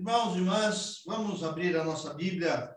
Irmãos 0.00 0.34
e 0.34 0.38
irmãs, 0.38 1.02
vamos 1.04 1.44
abrir 1.44 1.76
a 1.76 1.84
nossa 1.84 2.14
Bíblia 2.14 2.74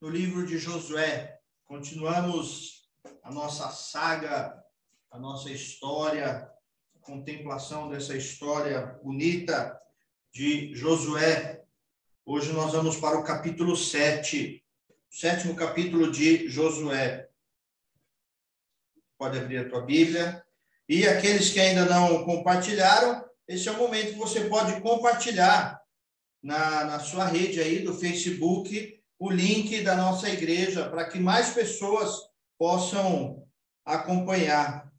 no 0.00 0.08
livro 0.08 0.44
de 0.44 0.58
Josué. 0.58 1.38
Continuamos 1.64 2.90
a 3.22 3.30
nossa 3.30 3.70
saga, 3.70 4.60
a 5.08 5.16
nossa 5.16 5.52
história, 5.52 6.50
a 6.96 6.98
contemplação 7.00 7.88
dessa 7.88 8.16
história 8.16 8.98
bonita 9.04 9.80
de 10.32 10.74
Josué. 10.74 11.62
Hoje 12.26 12.52
nós 12.52 12.72
vamos 12.72 12.96
para 12.96 13.20
o 13.20 13.24
capítulo 13.24 13.76
7, 13.76 14.60
sétimo 15.08 15.54
capítulo 15.54 16.10
de 16.10 16.48
Josué. 16.48 17.28
Pode 19.16 19.38
abrir 19.38 19.58
a 19.58 19.68
tua 19.68 19.82
Bíblia. 19.82 20.44
E 20.88 21.06
aqueles 21.06 21.50
que 21.50 21.60
ainda 21.60 21.84
não 21.84 22.24
compartilharam, 22.24 23.24
esse 23.46 23.68
é 23.68 23.70
o 23.70 23.78
momento 23.78 24.14
que 24.14 24.18
você 24.18 24.48
pode 24.48 24.80
compartilhar 24.80 25.83
na, 26.44 26.84
na 26.84 27.00
sua 27.00 27.24
rede 27.24 27.58
aí 27.58 27.78
do 27.80 27.94
Facebook 27.94 29.00
o 29.18 29.30
link 29.30 29.80
da 29.80 29.96
nossa 29.96 30.28
igreja 30.28 30.88
para 30.88 31.06
que 31.06 31.18
mais 31.18 31.50
pessoas 31.50 32.10
possam 32.58 33.42
acompanhar. 33.84 34.92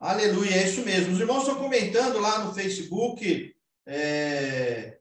Aleluia, 0.00 0.56
é 0.56 0.66
isso 0.66 0.82
mesmo. 0.82 1.12
Os 1.12 1.20
irmãos 1.20 1.40
estão 1.40 1.54
comentando 1.54 2.18
lá 2.18 2.44
no 2.44 2.52
Facebook 2.52 3.54
é, 3.86 4.98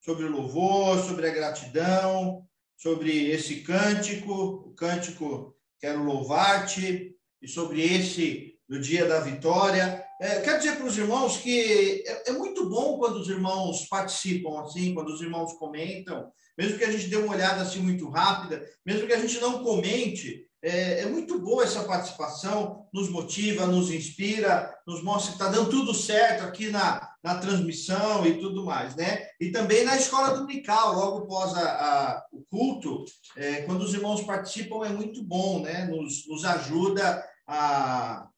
sobre 0.00 0.24
o 0.24 0.30
louvor, 0.30 0.98
sobre 1.00 1.26
a 1.26 1.34
gratidão, 1.34 2.46
sobre 2.76 3.30
esse 3.30 3.62
cântico, 3.62 4.32
o 4.32 4.74
cântico 4.74 5.56
Quero 5.80 6.04
Louvar-te, 6.04 7.16
e 7.40 7.48
sobre 7.48 7.82
esse 7.82 8.56
do 8.68 8.78
dia 8.78 9.06
da 9.06 9.18
vitória. 9.18 10.04
É, 10.22 10.40
quero 10.40 10.58
dizer 10.58 10.76
para 10.76 10.86
os 10.86 10.96
irmãos 10.96 11.38
que 11.38 12.04
é, 12.06 12.30
é, 12.30 12.32
muito 12.32 12.68
bom 12.68 12.96
quando 12.96 13.16
os 13.16 13.28
irmãos 13.28 13.88
participam 13.88 14.60
assim, 14.60 14.94
quando 14.94 15.08
os 15.08 15.20
irmãos 15.20 15.54
comentam, 15.54 16.30
mesmo 16.56 16.78
que 16.78 16.84
a 16.84 16.92
gente 16.92 17.08
dê 17.08 17.16
uma 17.16 17.34
olhada 17.34 17.60
assim 17.60 17.80
muito 17.80 18.08
rápida, 18.08 18.64
mesmo 18.86 19.04
que 19.08 19.12
a 19.12 19.18
gente 19.18 19.40
não 19.40 19.64
comente, 19.64 20.46
é, 20.62 21.00
é 21.00 21.06
muito 21.06 21.40
boa 21.40 21.64
essa 21.64 21.82
participação, 21.82 22.86
nos 22.94 23.08
motiva, 23.08 23.66
nos 23.66 23.90
inspira, 23.90 24.72
nos 24.86 25.02
mostra 25.02 25.32
que 25.32 25.42
está 25.42 25.50
dando 25.50 25.68
tudo 25.68 25.92
certo 25.92 26.44
aqui 26.44 26.70
na, 26.70 27.10
na 27.20 27.38
transmissão 27.38 28.24
e 28.24 28.38
tudo 28.38 28.64
mais, 28.64 28.94
né? 28.94 29.26
E 29.40 29.50
também 29.50 29.82
na 29.82 29.96
escola 29.96 30.36
dominical, 30.36 30.94
logo 30.94 31.24
após 31.24 31.52
a, 31.56 31.64
a 31.64 32.26
o 32.32 32.44
culto, 32.48 33.04
é, 33.36 33.62
quando 33.62 33.82
os 33.82 33.92
irmãos 33.92 34.22
participam, 34.22 34.84
é 34.84 34.90
muito 34.90 35.20
bom, 35.24 35.62
né? 35.62 35.86
Nos, 35.86 36.28
nos 36.28 36.44
ajuda 36.44 37.26
a 37.44 38.28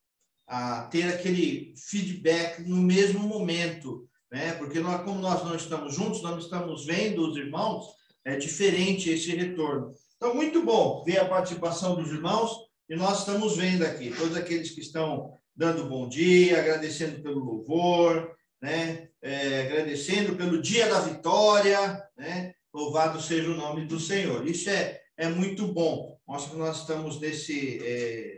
a 0.47 0.83
ter 0.83 1.03
aquele 1.03 1.73
feedback 1.77 2.61
no 2.61 2.77
mesmo 2.77 3.19
momento, 3.21 4.07
né? 4.31 4.53
Porque 4.53 4.79
nós, 4.79 5.03
como 5.03 5.19
nós 5.19 5.43
não 5.43 5.55
estamos 5.55 5.95
juntos, 5.95 6.21
não 6.21 6.37
estamos 6.37 6.85
vendo 6.85 7.27
os 7.27 7.37
irmãos, 7.37 7.85
é 8.23 8.35
diferente 8.35 9.09
esse 9.09 9.35
retorno. 9.35 9.91
Então, 10.17 10.35
muito 10.35 10.63
bom 10.63 11.03
ver 11.03 11.19
a 11.19 11.25
participação 11.25 11.95
dos 11.95 12.11
irmãos 12.11 12.51
e 12.89 12.95
nós 12.95 13.19
estamos 13.19 13.57
vendo 13.57 13.83
aqui 13.83 14.11
todos 14.11 14.35
aqueles 14.35 14.71
que 14.71 14.81
estão 14.81 15.33
dando 15.55 15.89
bom 15.89 16.07
dia, 16.07 16.59
agradecendo 16.59 17.21
pelo 17.21 17.43
louvor, 17.43 18.35
né? 18.61 19.09
É, 19.21 19.61
agradecendo 19.61 20.35
pelo 20.35 20.61
dia 20.61 20.87
da 20.87 20.99
vitória, 20.99 22.03
né? 22.17 22.53
Louvado 22.73 23.21
seja 23.21 23.49
o 23.49 23.55
nome 23.55 23.85
do 23.85 23.99
Senhor. 23.99 24.45
Isso 24.47 24.69
é, 24.69 24.99
é 25.17 25.27
muito 25.27 25.67
bom. 25.67 26.19
Mostra 26.27 26.51
que 26.51 26.57
nós 26.57 26.81
estamos 26.81 27.19
nesse 27.19 27.79
é, 27.81 28.34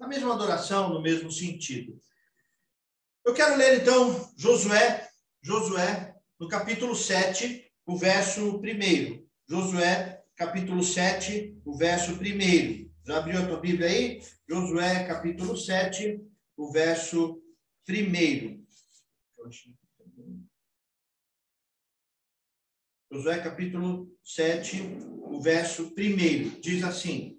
na 0.00 0.08
mesma 0.08 0.32
adoração, 0.32 0.88
no 0.88 1.02
mesmo 1.02 1.30
sentido. 1.30 2.00
Eu 3.22 3.34
quero 3.34 3.56
ler 3.56 3.82
então 3.82 4.32
Josué, 4.34 5.06
Josué, 5.42 6.16
no 6.38 6.48
capítulo 6.48 6.96
7, 6.96 7.70
o 7.84 7.98
verso 7.98 8.56
1. 8.56 9.28
Josué, 9.46 10.24
capítulo 10.34 10.82
7, 10.82 11.60
o 11.66 11.76
verso 11.76 12.12
1. 12.12 12.90
Já 13.06 13.18
abriu 13.18 13.42
a 13.42 13.46
tua 13.46 13.60
Bíblia 13.60 13.88
aí? 13.88 14.22
Josué, 14.48 15.06
capítulo 15.06 15.54
7, 15.54 16.18
o 16.56 16.72
verso 16.72 17.42
1. 17.86 18.66
Josué, 23.12 23.38
capítulo 23.42 24.16
7, 24.24 24.80
o 25.24 25.42
verso 25.42 25.92
1. 25.94 26.60
Diz 26.60 26.82
assim: 26.84 27.38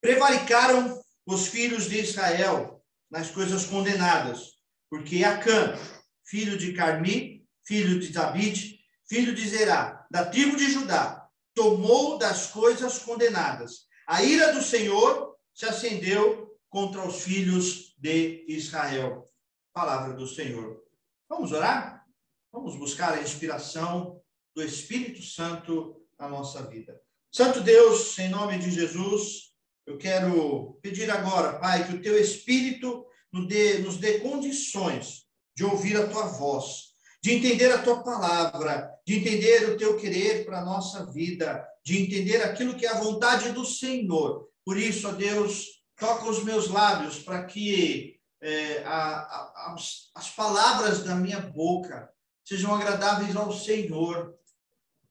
Prevaricaram 0.00 1.03
os 1.26 1.48
filhos 1.48 1.88
de 1.88 2.00
Israel 2.00 2.82
nas 3.10 3.30
coisas 3.30 3.66
condenadas, 3.66 4.54
porque 4.90 5.24
Acã, 5.24 5.78
filho 6.24 6.58
de 6.58 6.72
Carmi, 6.72 7.46
filho 7.64 7.98
de 7.98 8.08
David, 8.08 8.78
filho 9.08 9.34
de 9.34 9.48
Zerá, 9.48 10.06
da 10.10 10.26
tribo 10.26 10.56
de 10.56 10.70
Judá, 10.70 11.28
tomou 11.54 12.18
das 12.18 12.48
coisas 12.48 12.98
condenadas. 12.98 13.86
A 14.06 14.22
ira 14.22 14.52
do 14.52 14.62
Senhor 14.62 15.36
se 15.54 15.64
acendeu 15.64 16.58
contra 16.68 17.06
os 17.06 17.22
filhos 17.22 17.94
de 17.96 18.44
Israel. 18.48 19.24
Palavra 19.72 20.14
do 20.14 20.26
Senhor. 20.26 20.82
Vamos 21.28 21.52
orar? 21.52 22.04
Vamos 22.52 22.76
buscar 22.76 23.14
a 23.14 23.22
inspiração 23.22 24.20
do 24.54 24.62
Espírito 24.62 25.22
Santo 25.22 26.04
na 26.18 26.28
nossa 26.28 26.62
vida. 26.62 27.00
Santo 27.32 27.60
Deus, 27.60 28.18
em 28.18 28.28
nome 28.28 28.58
de 28.58 28.70
Jesus, 28.70 29.53
eu 29.86 29.98
quero 29.98 30.78
pedir 30.82 31.10
agora, 31.10 31.58
Pai, 31.58 31.86
que 31.86 31.94
o 31.94 32.02
teu 32.02 32.18
Espírito 32.18 33.04
nos 33.32 33.46
dê, 33.46 33.78
nos 33.78 33.96
dê 33.98 34.20
condições 34.20 35.24
de 35.54 35.64
ouvir 35.64 35.96
a 35.96 36.06
tua 36.06 36.26
voz, 36.26 36.94
de 37.22 37.32
entender 37.32 37.70
a 37.72 37.82
tua 37.82 38.02
palavra, 38.02 38.90
de 39.06 39.18
entender 39.18 39.70
o 39.70 39.76
teu 39.76 39.96
querer 39.96 40.44
para 40.44 40.60
a 40.60 40.64
nossa 40.64 41.04
vida, 41.12 41.66
de 41.84 42.02
entender 42.02 42.42
aquilo 42.42 42.74
que 42.74 42.86
é 42.86 42.90
a 42.90 43.00
vontade 43.00 43.52
do 43.52 43.64
Senhor. 43.64 44.48
Por 44.64 44.78
isso, 44.78 45.08
ó 45.08 45.12
Deus, 45.12 45.66
toca 45.96 46.30
os 46.30 46.42
meus 46.42 46.68
lábios 46.68 47.18
para 47.18 47.44
que 47.44 48.16
é, 48.40 48.82
a, 48.84 49.18
a, 49.18 49.74
as, 49.74 50.10
as 50.14 50.30
palavras 50.30 51.02
da 51.02 51.14
minha 51.14 51.40
boca 51.40 52.10
sejam 52.44 52.74
agradáveis 52.74 53.34
ao 53.36 53.52
Senhor, 53.52 54.34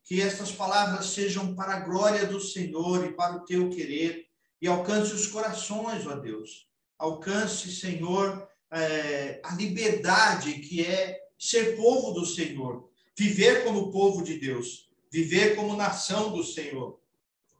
que 0.03 0.22
estas 0.22 0.51
palavras 0.51 1.07
sejam 1.07 1.56
para 1.56 1.75
a 1.75 1.79
glória 1.79 2.25
do 2.25 2.39
Senhor 2.39 3.06
e 3.06 3.13
para 3.13 3.38
o 3.38 3.45
teu 3.45 3.69
querer 3.69 4.28
e 4.63 4.68
alcance 4.68 5.13
os 5.13 5.28
corações, 5.28 6.07
ó 6.07 6.16
Deus. 6.16 6.69
Alcance, 6.97 7.69
Senhor, 7.69 8.47
é, 8.72 9.41
a 9.44 9.53
liberdade 9.56 10.53
que 10.59 10.85
é 10.85 11.19
ser 11.38 11.75
povo 11.75 12.13
do 12.13 12.25
Senhor, 12.25 12.90
viver 13.13 13.66
como 13.66 13.91
povo 13.91 14.24
de 14.24 14.40
Deus, 14.40 14.90
viver 15.12 15.57
como 15.57 15.75
nação 15.75 16.31
do 16.31 16.46
Senhor. 16.46 16.97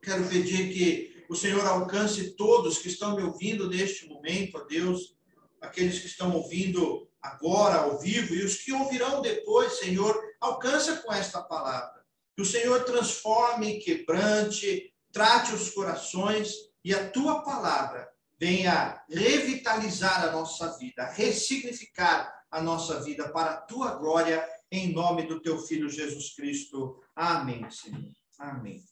Quero 0.02 0.26
pedir 0.30 0.72
que 0.72 1.26
o 1.28 1.36
Senhor 1.36 1.66
alcance 1.66 2.38
todos 2.38 2.78
que 2.78 2.88
estão 2.88 3.18
me 3.18 3.24
ouvindo 3.24 3.70
neste 3.70 4.08
momento, 4.08 4.56
ó 4.56 4.62
Deus, 4.62 5.18
aqueles 5.60 6.00
que 6.00 6.08
estão 6.08 6.34
ouvindo 6.34 7.10
agora, 7.22 7.80
ao 7.80 8.00
vivo, 8.00 8.34
e 8.34 8.46
os 8.46 8.56
que 8.56 8.72
ouvirão 8.72 9.22
depois, 9.22 9.74
Senhor, 9.74 10.18
alcança 10.40 10.96
com 10.96 11.12
esta 11.12 11.42
palavra. 11.42 12.02
Que 12.34 12.42
o 12.42 12.46
Senhor 12.46 12.82
transforme, 12.86 13.80
quebrante, 13.80 14.94
trate 15.12 15.54
os 15.54 15.70
corações 15.70 16.72
e 16.84 16.94
a 16.94 17.10
tua 17.10 17.42
palavra 17.44 18.10
venha 18.40 19.02
revitalizar 19.10 20.26
a 20.26 20.32
nossa 20.32 20.78
vida, 20.78 21.06
ressignificar 21.06 22.34
a 22.52 22.62
nossa 22.62 23.02
vida 23.02 23.30
para 23.30 23.52
a 23.52 23.62
tua 23.62 23.96
glória, 23.96 24.46
em 24.72 24.92
nome 24.92 25.24
do 25.24 25.40
teu 25.40 25.58
filho 25.60 25.90
Jesus 25.90 26.36
Cristo. 26.36 27.02
Amém, 27.16 27.70
Senhor. 27.72 28.12
Amém. 28.38 28.84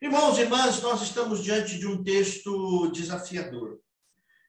Irmãos 0.00 0.38
e 0.38 0.42
irmãs, 0.42 0.82
nós 0.82 1.02
estamos 1.02 1.42
diante 1.42 1.78
de 1.78 1.86
um 1.86 2.02
texto 2.02 2.90
desafiador. 2.92 3.80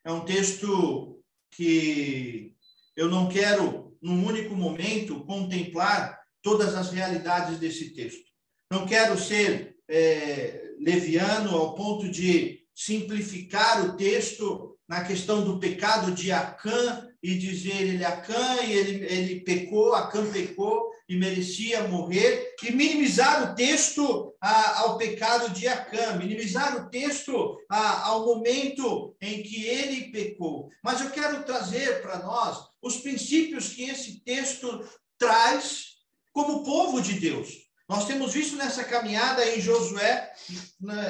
É 0.04 0.12
um 0.12 0.26
texto 0.26 1.24
que 1.52 2.56
eu 2.96 3.08
não 3.08 3.30
quero, 3.30 3.98
num 4.02 4.26
único 4.26 4.56
momento, 4.56 5.26
contemplar 5.26 6.20
todas 6.42 6.76
as 6.76 6.92
realidades 6.92 7.58
desse 7.60 7.94
texto. 7.94 8.30
Não 8.70 8.86
quero 8.86 9.18
ser 9.18 9.78
é, 9.88 10.74
leviano 10.80 11.56
ao 11.56 11.74
ponto 11.76 12.10
de 12.10 12.59
simplificar 12.80 13.84
o 13.84 13.98
texto 13.98 14.78
na 14.88 15.04
questão 15.04 15.44
do 15.44 15.60
pecado 15.60 16.14
de 16.14 16.32
Acã 16.32 17.06
e 17.22 17.38
dizer 17.38 17.82
ele 17.82 18.02
é 18.02 18.08
Acã 18.08 18.64
e 18.64 18.72
ele, 18.72 19.06
ele 19.06 19.42
pecou, 19.42 19.94
Acã 19.94 20.26
pecou 20.32 20.90
e 21.10 21.18
merecia 21.18 21.90
morrer, 21.90 22.56
e 22.64 22.72
minimizar 22.72 23.52
o 23.52 23.56
texto 23.56 24.34
a, 24.40 24.80
ao 24.80 24.98
pecado 24.98 25.50
de 25.50 25.68
Acã, 25.68 26.16
minimizar 26.16 26.78
o 26.78 26.90
texto 26.90 27.58
a, 27.68 28.08
ao 28.08 28.26
momento 28.26 29.14
em 29.20 29.44
que 29.44 29.66
ele 29.66 30.10
pecou. 30.12 30.70
Mas 30.82 31.02
eu 31.02 31.10
quero 31.10 31.44
trazer 31.44 32.02
para 32.02 32.20
nós 32.20 32.66
os 32.82 32.96
princípios 32.98 33.74
que 33.74 33.90
esse 33.90 34.24
texto 34.24 34.88
traz 35.18 35.96
como 36.32 36.64
povo 36.64 37.02
de 37.02 37.20
Deus. 37.20 37.69
Nós 37.90 38.06
temos 38.06 38.34
visto 38.34 38.56
nessa 38.56 38.84
caminhada 38.84 39.44
em 39.50 39.60
Josué, 39.60 40.32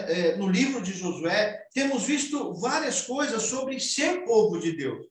é, 0.08 0.38
no 0.38 0.48
livro 0.48 0.82
de 0.82 0.94
Josué, 0.94 1.62
temos 1.74 2.04
visto 2.04 2.54
várias 2.54 3.02
coisas 3.02 3.44
sobre 3.44 3.78
ser 3.82 4.24
povo 4.24 4.58
de 4.58 4.72
Deus, 4.72 5.06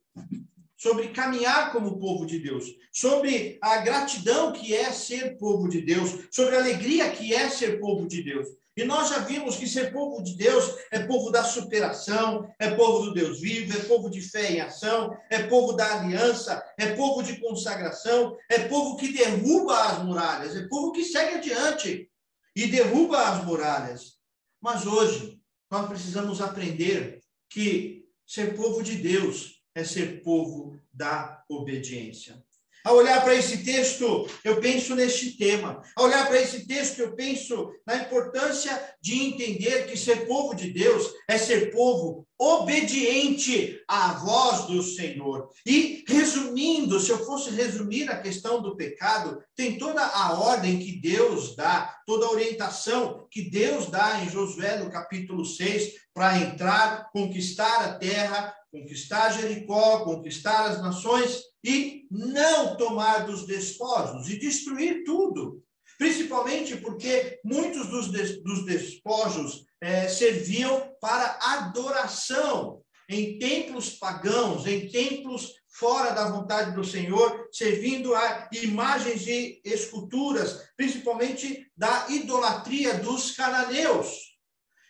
sobre 0.75 1.09
caminhar 1.09 1.71
como 1.71 1.99
povo 1.99 2.25
de 2.25 2.39
Deus, 2.39 2.65
sobre 2.91 3.59
a 3.61 3.77
gratidão 3.77 4.51
que 4.51 4.73
é 4.73 4.91
ser 4.91 5.37
povo 5.37 5.69
de 5.69 5.81
Deus, 5.81 6.09
sobre 6.31 6.55
a 6.55 6.59
alegria 6.59 7.11
que 7.11 7.35
é 7.35 7.47
ser 7.51 7.79
povo 7.79 8.07
de 8.07 8.23
Deus. 8.23 8.47
E 8.79 8.85
nós 8.85 9.09
já 9.09 9.19
vimos 9.19 9.57
que 9.57 9.67
ser 9.67 9.91
povo 9.91 10.23
de 10.23 10.37
Deus 10.37 10.73
é 10.89 10.99
povo 10.99 11.29
da 11.29 11.43
superação, 11.43 12.49
é 12.57 12.71
povo 12.71 13.07
do 13.07 13.13
Deus 13.13 13.41
vivo, 13.41 13.77
é 13.77 13.83
povo 13.83 14.09
de 14.09 14.21
fé 14.21 14.53
em 14.53 14.61
ação, 14.61 15.17
é 15.29 15.43
povo 15.43 15.73
da 15.73 15.99
aliança, 15.99 16.63
é 16.77 16.95
povo 16.95 17.21
de 17.21 17.41
consagração, 17.41 18.37
é 18.49 18.69
povo 18.69 18.95
que 18.95 19.11
derruba 19.11 19.77
as 19.83 20.01
muralhas, 20.01 20.55
é 20.55 20.65
povo 20.69 20.93
que 20.93 21.03
segue 21.03 21.35
adiante 21.35 22.09
e 22.55 22.67
derruba 22.67 23.21
as 23.21 23.43
muralhas. 23.43 24.13
Mas 24.61 24.85
hoje 24.85 25.37
nós 25.69 25.85
precisamos 25.89 26.39
aprender 26.39 27.19
que 27.49 28.05
ser 28.25 28.55
povo 28.55 28.81
de 28.81 28.95
Deus 28.95 29.61
é 29.75 29.83
ser 29.83 30.23
povo 30.23 30.79
da 30.93 31.43
obediência. 31.49 32.41
Ao 32.89 32.95
olhar 32.95 33.21
para 33.23 33.35
esse 33.35 33.63
texto, 33.63 34.27
eu 34.43 34.59
penso 34.59 34.95
neste 34.95 35.37
tema. 35.37 35.79
Ao 35.95 36.05
olhar 36.05 36.27
para 36.27 36.41
esse 36.41 36.65
texto, 36.65 36.97
eu 36.97 37.15
penso 37.15 37.71
na 37.85 37.97
importância 37.97 38.81
de 38.99 39.25
entender 39.25 39.85
que 39.85 39.95
ser 39.95 40.25
povo 40.25 40.55
de 40.55 40.73
Deus 40.73 41.07
é 41.27 41.37
ser 41.37 41.71
povo 41.71 42.25
obediente 42.35 43.79
à 43.87 44.13
voz 44.13 44.65
do 44.65 44.81
Senhor. 44.81 45.49
E, 45.63 46.03
resumindo, 46.07 46.99
se 46.99 47.11
eu 47.11 47.23
fosse 47.23 47.51
resumir 47.51 48.09
a 48.09 48.19
questão 48.19 48.59
do 48.59 48.75
pecado, 48.75 49.39
tem 49.55 49.77
toda 49.77 50.03
a 50.03 50.39
ordem 50.39 50.79
que 50.79 50.99
Deus 50.99 51.55
dá, 51.55 51.95
toda 52.07 52.25
a 52.25 52.31
orientação 52.31 53.27
que 53.29 53.51
Deus 53.51 53.85
dá 53.91 54.23
em 54.23 54.29
Josué, 54.31 54.79
no 54.79 54.89
capítulo 54.89 55.45
6, 55.45 55.93
para 56.11 56.39
entrar, 56.39 57.11
conquistar 57.11 57.85
a 57.85 57.93
terra, 57.93 58.55
conquistar 58.71 59.31
Jericó, 59.31 60.03
conquistar 60.03 60.69
as 60.69 60.81
nações 60.81 61.41
e 61.63 62.07
não 62.09 62.77
tomar 62.77 63.25
dos 63.25 63.45
despojos 63.45 64.29
e 64.29 64.37
destruir 64.37 65.03
tudo. 65.03 65.63
Principalmente 65.97 66.77
porque 66.77 67.39
muitos 67.43 67.87
dos, 67.87 68.07
dos 68.41 68.65
despojos 68.65 69.65
é, 69.81 70.07
serviam 70.07 70.91
para 71.01 71.37
adoração 71.41 72.81
em 73.09 73.39
templos 73.39 73.89
pagãos, 73.89 74.67
em 74.67 74.87
templos 74.87 75.53
fora 75.67 76.11
da 76.11 76.29
vontade 76.29 76.75
do 76.75 76.83
Senhor, 76.83 77.47
servindo 77.51 78.13
a 78.13 78.49
imagens 78.51 79.25
e 79.27 79.61
esculturas, 79.65 80.69
principalmente 80.77 81.69
da 81.75 82.07
idolatria 82.09 82.95
dos 82.95 83.31
cananeus. 83.31 84.37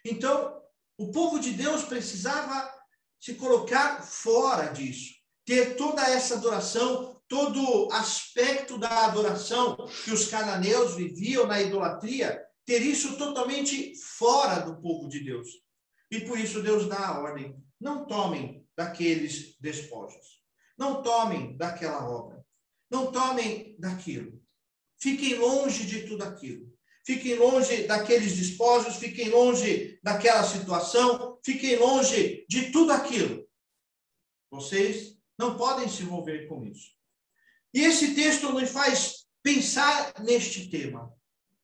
Então, 0.03 0.59
o 0.97 1.11
povo 1.11 1.39
de 1.39 1.51
Deus 1.51 1.83
precisava 1.83 2.78
se 3.19 3.36
colocar 3.36 4.01
fora 4.01 4.68
disso, 4.68 5.13
ter 5.45 5.75
toda 5.75 6.01
essa 6.04 6.36
adoração, 6.36 7.21
todo 7.27 7.92
aspecto 7.92 8.77
da 8.77 9.06
adoração 9.06 9.75
que 10.04 10.12
os 10.12 10.27
cananeus 10.27 10.95
viviam 10.95 11.45
na 11.45 11.62
idolatria, 11.62 12.42
ter 12.66 12.81
isso 12.81 13.18
totalmente 13.18 13.95
fora 13.95 14.60
do 14.60 14.81
povo 14.81 15.10
de 15.10 15.24
Deus. 15.24 15.48
E 16.12 16.21
por 16.21 16.39
isso 16.39 16.62
Deus 16.62 16.88
dá 16.88 17.07
a 17.07 17.19
ordem: 17.19 17.56
não 17.80 18.06
tomem 18.06 18.66
daqueles 18.75 19.56
despojos, 19.60 20.42
não 20.77 21.01
tomem 21.04 21.57
daquela 21.57 22.07
obra, 22.10 22.44
não 22.89 23.12
tomem 23.12 23.75
daquilo. 23.77 24.42
Fiquem 25.00 25.36
longe 25.36 25.86
de 25.86 26.07
tudo 26.07 26.24
aquilo. 26.24 26.69
Fiquem 27.06 27.36
longe 27.36 27.88
daqueles 27.88 28.36
despojos, 28.36 28.98
fiquem 28.98 29.30
longe 29.30 30.00
daquela 30.04 30.44
situação, 30.44 31.28
fiquem 31.44 31.77
longe 31.77 32.45
de 32.47 32.71
tudo 32.71 32.91
aquilo. 32.91 33.47
Vocês 34.51 35.18
não 35.38 35.57
podem 35.57 35.88
se 35.88 36.03
envolver 36.03 36.47
com 36.47 36.65
isso. 36.65 36.91
E 37.74 37.81
esse 37.81 38.15
texto 38.15 38.51
nos 38.51 38.69
faz 38.69 39.27
pensar 39.44 40.13
neste 40.21 40.69
tema. 40.69 41.13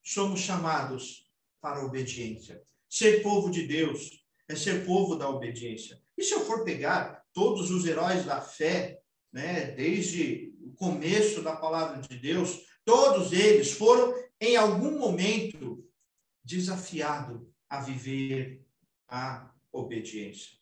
Somos 0.02 0.40
chamados 0.40 1.30
para 1.60 1.80
a 1.80 1.84
obediência. 1.84 2.62
Ser 2.88 3.22
povo 3.22 3.50
de 3.50 3.66
Deus 3.66 4.24
é 4.48 4.54
ser 4.54 4.86
povo 4.86 5.16
da 5.16 5.28
obediência. 5.28 6.00
E 6.16 6.22
se 6.22 6.32
eu 6.32 6.46
for 6.46 6.64
pegar 6.64 7.24
todos 7.32 7.70
os 7.70 7.84
heróis 7.84 8.24
da 8.24 8.40
fé, 8.40 9.00
né, 9.32 9.72
desde 9.72 10.54
o 10.62 10.72
começo 10.72 11.42
da 11.42 11.54
palavra 11.56 12.00
de 12.00 12.16
Deus, 12.18 12.62
todos 12.84 13.32
eles 13.32 13.72
foram 13.72 14.14
em 14.40 14.56
algum 14.56 14.98
momento 14.98 15.84
desafiado 16.44 17.52
a 17.68 17.80
viver 17.80 18.64
a 19.08 19.52
obediência. 19.76 20.56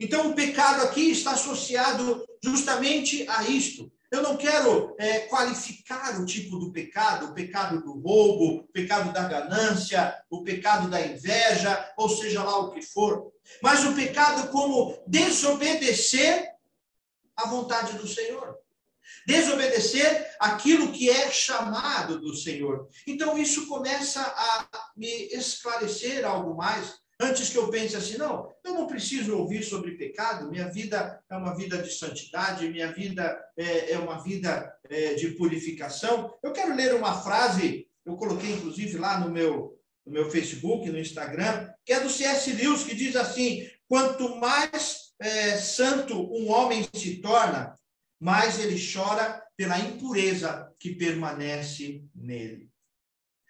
Então, 0.00 0.30
o 0.30 0.34
pecado 0.34 0.82
aqui 0.84 1.10
está 1.10 1.32
associado 1.32 2.24
justamente 2.42 3.28
a 3.28 3.42
isto. 3.48 3.90
Eu 4.10 4.22
não 4.22 4.36
quero 4.36 4.94
é, 4.98 5.20
qualificar 5.20 6.20
o 6.20 6.24
tipo 6.24 6.56
do 6.56 6.72
pecado, 6.72 7.26
o 7.26 7.34
pecado 7.34 7.82
do 7.82 8.00
roubo, 8.00 8.60
o 8.60 8.68
pecado 8.68 9.12
da 9.12 9.28
ganância, 9.28 10.16
o 10.30 10.42
pecado 10.42 10.88
da 10.88 11.04
inveja, 11.04 11.92
ou 11.96 12.08
seja 12.08 12.42
lá 12.42 12.58
o 12.58 12.70
que 12.70 12.80
for, 12.80 13.30
mas 13.60 13.84
o 13.84 13.94
pecado 13.94 14.50
como 14.50 14.96
desobedecer 15.06 16.48
à 17.36 17.48
vontade 17.48 17.98
do 17.98 18.06
Senhor 18.06 18.56
desobedecer 19.26 20.26
aquilo 20.40 20.90
que 20.90 21.10
é 21.10 21.30
chamado 21.30 22.18
do 22.18 22.34
Senhor. 22.34 22.88
Então, 23.06 23.36
isso 23.36 23.66
começa 23.66 24.22
a 24.22 24.90
me 24.96 25.28
esclarecer 25.34 26.24
algo 26.24 26.56
mais. 26.56 26.94
Antes 27.20 27.48
que 27.48 27.58
eu 27.58 27.68
pense 27.68 27.96
assim, 27.96 28.16
não, 28.16 28.54
eu 28.64 28.74
não 28.74 28.86
preciso 28.86 29.36
ouvir 29.36 29.64
sobre 29.64 29.96
pecado, 29.96 30.48
minha 30.50 30.68
vida 30.68 31.20
é 31.28 31.36
uma 31.36 31.52
vida 31.56 31.82
de 31.82 31.92
santidade, 31.92 32.68
minha 32.68 32.92
vida 32.92 33.36
é, 33.56 33.92
é 33.92 33.98
uma 33.98 34.22
vida 34.22 34.72
é, 34.88 35.14
de 35.14 35.32
purificação. 35.32 36.32
Eu 36.42 36.52
quero 36.52 36.76
ler 36.76 36.94
uma 36.94 37.20
frase, 37.20 37.88
eu 38.06 38.14
coloquei 38.14 38.52
inclusive 38.52 38.98
lá 38.98 39.18
no 39.18 39.32
meu, 39.32 39.76
no 40.06 40.12
meu 40.12 40.30
Facebook, 40.30 40.88
no 40.88 40.98
Instagram, 40.98 41.68
que 41.84 41.92
é 41.92 42.00
do 42.00 42.08
C.S. 42.08 42.52
Lewis, 42.52 42.84
que 42.84 42.94
diz 42.94 43.16
assim: 43.16 43.68
quanto 43.88 44.36
mais 44.36 45.12
é, 45.20 45.56
santo 45.56 46.14
um 46.32 46.48
homem 46.52 46.86
se 46.94 47.16
torna, 47.16 47.74
mais 48.20 48.60
ele 48.60 48.80
chora 48.80 49.42
pela 49.56 49.78
impureza 49.80 50.72
que 50.78 50.94
permanece 50.94 52.04
nele. 52.14 52.67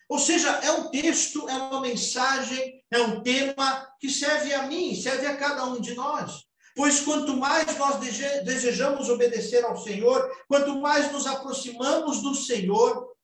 Ou 0.08 0.18
seja, 0.18 0.48
é 0.48 0.72
um 0.72 0.90
texto, 0.90 1.48
é 1.48 1.54
uma 1.54 1.80
mensagem, 1.82 2.82
é 2.90 2.98
um 3.02 3.22
tema 3.22 3.86
que 4.00 4.08
serve 4.08 4.54
a 4.54 4.66
mim, 4.66 4.94
serve 4.94 5.26
a 5.26 5.36
cada 5.36 5.64
um 5.66 5.80
de 5.80 5.94
nós. 5.94 6.48
Pois 6.74 7.00
quanto 7.00 7.36
mais 7.36 7.76
nós 7.76 7.98
desejamos 8.00 9.08
obedecer 9.08 9.64
ao 9.64 9.76
Senhor, 9.76 10.30
quanto 10.46 10.80
mais 10.80 11.12
nos 11.12 11.26
aproximamos 11.26 12.22
do 12.22 12.34
Senhor, 12.34 13.14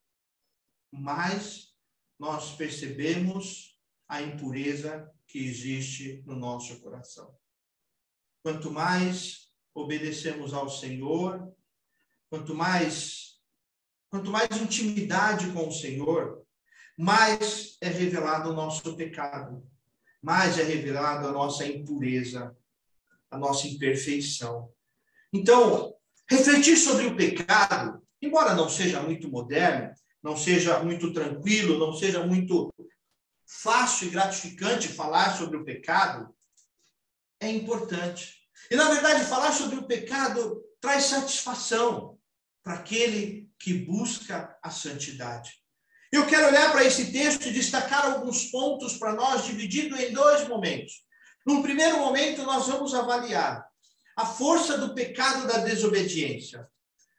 mais 0.91 1.73
nós 2.19 2.51
percebemos 2.51 3.79
a 4.07 4.21
impureza 4.21 5.11
que 5.27 5.39
existe 5.39 6.21
no 6.25 6.35
nosso 6.35 6.79
coração. 6.81 7.35
Quanto 8.43 8.69
mais 8.69 9.49
obedecemos 9.73 10.53
ao 10.53 10.69
Senhor, 10.69 11.51
quanto 12.29 12.53
mais 12.53 13.25
quanto 14.09 14.31
mais 14.31 14.49
intimidade 14.61 15.51
com 15.51 15.67
o 15.67 15.71
Senhor, 15.71 16.44
mais 16.97 17.77
é 17.81 17.89
revelado 17.89 18.49
o 18.49 18.53
nosso 18.53 18.95
pecado, 18.95 19.63
mais 20.21 20.57
é 20.57 20.63
revelado 20.63 21.27
a 21.27 21.31
nossa 21.31 21.65
impureza, 21.65 22.55
a 23.29 23.37
nossa 23.37 23.67
imperfeição. 23.67 24.71
Então, 25.31 25.93
refletir 26.29 26.77
sobre 26.77 27.07
o 27.07 27.15
pecado, 27.15 28.01
embora 28.21 28.53
não 28.55 28.69
seja 28.69 29.01
muito 29.01 29.29
moderno, 29.29 29.93
não 30.23 30.35
seja 30.35 30.79
muito 30.83 31.13
tranquilo, 31.13 31.77
não 31.77 31.93
seja 31.93 32.25
muito 32.25 32.73
fácil 33.45 34.07
e 34.07 34.11
gratificante 34.11 34.87
falar 34.87 35.37
sobre 35.37 35.57
o 35.57 35.63
pecado, 35.63 36.33
é 37.39 37.49
importante. 37.49 38.33
E, 38.71 38.75
na 38.75 38.89
verdade, 38.89 39.25
falar 39.25 39.51
sobre 39.51 39.75
o 39.75 39.85
pecado 39.85 40.63
traz 40.79 41.03
satisfação 41.03 42.17
para 42.63 42.75
aquele 42.75 43.51
que 43.59 43.73
busca 43.73 44.57
a 44.63 44.71
santidade. 44.71 45.64
Eu 46.15 46.25
quero 46.25 46.47
olhar 46.47 46.71
para 46.71 46.85
esse 46.85 47.11
texto 47.11 47.47
e 47.47 47.51
destacar 47.51 48.05
alguns 48.05 48.45
pontos 48.45 48.97
para 48.97 49.13
nós, 49.13 49.43
dividido 49.43 49.97
em 49.97 50.13
dois 50.13 50.47
momentos. 50.47 51.03
Num 51.45 51.61
primeiro 51.61 51.99
momento, 51.99 52.43
nós 52.43 52.67
vamos 52.67 52.93
avaliar 52.93 53.67
a 54.15 54.25
força 54.25 54.77
do 54.77 54.95
pecado 54.95 55.45
da 55.45 55.57
desobediência, 55.57 56.69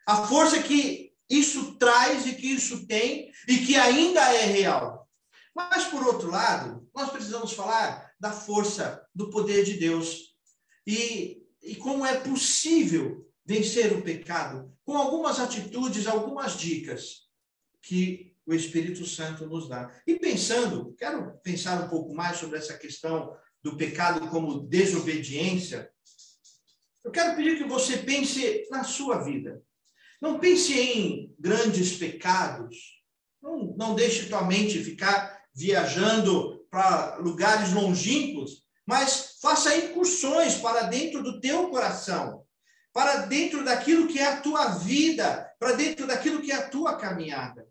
a 0.07 0.27
força 0.27 0.63
que 0.63 1.13
isso 1.29 1.75
traz 1.75 2.27
e 2.27 2.37
que 2.37 2.47
isso 2.47 2.87
tem 2.87 3.31
e 3.47 3.59
que 3.67 3.77
ainda 3.77 4.23
é 4.33 4.47
real. 4.47 5.07
Mas, 5.55 5.85
por 5.85 6.03
outro 6.07 6.31
lado, 6.31 6.89
nós 6.95 7.11
precisamos 7.11 7.53
falar 7.53 8.15
da 8.19 8.33
força 8.33 9.07
do 9.15 9.29
poder 9.29 9.63
de 9.63 9.75
Deus 9.75 10.35
e, 10.87 11.43
e 11.63 11.75
como 11.75 12.07
é 12.07 12.19
possível 12.19 13.31
vencer 13.45 13.93
o 13.93 14.01
pecado, 14.01 14.75
com 14.87 14.97
algumas 14.97 15.39
atitudes, 15.39 16.07
algumas 16.07 16.57
dicas 16.57 17.27
que 17.83 18.35
o 18.47 18.55
Espírito 18.55 19.05
Santo 19.05 19.47
nos 19.47 19.69
dá. 19.69 19.91
E 20.07 20.19
pensando, 20.19 20.95
quero 20.97 21.37
pensar 21.43 21.85
um 21.85 21.89
pouco 21.89 22.15
mais 22.15 22.37
sobre 22.37 22.59
essa 22.59 22.79
questão 22.79 23.37
do 23.63 23.77
pecado 23.77 24.29
como 24.29 24.61
desobediência. 24.61 25.91
Eu 27.05 27.11
quero 27.11 27.35
pedir 27.35 27.59
que 27.59 27.65
você 27.65 27.99
pense 27.99 28.67
na 28.71 28.85
sua 28.85 29.25
vida. 29.25 29.61
Não 30.21 30.39
pense 30.39 30.79
em 30.79 31.35
grandes 31.39 31.97
pecados. 31.97 33.03
Não, 33.43 33.75
não 33.77 33.95
deixe 33.95 34.29
tua 34.29 34.45
mente 34.45 34.83
ficar 34.83 35.45
viajando 35.53 36.65
para 36.71 37.17
lugares 37.17 37.73
longínquos, 37.73 38.65
mas 38.87 39.39
faça 39.41 39.77
incursões 39.77 40.57
para 40.57 40.83
dentro 40.83 41.23
do 41.23 41.41
teu 41.41 41.69
coração, 41.71 42.45
para 42.93 43.27
dentro 43.27 43.65
daquilo 43.65 44.07
que 44.07 44.19
é 44.19 44.27
a 44.27 44.41
tua 44.41 44.69
vida, 44.69 45.53
para 45.59 45.73
dentro 45.73 46.07
daquilo 46.07 46.41
que 46.41 46.53
é 46.53 46.57
a 46.57 46.69
tua 46.69 46.97
caminhada. 46.97 47.67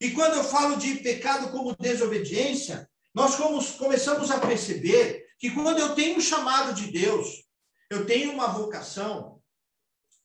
E 0.00 0.10
quando 0.12 0.34
eu 0.34 0.44
falo 0.44 0.76
de 0.76 0.96
pecado 0.96 1.50
como 1.50 1.76
desobediência, 1.76 2.88
nós 3.14 3.36
começamos 3.76 4.30
a 4.30 4.38
perceber 4.38 5.26
que 5.38 5.50
quando 5.50 5.78
eu 5.78 5.94
tenho 5.94 6.18
um 6.18 6.20
chamado 6.20 6.72
de 6.74 6.90
Deus, 6.90 7.44
eu 7.90 8.06
tenho 8.06 8.32
uma 8.32 8.48
vocação, 8.48 9.40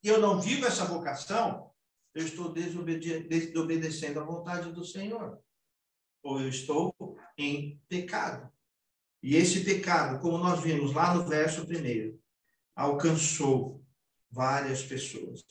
e 0.03 0.07
eu 0.07 0.19
não 0.19 0.39
vivo 0.39 0.65
essa 0.65 0.85
vocação, 0.85 1.71
eu 2.13 2.25
estou 2.25 2.51
desobedecendo 2.51 4.19
a 4.19 4.23
vontade 4.23 4.71
do 4.71 4.83
Senhor. 4.83 5.39
Ou 6.21 6.41
eu 6.41 6.49
estou 6.49 6.93
em 7.37 7.81
pecado. 7.87 8.51
E 9.21 9.35
esse 9.35 9.63
pecado, 9.63 10.19
como 10.19 10.37
nós 10.37 10.61
vimos 10.61 10.93
lá 10.93 11.15
no 11.15 11.25
verso 11.25 11.65
primeiro, 11.65 12.21
alcançou 12.75 13.83
várias 14.29 14.83
pessoas. 14.83 15.41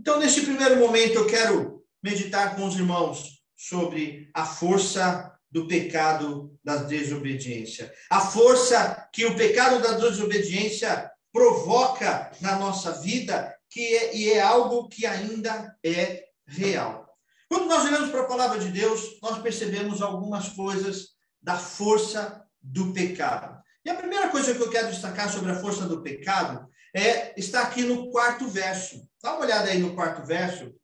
Então, 0.00 0.18
nesse 0.18 0.42
primeiro 0.42 0.78
momento, 0.78 1.14
eu 1.14 1.26
quero 1.26 1.84
meditar 2.02 2.54
com 2.54 2.66
os 2.66 2.76
irmãos 2.76 3.33
sobre 3.56 4.30
a 4.34 4.44
força 4.44 5.32
do 5.50 5.68
pecado 5.68 6.58
da 6.64 6.76
desobediência. 6.76 7.92
A 8.10 8.20
força 8.20 9.08
que 9.12 9.24
o 9.24 9.36
pecado 9.36 9.80
da 9.80 9.92
desobediência 9.92 11.10
provoca 11.32 12.32
na 12.40 12.56
nossa 12.58 13.00
vida, 13.00 13.54
que 13.70 13.80
é, 13.80 14.16
e 14.16 14.32
é 14.32 14.40
algo 14.40 14.88
que 14.88 15.06
ainda 15.06 15.76
é 15.84 16.24
real. 16.46 17.08
Quando 17.48 17.66
nós 17.66 17.84
olhamos 17.84 18.10
para 18.10 18.22
a 18.22 18.26
palavra 18.26 18.58
de 18.58 18.68
Deus, 18.68 19.18
nós 19.22 19.38
percebemos 19.40 20.02
algumas 20.02 20.48
coisas 20.48 21.10
da 21.40 21.56
força 21.56 22.44
do 22.60 22.92
pecado. 22.92 23.62
E 23.84 23.90
a 23.90 23.94
primeira 23.94 24.28
coisa 24.30 24.54
que 24.54 24.60
eu 24.60 24.70
quero 24.70 24.90
destacar 24.90 25.30
sobre 25.30 25.52
a 25.52 25.60
força 25.60 25.86
do 25.86 26.02
pecado 26.02 26.68
é 26.94 27.38
está 27.38 27.62
aqui 27.62 27.82
no 27.82 28.10
quarto 28.10 28.48
verso. 28.48 29.08
Dá 29.22 29.34
uma 29.34 29.44
olhada 29.44 29.70
aí 29.70 29.78
no 29.78 29.94
quarto 29.94 30.26
verso. 30.26 30.74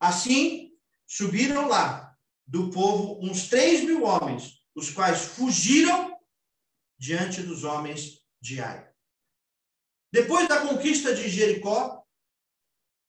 Assim 0.00 0.70
subiram 1.06 1.68
lá 1.68 2.03
do 2.46 2.70
povo 2.70 3.18
uns 3.24 3.48
três 3.48 3.82
mil 3.82 4.04
homens, 4.04 4.62
os 4.74 4.90
quais 4.90 5.22
fugiram 5.22 6.16
diante 6.98 7.42
dos 7.42 7.64
homens 7.64 8.20
de 8.40 8.60
Ai. 8.60 8.88
Depois 10.12 10.48
da 10.48 10.60
conquista 10.60 11.14
de 11.14 11.28
Jericó, 11.28 12.04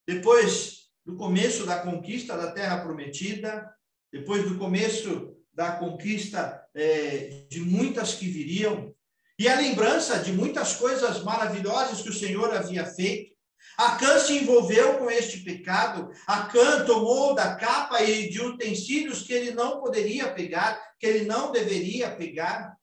depois 0.07 0.89
do 1.05 1.15
começo 1.15 1.65
da 1.65 1.81
conquista 1.81 2.35
da 2.35 2.51
terra 2.51 2.81
prometida, 2.81 3.71
depois 4.11 4.49
do 4.49 4.57
começo 4.57 5.35
da 5.53 5.77
conquista 5.77 6.67
é, 6.73 7.45
de 7.49 7.61
muitas 7.61 8.15
que 8.15 8.27
viriam, 8.27 8.93
e 9.37 9.47
a 9.47 9.55
lembrança 9.55 10.19
de 10.19 10.31
muitas 10.31 10.75
coisas 10.75 11.23
maravilhosas 11.23 12.01
que 12.01 12.09
o 12.09 12.13
Senhor 12.13 12.53
havia 12.53 12.85
feito, 12.85 13.34
Acã 13.77 14.19
se 14.19 14.37
envolveu 14.37 14.97
com 14.97 15.09
este 15.09 15.39
pecado. 15.39 16.09
Acã 16.25 16.85
tomou 16.85 17.35
da 17.35 17.55
capa 17.55 18.01
e 18.01 18.29
de 18.29 18.41
utensílios 18.41 19.23
que 19.23 19.33
ele 19.33 19.51
não 19.51 19.79
poderia 19.79 20.31
pegar, 20.33 20.81
que 20.99 21.05
ele 21.05 21.25
não 21.25 21.51
deveria 21.51 22.15
pegar. 22.15 22.75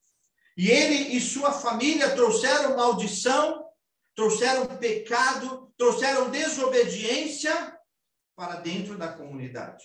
E 0.56 0.70
ele 0.70 1.16
e 1.16 1.20
sua 1.20 1.52
família 1.52 2.10
trouxeram 2.10 2.76
maldição, 2.76 3.64
trouxeram 4.14 4.66
pecado, 4.76 5.72
trouxeram 5.78 6.30
desobediência 6.30 7.76
para 8.36 8.56
dentro 8.56 8.98
da 8.98 9.08
comunidade, 9.08 9.84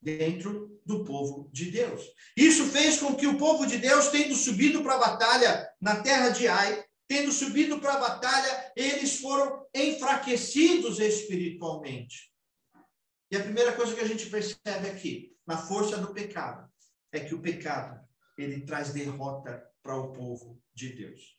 dentro 0.00 0.80
do 0.84 1.04
povo 1.04 1.48
de 1.52 1.70
Deus. 1.70 2.02
Isso 2.36 2.64
fez 2.66 2.98
com 2.98 3.14
que 3.14 3.26
o 3.26 3.38
povo 3.38 3.66
de 3.66 3.78
Deus, 3.78 4.08
tendo 4.08 4.34
subido 4.34 4.82
para 4.82 4.94
a 4.94 4.98
batalha 4.98 5.68
na 5.80 5.96
terra 5.96 6.30
de 6.30 6.48
Ai, 6.48 6.84
tendo 7.08 7.32
subido 7.32 7.80
para 7.80 7.94
a 7.94 8.00
batalha, 8.00 8.72
eles 8.76 9.18
foram 9.18 9.66
enfraquecidos 9.74 11.00
espiritualmente. 11.00 12.30
E 13.30 13.36
a 13.36 13.42
primeira 13.42 13.72
coisa 13.72 13.94
que 13.94 14.00
a 14.00 14.06
gente 14.06 14.26
percebe 14.26 14.88
aqui, 14.88 15.34
na 15.46 15.56
força 15.56 15.96
do 15.96 16.12
pecado, 16.12 16.70
é 17.10 17.20
que 17.20 17.34
o 17.34 17.40
pecado, 17.40 17.98
ele 18.36 18.60
traz 18.60 18.92
derrota 18.92 19.66
para 19.82 19.96
o 19.96 20.12
povo 20.12 20.60
de 20.74 20.90
Deus. 20.90 21.36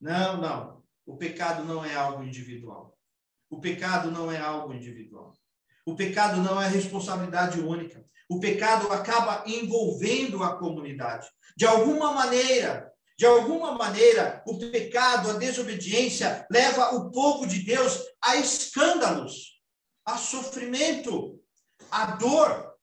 Não, 0.00 0.40
não. 0.40 0.82
O 1.04 1.16
pecado 1.16 1.64
não 1.64 1.84
é 1.84 1.94
algo 1.94 2.24
individual. 2.24 2.98
O 3.50 3.60
pecado 3.60 4.10
não 4.10 4.32
é 4.32 4.38
algo 4.38 4.72
individual. 4.72 5.34
O 5.84 5.94
pecado 5.94 6.40
não 6.40 6.60
é 6.60 6.68
responsabilidade 6.68 7.60
única. 7.60 8.04
O 8.28 8.38
pecado 8.38 8.92
acaba 8.92 9.44
envolvendo 9.46 10.42
a 10.42 10.56
comunidade. 10.56 11.28
De 11.56 11.66
alguma 11.66 12.12
maneira, 12.12 12.89
de 13.20 13.26
alguma 13.26 13.72
maneira, 13.72 14.42
o 14.46 14.56
pecado, 14.56 15.28
a 15.28 15.32
desobediência, 15.34 16.46
leva 16.50 16.94
o 16.94 17.10
povo 17.10 17.46
de 17.46 17.58
Deus 17.58 18.00
a 18.18 18.36
escândalos, 18.36 19.60
a 20.06 20.16
sofrimento, 20.16 21.38
a 21.90 22.12
dor. 22.12 22.74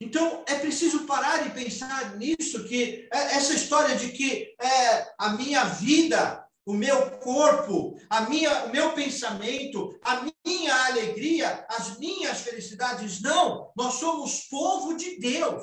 Então, 0.00 0.42
é 0.48 0.54
preciso 0.54 1.04
parar 1.04 1.46
e 1.46 1.50
pensar 1.50 2.16
nisso, 2.16 2.64
que 2.64 3.06
é, 3.12 3.18
essa 3.36 3.52
história 3.52 3.94
de 3.96 4.12
que 4.12 4.56
é, 4.58 5.12
a 5.18 5.34
minha 5.34 5.64
vida, 5.64 6.42
o 6.64 6.72
meu 6.72 7.10
corpo, 7.18 8.00
a 8.08 8.22
minha, 8.22 8.64
o 8.64 8.70
meu 8.70 8.94
pensamento, 8.94 9.94
a 10.00 10.26
minha 10.46 10.86
alegria, 10.86 11.66
as 11.68 11.98
minhas 11.98 12.40
felicidades, 12.40 13.20
não. 13.20 13.70
Nós 13.76 13.96
somos 13.96 14.46
povo 14.48 14.96
de 14.96 15.18
Deus. 15.18 15.62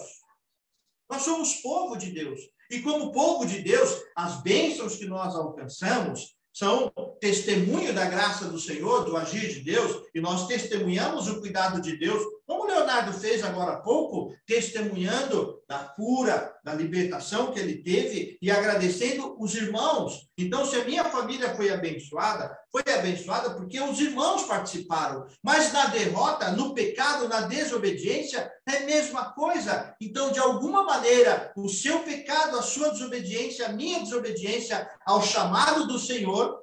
Nós 1.10 1.24
somos 1.24 1.56
povo 1.56 1.98
de 1.98 2.12
Deus. 2.12 2.40
E 2.72 2.80
como 2.80 3.12
povo 3.12 3.46
de 3.46 3.60
Deus, 3.60 4.02
as 4.16 4.42
bênçãos 4.42 4.96
que 4.96 5.06
nós 5.06 5.36
alcançamos 5.36 6.36
são 6.54 6.92
testemunho 7.20 7.94
da 7.94 8.06
graça 8.06 8.46
do 8.46 8.60
Senhor, 8.60 9.04
do 9.04 9.16
agir 9.18 9.50
de 9.50 9.60
Deus, 9.60 10.04
e 10.16 10.22
nós 10.22 10.48
testemunhamos 10.48 11.28
o 11.28 11.42
cuidado 11.42 11.82
de 11.82 11.98
Deus 11.98 12.24
como 12.52 12.66
Leonardo 12.66 13.14
fez 13.14 13.46
agora 13.46 13.76
há 13.76 13.78
pouco, 13.78 14.36
testemunhando 14.46 15.64
da 15.70 15.80
cura, 15.80 16.54
da 16.62 16.74
libertação 16.74 17.50
que 17.50 17.58
ele 17.58 17.82
teve 17.82 18.38
e 18.42 18.52
agradecendo 18.52 19.38
os 19.40 19.56
irmãos. 19.56 20.28
Então, 20.38 20.66
se 20.66 20.76
a 20.76 20.84
minha 20.84 21.06
família 21.06 21.56
foi 21.56 21.72
abençoada, 21.72 22.54
foi 22.70 22.84
abençoada 22.94 23.52
porque 23.52 23.80
os 23.80 24.02
irmãos 24.02 24.44
participaram. 24.44 25.26
Mas 25.42 25.72
na 25.72 25.86
derrota, 25.86 26.52
no 26.52 26.74
pecado, 26.74 27.30
na 27.30 27.44
desobediência, 27.44 28.52
é 28.68 28.78
a 28.80 28.86
mesma 28.86 29.32
coisa. 29.32 29.96
Então, 30.02 30.30
de 30.30 30.40
alguma 30.40 30.84
maneira, 30.84 31.54
o 31.56 31.70
seu 31.70 32.00
pecado, 32.00 32.60
a 32.60 32.62
sua 32.62 32.90
desobediência, 32.90 33.68
a 33.68 33.72
minha 33.72 34.02
desobediência 34.02 34.90
ao 35.06 35.22
chamado 35.22 35.88
do 35.88 35.98
Senhor, 35.98 36.62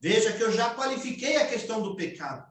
veja 0.00 0.32
que 0.32 0.42
eu 0.42 0.50
já 0.50 0.70
qualifiquei 0.70 1.36
a 1.36 1.46
questão 1.46 1.82
do 1.82 1.94
pecado. 1.94 2.47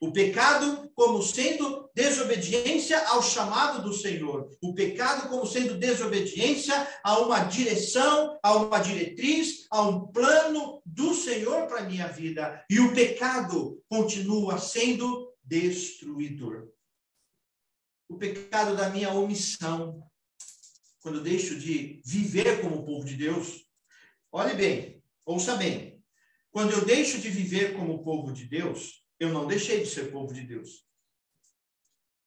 O 0.00 0.12
pecado 0.12 0.90
como 0.94 1.22
sendo 1.22 1.90
desobediência 1.94 3.06
ao 3.08 3.22
chamado 3.22 3.82
do 3.82 3.92
Senhor. 3.92 4.48
O 4.62 4.72
pecado 4.74 5.28
como 5.28 5.46
sendo 5.46 5.76
desobediência 5.76 6.74
a 7.04 7.18
uma 7.18 7.44
direção, 7.44 8.38
a 8.42 8.56
uma 8.56 8.78
diretriz, 8.78 9.66
a 9.70 9.82
um 9.82 10.06
plano 10.06 10.80
do 10.86 11.14
Senhor 11.14 11.66
para 11.66 11.80
a 11.80 11.88
minha 11.88 12.08
vida. 12.08 12.64
E 12.70 12.80
o 12.80 12.94
pecado 12.94 13.82
continua 13.90 14.58
sendo 14.58 15.34
destruidor. 15.42 16.68
O 18.08 18.16
pecado 18.16 18.74
da 18.74 18.88
minha 18.88 19.10
omissão. 19.12 20.02
Quando 21.02 21.18
eu 21.18 21.22
deixo 21.22 21.58
de 21.58 22.00
viver 22.06 22.62
como 22.62 22.86
povo 22.86 23.04
de 23.04 23.16
Deus. 23.16 23.66
Olhe 24.32 24.54
bem, 24.54 25.02
ouça 25.26 25.56
bem. 25.56 26.02
Quando 26.50 26.72
eu 26.72 26.84
deixo 26.84 27.18
de 27.18 27.28
viver 27.28 27.74
como 27.74 28.02
povo 28.02 28.32
de 28.32 28.46
Deus, 28.46 28.99
eu 29.20 29.28
não 29.28 29.46
deixei 29.46 29.84
de 29.84 29.90
ser 29.90 30.10
povo 30.10 30.32
de 30.32 30.40
Deus. 30.40 30.86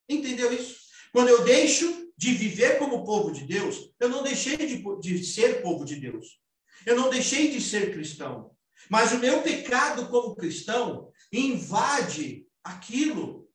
Entendeu 0.08 0.52
isso? 0.52 0.84
Quando 1.12 1.28
eu 1.28 1.44
deixo 1.44 2.12
de 2.16 2.32
viver 2.32 2.78
como 2.78 3.04
povo 3.04 3.32
de 3.32 3.44
Deus, 3.44 3.92
eu 3.98 4.08
não 4.08 4.22
deixei 4.22 4.56
de, 4.56 4.82
de 5.00 5.24
ser 5.24 5.60
povo 5.60 5.84
de 5.84 5.96
Deus. 5.96 6.40
Eu 6.86 6.96
não 6.96 7.10
deixei 7.10 7.50
de 7.50 7.60
ser 7.60 7.92
cristão. 7.92 8.56
Mas 8.88 9.12
o 9.12 9.18
meu 9.18 9.42
pecado 9.42 10.08
como 10.08 10.36
cristão 10.36 11.10
invade 11.32 12.46
aquilo 12.62 13.50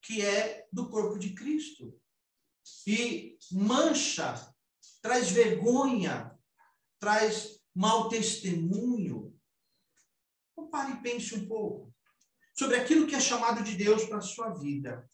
que 0.00 0.22
é 0.22 0.66
do 0.72 0.88
corpo 0.88 1.18
de 1.18 1.34
Cristo. 1.34 1.94
E 2.86 3.36
mancha, 3.50 4.34
traz 5.02 5.30
vergonha, 5.30 6.34
traz 6.98 7.60
mau 7.74 8.08
testemunho. 8.08 9.36
Então, 10.52 10.70
pare 10.70 10.92
e 10.92 11.02
pense 11.02 11.34
um 11.34 11.46
pouco 11.46 11.91
sobre 12.54 12.76
aquilo 12.76 13.06
que 13.06 13.14
é 13.14 13.20
chamado 13.20 13.62
de 13.62 13.76
Deus 13.76 14.04
para 14.04 14.18
a 14.18 14.22
sua 14.22 14.50
vida 14.50 15.08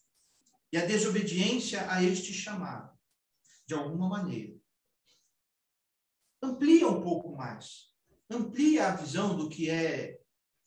e 0.73 0.77
a 0.77 0.85
desobediência 0.85 1.91
a 1.91 2.03
este 2.03 2.33
chamado, 2.33 2.97
de 3.67 3.75
alguma 3.75 4.09
maneira. 4.09 4.59
Amplia 6.43 6.89
um 6.89 7.03
pouco 7.03 7.35
mais. 7.37 7.89
Amplia 8.31 8.89
a 8.89 8.97
visão 8.97 9.37
do 9.37 9.49
que 9.49 9.71
é 9.71 10.21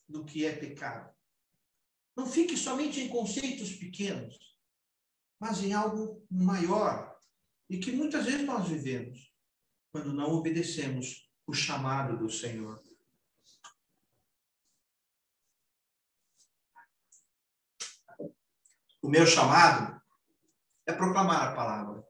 do 0.07 0.25
que 0.25 0.45
é 0.45 0.53
pecado. 0.53 1.15
Não 2.15 2.27
fique 2.27 2.57
somente 2.57 2.99
em 2.99 3.07
conceitos 3.07 3.71
pequenos, 3.73 4.37
mas 5.39 5.63
em 5.63 5.73
algo 5.73 6.25
maior 6.29 7.17
e 7.69 7.79
que 7.79 7.93
muitas 7.93 8.25
vezes 8.25 8.45
nós 8.45 8.67
vivemos 8.67 9.33
quando 9.91 10.11
não 10.11 10.31
obedecemos 10.31 11.29
o 11.47 11.53
chamado 11.53 12.17
do 12.17 12.29
Senhor. 12.29 12.80
O 19.01 19.09
meu 19.09 19.25
chamado 19.25 19.99
é 20.85 20.93
proclamar 20.93 21.49
a 21.49 21.55
palavra. 21.55 22.05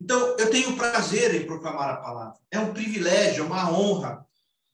Então, 0.00 0.36
eu 0.36 0.50
tenho 0.50 0.76
prazer 0.76 1.34
em 1.34 1.46
proclamar 1.46 1.90
a 1.90 1.96
palavra. 1.98 2.38
É 2.50 2.58
um 2.58 2.72
privilégio, 2.72 3.44
é 3.44 3.46
uma 3.46 3.70
honra 3.70 4.26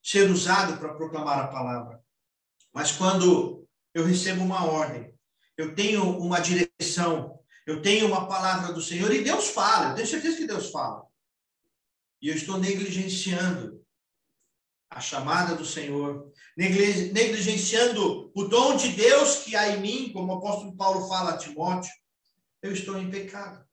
ser 0.02 0.30
usado 0.30 0.78
para 0.78 0.94
proclamar 0.94 1.38
a 1.38 1.48
palavra. 1.48 2.02
Mas 2.72 2.92
quando 2.92 3.66
eu 3.94 4.04
recebo 4.04 4.42
uma 4.42 4.64
ordem, 4.64 5.14
eu 5.56 5.74
tenho 5.74 6.18
uma 6.18 6.40
direção, 6.40 7.38
eu 7.66 7.82
tenho 7.82 8.06
uma 8.06 8.26
palavra 8.26 8.72
do 8.72 8.80
Senhor 8.80 9.12
e 9.12 9.22
Deus 9.22 9.50
fala, 9.50 9.90
eu 9.90 9.96
tenho 9.96 10.06
certeza 10.06 10.36
que 10.36 10.46
Deus 10.46 10.70
fala. 10.70 11.04
E 12.22 12.28
eu 12.28 12.34
estou 12.34 12.58
negligenciando 12.58 13.77
a 14.90 15.00
chamada 15.00 15.54
do 15.54 15.64
Senhor, 15.64 16.32
negligenciando 16.56 18.32
o 18.34 18.44
dom 18.44 18.76
de 18.76 18.88
Deus 18.90 19.44
que 19.44 19.54
há 19.54 19.68
em 19.68 19.80
mim, 19.80 20.12
como 20.12 20.32
o 20.32 20.36
apóstolo 20.36 20.76
Paulo 20.76 21.06
fala 21.08 21.32
a 21.32 21.36
Timóteo, 21.36 21.92
eu 22.62 22.72
estou 22.72 22.98
em 22.98 23.10
pecado. 23.10 23.64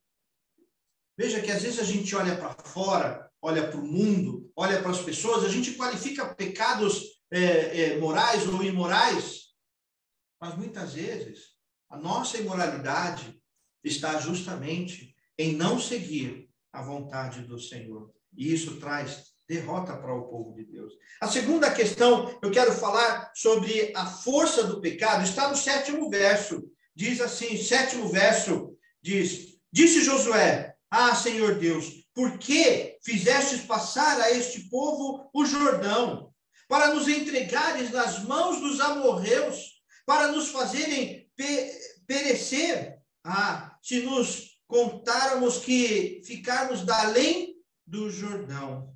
Veja 1.18 1.42
que 1.42 1.52
às 1.52 1.62
vezes 1.62 1.80
a 1.80 1.84
gente 1.84 2.14
olha 2.16 2.36
para 2.36 2.54
fora, 2.68 3.32
olha 3.42 3.68
para 3.68 3.80
o 3.80 3.88
mundo, 3.88 4.52
olha 4.56 4.82
para 4.82 4.92
as 4.92 5.02
pessoas, 5.02 5.46
a 5.46 5.50
gente 5.50 5.74
qualifica 5.74 6.34
pecados 6.36 7.22
é, 7.32 7.40
é, 7.94 7.98
morais 7.98 8.48
ou 8.48 8.62
imorais, 8.62 9.46
mas 10.40 10.56
muitas 10.58 10.94
vezes 10.94 11.56
a 11.90 11.98
nossa 11.98 12.38
imoralidade 12.38 13.42
está 13.84 14.20
justamente 14.20 15.16
em 15.38 15.56
não 15.56 15.80
seguir 15.80 16.50
a 16.74 16.82
vontade 16.82 17.42
do 17.44 17.60
Senhor. 17.60 18.14
E 18.36 18.54
isso 18.54 18.80
traz 18.80 19.35
derrota 19.48 19.96
para 19.96 20.14
o 20.14 20.28
povo 20.28 20.54
de 20.54 20.66
Deus. 20.66 20.94
A 21.22 21.28
segunda 21.28 21.72
questão, 21.72 22.38
eu 22.42 22.52
quero 22.52 22.74
falar 22.74 23.32
sobre 23.36 23.94
a 23.96 24.06
força 24.06 24.64
do 24.64 24.82
pecado, 24.82 25.24
está 25.24 25.50
no 25.50 25.56
sétimo 25.56 26.10
verso. 26.10 26.64
Diz 26.96 27.20
assim, 27.22 27.58
sétimo 27.62 28.08
verso, 28.08 28.74
diz, 29.02 29.58
disse 29.72 30.02
Josué, 30.04 30.76
ah, 30.90 31.14
Senhor 31.14 31.56
Deus, 31.56 32.06
por 32.14 32.38
que 32.38 32.98
fizestes 33.04 33.62
passar 33.62 34.22
a 34.22 34.32
este 34.32 34.70
povo 34.70 35.30
o 35.34 35.46
Jordão, 35.46 36.32
para 36.68 36.94
nos 36.94 37.08
entregares 37.08 37.92
nas 37.92 38.24
mãos 38.24 38.60
dos 38.62 38.80
amorreus, 38.80 39.82
para 40.06 40.32
nos 40.32 40.50
fazerem 40.50 41.30
pe 41.36 41.72
perecer? 42.08 42.98
Ah, 43.24 43.76
se 43.82 44.02
nos 44.02 44.56
contáramos 44.68 45.58
que 45.58 46.22
ficarmos 46.26 46.86
da 46.86 47.02
além 47.02 47.56
do 47.86 48.10
Jordão. 48.10 48.95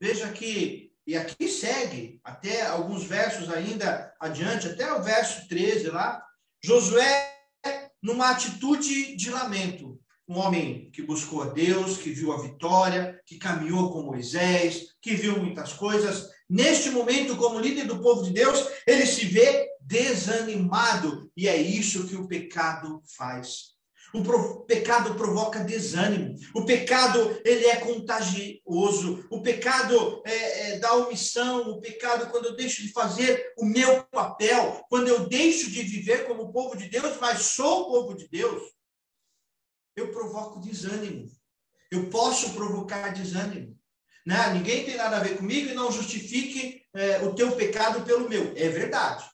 Veja 0.00 0.30
que, 0.32 0.92
e 1.06 1.16
aqui 1.16 1.48
segue, 1.48 2.20
até 2.22 2.66
alguns 2.66 3.04
versos 3.04 3.50
ainda 3.50 4.14
adiante, 4.20 4.68
até 4.68 4.92
o 4.92 5.02
verso 5.02 5.48
13 5.48 5.88
lá, 5.88 6.22
Josué, 6.62 7.34
numa 8.02 8.30
atitude 8.30 9.16
de 9.16 9.30
lamento, 9.30 10.00
um 10.28 10.38
homem 10.38 10.90
que 10.92 11.02
buscou 11.02 11.42
a 11.42 11.46
Deus, 11.46 11.96
que 11.96 12.10
viu 12.10 12.32
a 12.32 12.42
vitória, 12.42 13.18
que 13.26 13.38
caminhou 13.38 13.90
com 13.90 14.02
Moisés, 14.02 14.88
que 15.00 15.14
viu 15.14 15.38
muitas 15.38 15.72
coisas. 15.72 16.28
Neste 16.48 16.90
momento, 16.90 17.36
como 17.36 17.58
líder 17.58 17.86
do 17.86 18.00
povo 18.00 18.22
de 18.22 18.32
Deus, 18.32 18.68
ele 18.86 19.06
se 19.06 19.24
vê 19.24 19.66
desanimado, 19.80 21.30
e 21.36 21.48
é 21.48 21.56
isso 21.56 22.06
que 22.06 22.14
o 22.14 22.28
pecado 22.28 23.02
faz. 23.16 23.77
O 24.12 24.64
pecado 24.64 25.14
provoca 25.16 25.62
desânimo. 25.62 26.34
O 26.54 26.64
pecado 26.64 27.40
ele 27.44 27.66
é 27.66 27.76
contagioso. 27.76 29.26
O 29.30 29.42
pecado 29.42 30.22
é, 30.24 30.78
é, 30.78 30.92
omissão. 30.92 31.70
O 31.70 31.80
pecado 31.80 32.30
quando 32.30 32.46
eu 32.46 32.56
deixo 32.56 32.82
de 32.82 32.92
fazer 32.92 33.52
o 33.58 33.66
meu 33.66 34.04
papel, 34.04 34.84
quando 34.88 35.08
eu 35.08 35.28
deixo 35.28 35.70
de 35.70 35.82
viver 35.82 36.26
como 36.26 36.52
povo 36.52 36.76
de 36.76 36.88
Deus, 36.88 37.18
mas 37.20 37.42
sou 37.42 37.86
povo 37.86 38.14
de 38.16 38.28
Deus, 38.28 38.62
eu 39.94 40.10
provoco 40.10 40.60
desânimo. 40.60 41.30
Eu 41.90 42.08
posso 42.08 42.54
provocar 42.54 43.12
desânimo. 43.12 43.76
Né? 44.26 44.54
Ninguém 44.54 44.84
tem 44.84 44.96
nada 44.96 45.18
a 45.18 45.22
ver 45.22 45.36
comigo 45.36 45.70
e 45.70 45.74
não 45.74 45.92
justifique 45.92 46.82
é, 46.94 47.22
o 47.22 47.34
teu 47.34 47.52
pecado 47.52 48.04
pelo 48.04 48.28
meu. 48.28 48.52
É 48.56 48.68
verdade. 48.68 49.24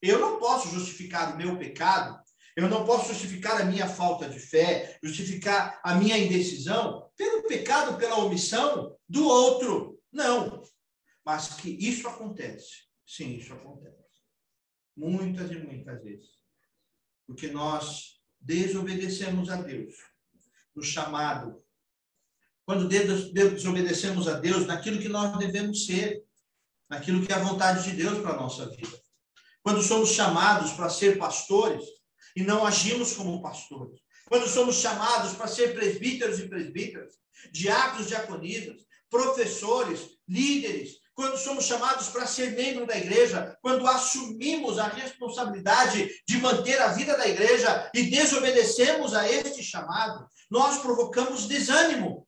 Eu 0.00 0.18
não 0.18 0.38
posso 0.38 0.68
justificar 0.68 1.34
o 1.34 1.36
meu 1.36 1.56
pecado 1.58 2.21
eu 2.56 2.68
não 2.68 2.84
posso 2.84 3.08
justificar 3.08 3.60
a 3.60 3.64
minha 3.64 3.88
falta 3.88 4.28
de 4.28 4.38
fé, 4.38 4.98
justificar 5.02 5.80
a 5.82 5.94
minha 5.94 6.18
indecisão 6.18 7.10
pelo 7.16 7.44
pecado, 7.44 7.96
pela 7.98 8.18
omissão 8.18 8.96
do 9.08 9.26
outro. 9.26 9.98
Não. 10.12 10.62
Mas 11.24 11.54
que 11.54 11.70
isso 11.70 12.06
acontece. 12.08 12.84
Sim, 13.06 13.36
isso 13.36 13.52
acontece. 13.54 13.96
Muitas 14.96 15.50
e 15.50 15.56
muitas 15.56 16.02
vezes. 16.02 16.30
Porque 17.26 17.48
nós 17.48 18.20
desobedecemos 18.40 19.48
a 19.48 19.56
Deus 19.56 19.94
no 20.74 20.82
chamado. 20.82 21.62
Quando 22.66 22.88
desobedecemos 22.88 24.28
a 24.28 24.38
Deus 24.38 24.66
naquilo 24.66 25.00
que 25.00 25.08
nós 25.08 25.36
devemos 25.38 25.86
ser, 25.86 26.22
naquilo 26.88 27.24
que 27.24 27.32
é 27.32 27.36
a 27.36 27.42
vontade 27.42 27.84
de 27.84 27.96
Deus 27.96 28.20
para 28.20 28.34
a 28.34 28.40
nossa 28.40 28.68
vida. 28.68 29.00
Quando 29.62 29.82
somos 29.82 30.10
chamados 30.10 30.72
para 30.72 30.90
ser 30.90 31.18
pastores, 31.18 31.84
e 32.36 32.42
não 32.42 32.66
agimos 32.66 33.14
como 33.14 33.42
pastores. 33.42 34.00
Quando 34.26 34.48
somos 34.48 34.76
chamados 34.76 35.34
para 35.34 35.46
ser 35.46 35.74
presbíteros 35.74 36.38
e 36.38 36.48
presbíteras, 36.48 37.14
diáconos, 37.50 38.08
diaconisas, 38.08 38.86
professores, 39.10 40.18
líderes, 40.26 41.02
quando 41.14 41.36
somos 41.36 41.64
chamados 41.64 42.08
para 42.08 42.26
ser 42.26 42.52
membro 42.52 42.86
da 42.86 42.96
igreja, 42.96 43.58
quando 43.60 43.86
assumimos 43.86 44.78
a 44.78 44.88
responsabilidade 44.88 46.08
de 46.26 46.38
manter 46.38 46.80
a 46.80 46.88
vida 46.88 47.16
da 47.16 47.28
igreja 47.28 47.90
e 47.94 48.04
desobedecemos 48.04 49.14
a 49.14 49.30
este 49.30 49.62
chamado, 49.62 50.26
nós 50.50 50.78
provocamos 50.78 51.46
desânimo. 51.46 52.26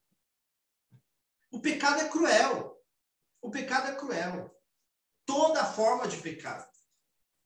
O 1.51 1.61
pecado 1.61 2.03
é 2.03 2.09
cruel. 2.09 2.79
O 3.41 3.51
pecado 3.51 3.89
é 3.89 3.95
cruel. 3.95 4.55
Toda 5.25 5.65
forma 5.65 6.07
de 6.07 6.19
pecado. 6.19 6.69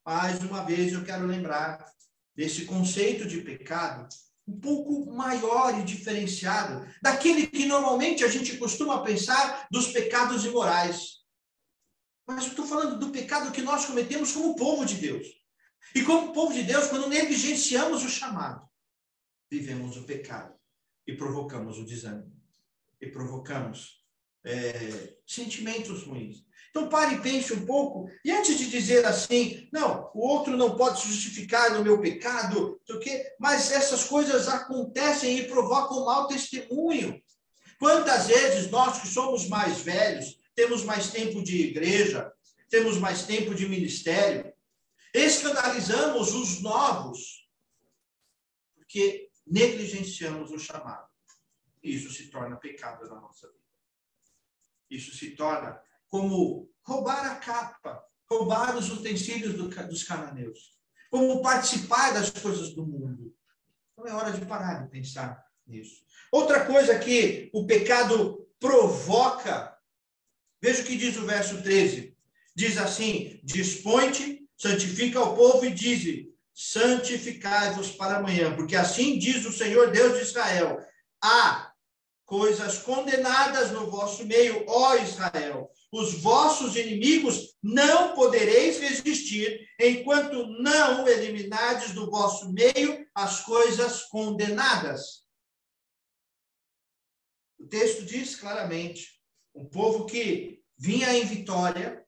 Mais 0.05 0.40
uma 0.40 0.64
vez 0.64 0.92
eu 0.92 1.05
quero 1.05 1.27
lembrar 1.27 1.85
desse 2.38 2.66
conceito 2.66 3.27
de 3.27 3.40
pecado 3.40 4.09
um 4.46 4.61
pouco 4.61 5.12
maior 5.12 5.77
e 5.81 5.83
diferenciado 5.83 6.87
daquele 7.03 7.48
que 7.48 7.66
normalmente 7.66 8.22
a 8.22 8.29
gente 8.29 8.57
costuma 8.57 9.03
pensar 9.03 9.66
dos 9.68 9.88
pecados 9.88 10.44
imorais. 10.44 11.24
Mas 12.24 12.44
eu 12.44 12.51
estou 12.51 12.64
falando 12.64 12.96
do 12.96 13.11
pecado 13.11 13.51
que 13.51 13.61
nós 13.61 13.87
cometemos 13.87 14.31
como 14.31 14.55
povo 14.55 14.87
de 14.87 14.94
Deus. 14.94 15.27
E 15.96 16.05
como 16.05 16.33
povo 16.33 16.55
de 16.55 16.62
Deus, 16.62 16.87
quando 16.87 17.09
negligenciamos 17.09 18.05
o 18.05 18.09
chamado, 18.09 18.64
vivemos 19.51 19.96
o 19.96 20.05
pecado 20.05 20.55
e 21.09 21.16
provocamos 21.16 21.77
o 21.77 21.85
desânimo. 21.85 22.40
E 23.01 23.09
provocamos 23.09 24.05
é, 24.44 25.16
sentimentos 25.27 26.05
ruins. 26.05 26.44
Então 26.70 26.88
pare 26.88 27.16
e 27.16 27.20
pense 27.20 27.52
um 27.52 27.64
pouco. 27.64 28.11
E 28.24 28.31
antes 28.31 28.59
de 28.59 28.68
dizer 28.68 29.04
assim, 29.07 29.68
não, 29.72 30.11
o 30.14 30.20
outro 30.20 30.57
não 30.57 30.76
pode 30.76 31.00
se 31.00 31.09
justificar 31.09 31.72
no 31.72 31.83
meu 31.83 32.00
pecado, 32.00 32.81
o 32.88 33.00
mas 33.38 33.70
essas 33.72 34.04
coisas 34.04 34.48
acontecem 34.48 35.38
e 35.38 35.48
provocam 35.48 36.04
mau 36.04 36.26
testemunho. 36.26 37.20
Quantas 37.78 38.26
vezes 38.26 38.70
nós 38.70 39.00
que 39.00 39.09
somos 39.09 39.48
mais 39.48 39.78
velhos, 39.81 40.38
temos 40.54 40.85
mais 40.85 41.11
tempo 41.11 41.42
de 41.42 41.68
igreja, 41.68 42.33
temos 42.68 42.98
mais 42.98 43.22
tempo 43.22 43.54
de 43.54 43.68
ministério, 43.68 44.52
escandalizamos 45.14 46.35
os 46.35 46.61
novos, 46.61 47.48
porque 48.74 49.31
negligenciamos 49.46 50.50
o 50.50 50.59
chamado. 50.59 51.09
Isso 51.83 52.12
se 52.12 52.28
torna 52.28 52.57
pecado 52.57 53.09
na 53.09 53.20
nossa 53.20 53.46
vida. 53.46 53.59
Isso 54.90 55.16
se 55.16 55.31
torna 55.31 55.81
como 56.09 56.68
roubar 56.83 57.33
a 57.33 57.37
capa, 57.37 58.03
roubar 58.31 58.77
os 58.77 58.90
utensílios 58.90 59.55
do, 59.55 59.68
dos 59.68 60.03
cananeus, 60.03 60.77
como 61.11 61.42
participar 61.42 62.12
das 62.12 62.31
coisas 62.31 62.75
do 62.75 62.87
mundo. 62.87 63.35
Então 63.92 64.07
é 64.07 64.14
hora 64.14 64.33
de 64.33 64.44
parar 64.44 64.83
de 64.83 64.90
pensar 64.90 65.44
nisso. 65.66 66.03
Outra 66.31 66.64
coisa 66.64 66.99
que 66.99 67.51
o 67.53 67.66
pecado 67.66 68.47
provoca, 68.61 69.77
veja 70.61 70.83
o 70.83 70.85
que 70.85 70.97
diz 70.97 71.16
o 71.16 71.27
verso 71.27 71.62
13. 71.62 72.16
Diz 72.55 72.77
assim: 72.77 73.40
Dispõe-te, 73.42 74.49
santifica 74.57 75.21
o 75.21 75.37
povo 75.37 75.64
e 75.64 75.71
dize: 75.71 76.35
Santificai-vos 76.53 77.92
para 77.92 78.16
amanhã, 78.16 78.55
porque 78.55 78.77
assim 78.77 79.18
diz 79.18 79.44
o 79.47 79.53
Senhor 79.53 79.90
Deus 79.90 80.14
de 80.14 80.25
Israel: 80.25 80.79
há 81.23 81.73
coisas 82.25 82.79
condenadas 82.79 83.71
no 83.71 83.90
vosso 83.90 84.27
meio, 84.27 84.64
ó 84.68 84.97
Israel, 84.97 85.71
os 85.90 86.14
vossos 86.14 86.77
inimigos, 86.77 87.57
não 87.62 88.14
podereis 88.14 88.79
resistir, 88.79 89.66
enquanto 89.81 90.46
não 90.61 91.09
eliminardes 91.09 91.92
do 91.92 92.11
vosso 92.11 92.53
meio 92.53 93.07
as 93.14 93.40
coisas 93.44 94.03
condenadas. 94.05 95.24
O 97.59 97.66
texto 97.66 98.05
diz 98.05 98.37
claramente: 98.37 99.20
um 99.55 99.66
povo 99.66 100.07
que 100.07 100.62
vinha 100.77 101.12
em 101.16 101.24
vitória, 101.24 102.07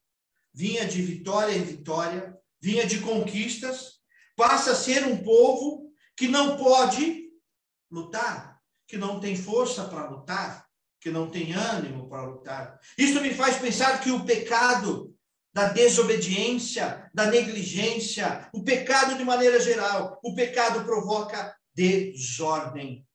vinha 0.52 0.86
de 0.86 1.02
vitória 1.02 1.54
em 1.54 1.64
vitória, 1.64 2.38
vinha 2.60 2.86
de 2.86 3.00
conquistas, 3.00 4.00
passa 4.36 4.72
a 4.72 4.76
ser 4.76 5.06
um 5.06 5.22
povo 5.22 5.90
que 6.16 6.28
não 6.28 6.56
pode 6.56 7.30
lutar, 7.90 8.60
que 8.86 8.96
não 8.96 9.18
tem 9.18 9.34
força 9.34 9.88
para 9.88 10.08
lutar, 10.08 10.69
que 11.00 11.10
não 11.10 11.30
tem 11.30 11.54
ânimo 11.54 12.08
para 12.08 12.26
lutar. 12.26 12.78
Isso 12.96 13.20
me 13.20 13.32
faz 13.32 13.56
pensar 13.56 14.00
que 14.00 14.10
o 14.10 14.24
pecado 14.24 15.14
da 15.52 15.68
desobediência, 15.68 17.10
da 17.12 17.26
negligência, 17.26 18.48
o 18.52 18.62
pecado 18.62 19.16
de 19.16 19.24
maneira 19.24 19.58
geral, 19.58 20.20
o 20.22 20.34
pecado 20.34 20.84
provoca 20.84 21.56
desordem. 21.74 23.06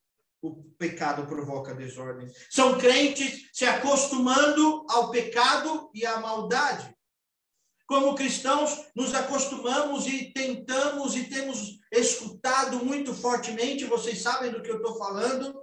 O 0.42 0.64
pecado 0.78 1.26
provoca 1.26 1.74
desordem. 1.74 2.28
São 2.50 2.76
crentes 2.76 3.48
se 3.52 3.64
acostumando 3.64 4.84
ao 4.90 5.10
pecado 5.10 5.90
e 5.94 6.04
à 6.04 6.20
maldade. 6.20 6.94
Como 7.86 8.16
cristãos, 8.16 8.84
nos 8.94 9.14
acostumamos 9.14 10.06
e 10.06 10.32
tentamos 10.32 11.16
e 11.16 11.24
temos 11.24 11.78
escutado 11.92 12.84
muito 12.84 13.14
fortemente, 13.14 13.84
vocês 13.84 14.20
sabem 14.20 14.50
do 14.50 14.60
que 14.60 14.70
eu 14.70 14.78
estou 14.78 14.98
falando, 14.98 15.54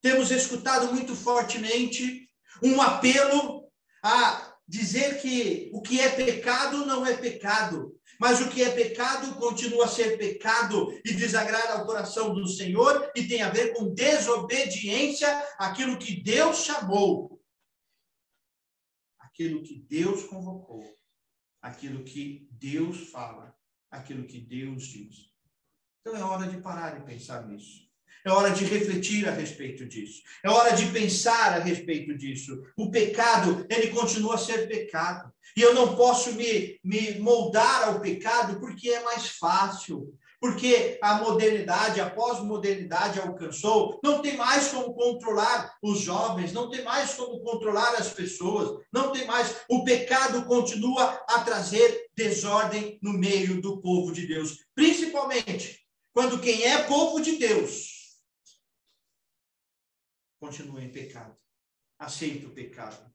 temos 0.00 0.30
escutado 0.30 0.92
muito 0.92 1.14
fortemente 1.14 2.28
um 2.62 2.80
apelo 2.80 3.68
a 4.02 4.56
dizer 4.66 5.20
que 5.20 5.70
o 5.72 5.80
que 5.80 5.98
é 5.98 6.10
pecado 6.10 6.84
não 6.84 7.06
é 7.06 7.16
pecado, 7.16 7.98
mas 8.20 8.40
o 8.40 8.50
que 8.50 8.62
é 8.62 8.70
pecado 8.70 9.34
continua 9.36 9.86
a 9.86 9.88
ser 9.88 10.18
pecado 10.18 10.92
e 11.04 11.14
desagrada 11.14 11.74
ao 11.74 11.86
coração 11.86 12.34
do 12.34 12.46
Senhor 12.46 13.10
e 13.16 13.26
tem 13.26 13.42
a 13.42 13.50
ver 13.50 13.74
com 13.74 13.94
desobediência 13.94 15.28
àquilo 15.58 15.98
que 15.98 16.20
Deus 16.20 16.64
chamou, 16.64 17.42
aquilo 19.18 19.62
que 19.62 19.76
Deus 19.76 20.24
convocou, 20.24 20.84
aquilo 21.62 22.04
que 22.04 22.48
Deus 22.52 23.08
fala, 23.10 23.56
aquilo 23.90 24.26
que 24.26 24.40
Deus 24.40 24.84
diz. 24.84 25.32
Então 26.00 26.14
é 26.14 26.22
hora 26.22 26.46
de 26.46 26.60
parar 26.60 27.00
e 27.00 27.04
pensar 27.04 27.46
nisso. 27.46 27.87
É 28.28 28.30
hora 28.30 28.50
de 28.50 28.62
refletir 28.66 29.26
a 29.26 29.32
respeito 29.32 29.86
disso. 29.86 30.20
É 30.44 30.50
hora 30.50 30.76
de 30.76 30.84
pensar 30.88 31.54
a 31.54 31.60
respeito 31.60 32.14
disso. 32.14 32.62
O 32.76 32.90
pecado, 32.90 33.64
ele 33.70 33.88
continua 33.88 34.34
a 34.34 34.38
ser 34.38 34.68
pecado. 34.68 35.32
E 35.56 35.62
eu 35.62 35.72
não 35.72 35.96
posso 35.96 36.34
me, 36.34 36.78
me 36.84 37.18
moldar 37.20 37.88
ao 37.88 38.00
pecado 38.00 38.60
porque 38.60 38.90
é 38.90 39.02
mais 39.02 39.28
fácil. 39.28 40.12
Porque 40.38 40.98
a 41.02 41.14
modernidade, 41.14 42.02
a 42.02 42.10
pós-modernidade 42.10 43.18
alcançou, 43.18 43.98
não 44.04 44.20
tem 44.20 44.36
mais 44.36 44.68
como 44.68 44.92
controlar 44.92 45.74
os 45.82 45.98
jovens, 46.00 46.52
não 46.52 46.68
tem 46.68 46.84
mais 46.84 47.14
como 47.14 47.40
controlar 47.40 47.94
as 47.94 48.10
pessoas, 48.10 48.78
não 48.92 49.10
tem 49.10 49.26
mais. 49.26 49.56
O 49.70 49.84
pecado 49.84 50.44
continua 50.44 51.18
a 51.26 51.40
trazer 51.40 52.08
desordem 52.14 52.98
no 53.02 53.14
meio 53.14 53.60
do 53.62 53.80
povo 53.80 54.12
de 54.12 54.26
Deus, 54.26 54.58
principalmente 54.74 55.80
quando 56.12 56.38
quem 56.38 56.64
é 56.64 56.82
povo 56.82 57.20
de 57.20 57.36
Deus 57.36 57.97
continua 60.38 60.82
em 60.82 60.90
pecado, 60.90 61.36
aceita 61.98 62.46
o 62.46 62.54
pecado. 62.54 63.12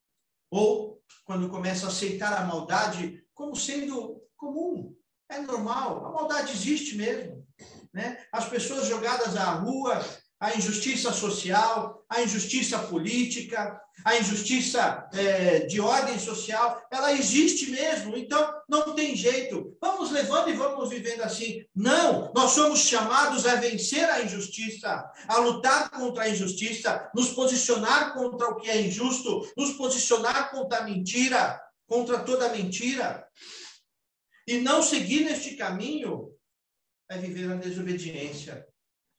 Ou 0.52 1.02
quando 1.26 1.50
começa 1.50 1.86
a 1.86 1.90
aceitar 1.90 2.34
a 2.34 2.46
maldade 2.46 3.26
como 3.34 3.56
sendo 3.56 4.22
comum, 4.36 4.96
é 5.30 5.40
normal, 5.40 6.06
a 6.06 6.12
maldade 6.12 6.52
existe 6.52 6.96
mesmo. 6.96 7.48
Né? 7.92 8.26
As 8.32 8.48
pessoas 8.48 8.88
jogadas 8.88 9.36
à 9.36 9.54
rua, 9.54 10.00
a 10.44 10.58
injustiça 10.58 11.14
social, 11.14 12.04
a 12.10 12.22
injustiça 12.22 12.78
política, 12.78 13.80
a 14.04 14.18
injustiça 14.18 15.08
é, 15.14 15.62
de 15.62 15.80
ordem 15.80 16.20
social, 16.20 16.86
ela 16.92 17.14
existe 17.14 17.72
mesmo. 17.72 18.18
Então, 18.18 18.54
não 18.68 18.94
tem 18.94 19.16
jeito. 19.16 19.74
Vamos 19.80 20.12
levando 20.12 20.50
e 20.50 20.54
vamos 20.58 20.90
vivendo 20.90 21.22
assim. 21.22 21.64
Não, 21.74 22.30
nós 22.36 22.52
somos 22.52 22.82
chamados 22.82 23.46
a 23.46 23.56
vencer 23.56 24.04
a 24.10 24.22
injustiça, 24.22 25.10
a 25.30 25.38
lutar 25.38 25.90
contra 25.90 26.24
a 26.26 26.30
injustiça, 26.30 27.10
nos 27.16 27.30
posicionar 27.30 28.14
contra 28.14 28.50
o 28.50 28.58
que 28.58 28.70
é 28.70 28.82
injusto, 28.82 29.50
nos 29.56 29.72
posicionar 29.78 30.52
contra 30.52 30.80
a 30.80 30.84
mentira, 30.84 31.58
contra 31.88 32.20
toda 32.20 32.50
mentira. 32.50 33.26
E 34.46 34.60
não 34.60 34.84
seguir 34.84 35.24
neste 35.24 35.56
caminho 35.56 36.34
é 37.10 37.18
viver 37.18 37.48
na 37.48 37.56
desobediência 37.56 38.68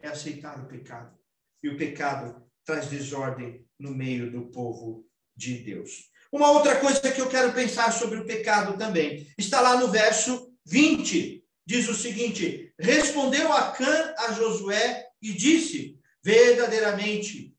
é 0.05 0.09
aceitar 0.09 0.63
o 0.63 0.67
pecado. 0.67 1.19
E 1.63 1.69
o 1.69 1.77
pecado 1.77 2.45
traz 2.65 2.87
desordem 2.87 3.67
no 3.79 3.91
meio 3.91 4.31
do 4.31 4.51
povo 4.51 5.09
de 5.35 5.59
Deus. 5.59 6.11
Uma 6.31 6.51
outra 6.51 6.79
coisa 6.79 7.13
que 7.13 7.21
eu 7.21 7.29
quero 7.29 7.53
pensar 7.53 7.91
sobre 7.93 8.19
o 8.19 8.27
pecado 8.27 8.77
também 8.77 9.27
está 9.39 9.61
lá 9.61 9.79
no 9.79 9.91
verso 9.91 10.53
20. 10.67 11.45
Diz 11.67 11.89
o 11.89 11.95
seguinte: 11.95 12.73
Respondeu 12.79 13.53
Acã 13.53 14.15
a 14.19 14.33
Josué 14.33 15.07
e 15.23 15.33
disse: 15.33 15.99
Verdadeiramente 16.23 17.57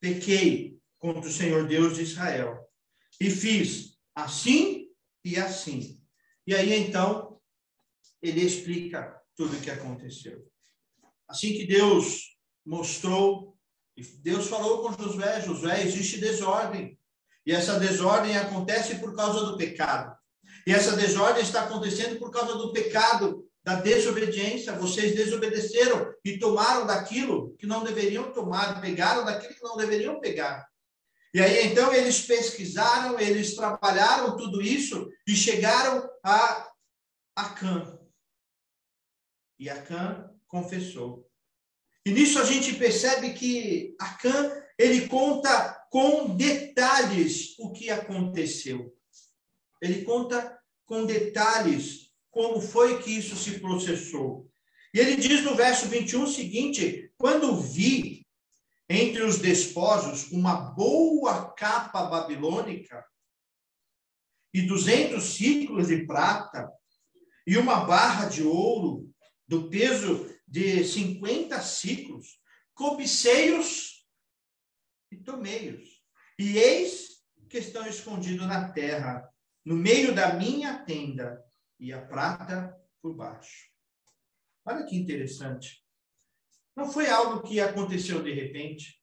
pequei 0.00 0.78
contra 0.98 1.28
o 1.28 1.32
Senhor 1.32 1.66
Deus 1.66 1.96
de 1.96 2.02
Israel 2.02 2.58
e 3.20 3.30
fiz 3.30 3.98
assim 4.14 4.88
e 5.24 5.36
assim. 5.36 6.00
E 6.46 6.54
aí 6.54 6.72
então 6.74 7.40
ele 8.20 8.40
explica 8.40 9.20
tudo 9.36 9.56
o 9.56 9.60
que 9.60 9.70
aconteceu. 9.70 10.51
Assim 11.32 11.54
que 11.54 11.66
Deus 11.66 12.36
mostrou, 12.62 13.56
Deus 14.18 14.48
falou 14.48 14.82
com 14.82 15.02
Josué: 15.02 15.40
Josué, 15.40 15.82
existe 15.82 16.20
desordem. 16.20 16.98
E 17.46 17.52
essa 17.52 17.80
desordem 17.80 18.36
acontece 18.36 18.96
por 18.96 19.16
causa 19.16 19.46
do 19.46 19.56
pecado. 19.56 20.14
E 20.66 20.72
essa 20.72 20.94
desordem 20.94 21.42
está 21.42 21.62
acontecendo 21.62 22.18
por 22.18 22.30
causa 22.30 22.54
do 22.54 22.70
pecado, 22.70 23.48
da 23.64 23.76
desobediência. 23.76 24.76
Vocês 24.76 25.16
desobedeceram 25.16 26.12
e 26.22 26.38
tomaram 26.38 26.86
daquilo 26.86 27.56
que 27.56 27.66
não 27.66 27.82
deveriam 27.82 28.30
tomar, 28.30 28.82
pegaram 28.82 29.24
daquilo 29.24 29.54
que 29.54 29.64
não 29.64 29.78
deveriam 29.78 30.20
pegar. 30.20 30.68
E 31.32 31.40
aí 31.40 31.66
então 31.66 31.94
eles 31.94 32.26
pesquisaram, 32.26 33.18
eles 33.18 33.56
trabalharam 33.56 34.36
tudo 34.36 34.60
isso 34.60 35.08
e 35.26 35.34
chegaram 35.34 36.06
a 36.22 36.70
Acã. 37.34 37.98
E 39.58 39.70
Acã 39.70 40.31
confessou. 40.52 41.26
E 42.04 42.10
nisso 42.10 42.38
a 42.38 42.44
gente 42.44 42.74
percebe 42.74 43.32
que 43.32 43.96
Acã, 43.98 44.52
ele 44.78 45.08
conta 45.08 45.72
com 45.90 46.36
detalhes 46.36 47.58
o 47.58 47.72
que 47.72 47.88
aconteceu. 47.88 48.94
Ele 49.80 50.02
conta 50.02 50.60
com 50.84 51.06
detalhes 51.06 52.12
como 52.30 52.60
foi 52.60 53.02
que 53.02 53.10
isso 53.10 53.34
se 53.34 53.60
processou. 53.60 54.46
E 54.92 54.98
ele 54.98 55.16
diz 55.16 55.42
no 55.42 55.54
verso 55.54 55.88
21 55.88 56.24
o 56.24 56.26
seguinte: 56.26 57.10
Quando 57.16 57.56
vi 57.56 58.26
entre 58.88 59.22
os 59.22 59.38
desposos 59.38 60.30
uma 60.32 60.54
boa 60.54 61.52
capa 61.52 62.04
babilônica 62.04 63.02
e 64.52 64.60
duzentos 64.62 65.24
ciclos 65.36 65.88
de 65.88 66.04
prata 66.04 66.70
e 67.46 67.56
uma 67.56 67.84
barra 67.84 68.28
de 68.28 68.42
ouro 68.42 69.10
do 69.48 69.70
peso 69.70 70.31
de 70.52 70.84
50 70.84 71.58
ciclos, 71.62 72.38
cobiceiros 72.74 74.06
e 75.10 75.16
tomeios. 75.16 76.02
E 76.38 76.58
eis 76.58 77.22
que 77.48 77.56
estão 77.56 77.86
escondidos 77.86 78.46
na 78.46 78.70
terra, 78.70 79.26
no 79.64 79.74
meio 79.74 80.14
da 80.14 80.34
minha 80.34 80.84
tenda, 80.84 81.42
e 81.80 81.90
a 81.90 82.04
prata 82.04 82.78
por 83.00 83.14
baixo. 83.14 83.70
Olha 84.66 84.84
que 84.84 84.94
interessante. 84.94 85.82
Não 86.76 86.92
foi 86.92 87.08
algo 87.08 87.48
que 87.48 87.58
aconteceu 87.58 88.22
de 88.22 88.34
repente. 88.34 89.02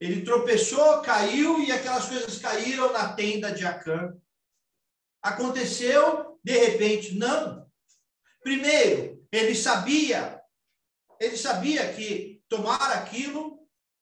Ele 0.00 0.22
tropeçou, 0.22 1.00
caiu 1.02 1.60
e 1.60 1.70
aquelas 1.70 2.08
coisas 2.08 2.38
caíram 2.40 2.92
na 2.92 3.12
tenda 3.12 3.52
de 3.52 3.64
Acã. 3.64 4.20
Aconteceu 5.22 6.40
de 6.42 6.58
repente? 6.58 7.14
Não. 7.14 7.70
Primeiro, 8.42 9.24
ele 9.30 9.54
sabia 9.54 10.37
ele 11.20 11.36
sabia 11.36 11.92
que 11.92 12.42
tomar 12.48 12.92
aquilo, 12.92 13.58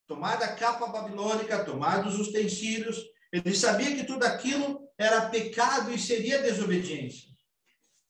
tomar 0.07 0.37
da 0.37 0.55
capa 0.55 0.87
babilônica, 0.87 1.65
tomar 1.65 2.03
dos 2.03 2.19
utensílios, 2.19 3.03
ele 3.33 3.55
sabia 3.55 3.95
que 3.95 4.05
tudo 4.05 4.25
aquilo 4.25 4.89
era 4.99 5.29
pecado 5.29 5.93
e 5.93 5.99
seria 5.99 6.43
desobediência. 6.43 7.31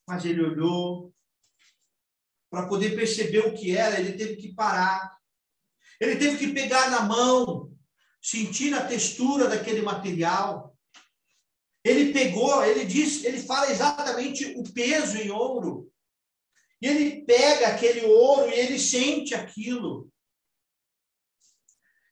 Mas 0.07 0.25
ele 0.25 0.43
olhou 0.43 1.13
para 2.51 2.69
poder 2.69 2.95
perceber 2.95 3.41
o 3.41 3.55
que 3.55 3.77
era, 3.77 3.99
ele 3.99 4.13
teve 4.13 4.37
que 4.37 4.55
parar. 4.55 5.17
Ele 6.01 6.17
teve 6.17 6.39
que 6.39 6.53
pegar 6.53 6.91
na 6.91 7.03
mão 7.03 7.73
sentir 8.21 8.75
a 8.75 8.87
textura 8.87 9.49
daquele 9.49 9.83
material. 9.83 10.77
Ele 11.85 12.13
pegou, 12.13 12.65
ele 12.65 12.85
diz, 12.85 13.25
ele 13.25 13.41
fala 13.41 13.71
exatamente 13.71 14.45
o 14.59 14.65
peso 14.73 15.17
em 15.17 15.31
ouro. 15.31 15.91
E 16.81 16.87
ele 16.87 17.25
pega 17.25 17.69
aquele 17.69 18.05
ouro 18.05 18.51
e 18.51 18.55
ele 18.55 18.79
sente 18.79 19.35
aquilo. 19.35 20.13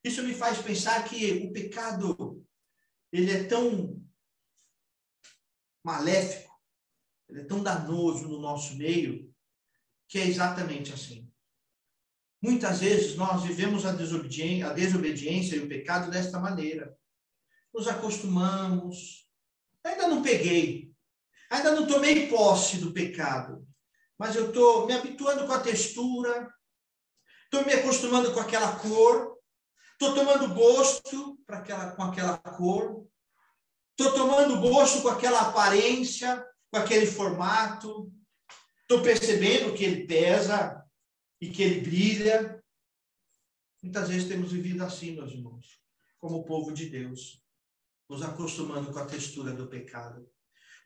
Isso 0.02 0.22
me 0.22 0.34
faz 0.34 0.58
pensar 0.58 1.04
que 1.08 1.46
o 1.46 1.52
pecado 1.52 2.44
ele 3.12 3.30
é 3.30 3.44
tão 3.44 4.02
maléfico, 5.84 6.52
ele 7.28 7.42
é 7.42 7.44
tão 7.44 7.62
danoso 7.62 8.26
no 8.28 8.40
nosso 8.40 8.76
meio, 8.76 9.32
que 10.08 10.18
é 10.18 10.26
exatamente 10.26 10.92
assim. 10.92 11.30
Muitas 12.42 12.80
vezes 12.80 13.16
nós 13.16 13.42
vivemos 13.42 13.86
a 13.86 13.92
desobediência, 13.92 14.68
a 14.68 14.72
desobediência 14.72 15.56
e 15.56 15.60
o 15.60 15.68
pecado 15.68 16.10
desta 16.10 16.38
maneira. 16.38 16.94
Nos 17.72 17.88
acostumamos. 17.88 19.26
Ainda 19.82 20.08
não 20.08 20.22
peguei, 20.22 20.92
ainda 21.50 21.72
não 21.72 21.86
tomei 21.86 22.28
posse 22.28 22.78
do 22.78 22.92
pecado, 22.92 23.63
mas 24.18 24.36
eu 24.36 24.48
estou 24.48 24.86
me 24.86 24.92
habituando 24.92 25.46
com 25.46 25.52
a 25.52 25.60
textura, 25.60 26.52
estou 27.44 27.64
me 27.64 27.72
acostumando 27.72 28.32
com 28.32 28.40
aquela 28.40 28.76
cor, 28.78 29.38
estou 29.92 30.14
tomando 30.14 30.54
gosto 30.54 31.38
para 31.46 31.58
aquela, 31.58 31.90
com 31.92 32.02
aquela 32.02 32.38
cor, 32.38 33.06
estou 33.98 34.12
tomando 34.12 34.60
gosto 34.60 35.02
com 35.02 35.08
aquela 35.08 35.40
aparência, 35.40 36.44
com 36.70 36.78
aquele 36.78 37.06
formato, 37.06 38.12
estou 38.82 39.02
percebendo 39.02 39.74
que 39.74 39.84
ele 39.84 40.06
pesa 40.06 40.84
e 41.40 41.50
que 41.50 41.62
ele 41.62 41.80
brilha. 41.80 42.62
Muitas 43.82 44.08
vezes 44.08 44.28
temos 44.28 44.52
vivido 44.52 44.82
assim, 44.82 45.14
meus 45.14 45.32
irmãos, 45.32 45.80
como 46.18 46.38
o 46.38 46.44
povo 46.44 46.72
de 46.72 46.88
Deus, 46.88 47.42
nos 48.08 48.22
acostumando 48.22 48.92
com 48.92 48.98
a 48.98 49.06
textura 49.06 49.52
do 49.52 49.66
pecado, 49.66 50.28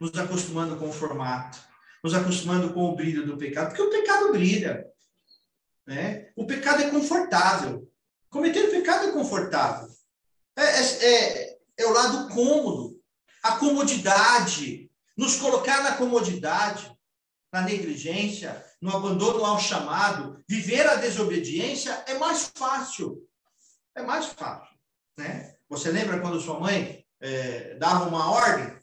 nos 0.01 0.17
acostumando 0.19 0.77
com 0.77 0.89
o 0.89 0.93
formato, 0.93 1.59
nos 2.03 2.15
acostumando 2.15 2.73
com 2.73 2.85
o 2.85 2.97
brilho 2.97 3.27
do 3.27 3.37
pecado, 3.37 3.69
porque 3.69 3.83
o 3.83 3.91
pecado 3.91 4.33
brilha. 4.33 4.87
Né? 5.87 6.31
O 6.37 6.47
pecado 6.47 6.83
é 6.83 6.91
confortável. 6.91 7.91
Cometer 8.29 8.71
pecado 8.71 9.09
é 9.09 9.13
confortável. 9.13 9.89
É, 10.57 10.63
é, 10.63 11.05
é, 11.05 11.59
é 11.79 11.87
o 11.87 11.93
lado 11.93 12.29
cômodo, 12.35 13.01
a 13.43 13.57
comodidade, 13.57 14.91
nos 15.17 15.37
colocar 15.37 15.83
na 15.83 15.97
comodidade, 15.97 16.95
na 17.53 17.63
negligência, 17.63 18.65
no 18.81 18.95
abandono 18.95 19.45
ao 19.45 19.59
chamado, 19.59 20.45
viver 20.49 20.87
a 20.87 20.97
desobediência 20.97 21.93
é 22.07 22.15
mais 22.15 22.53
fácil. 22.55 23.27
É 23.95 24.03
mais 24.03 24.27
fácil. 24.27 24.77
Né? 25.17 25.57
Você 25.69 25.91
lembra 25.91 26.21
quando 26.21 26.41
sua 26.41 26.61
mãe 26.61 27.05
é, 27.21 27.75
dava 27.75 28.09
uma 28.09 28.31
ordem? 28.31 28.79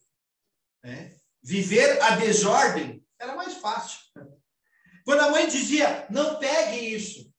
Né? 0.83 1.15
Viver 1.41 2.01
a 2.01 2.15
desordem 2.15 3.04
era 3.19 3.35
mais 3.35 3.55
fácil. 3.55 3.99
Quando 5.03 5.21
a 5.21 5.31
mãe 5.31 5.47
dizia, 5.47 6.07
não 6.09 6.39
pegue 6.39 6.95
isso, 6.95 7.31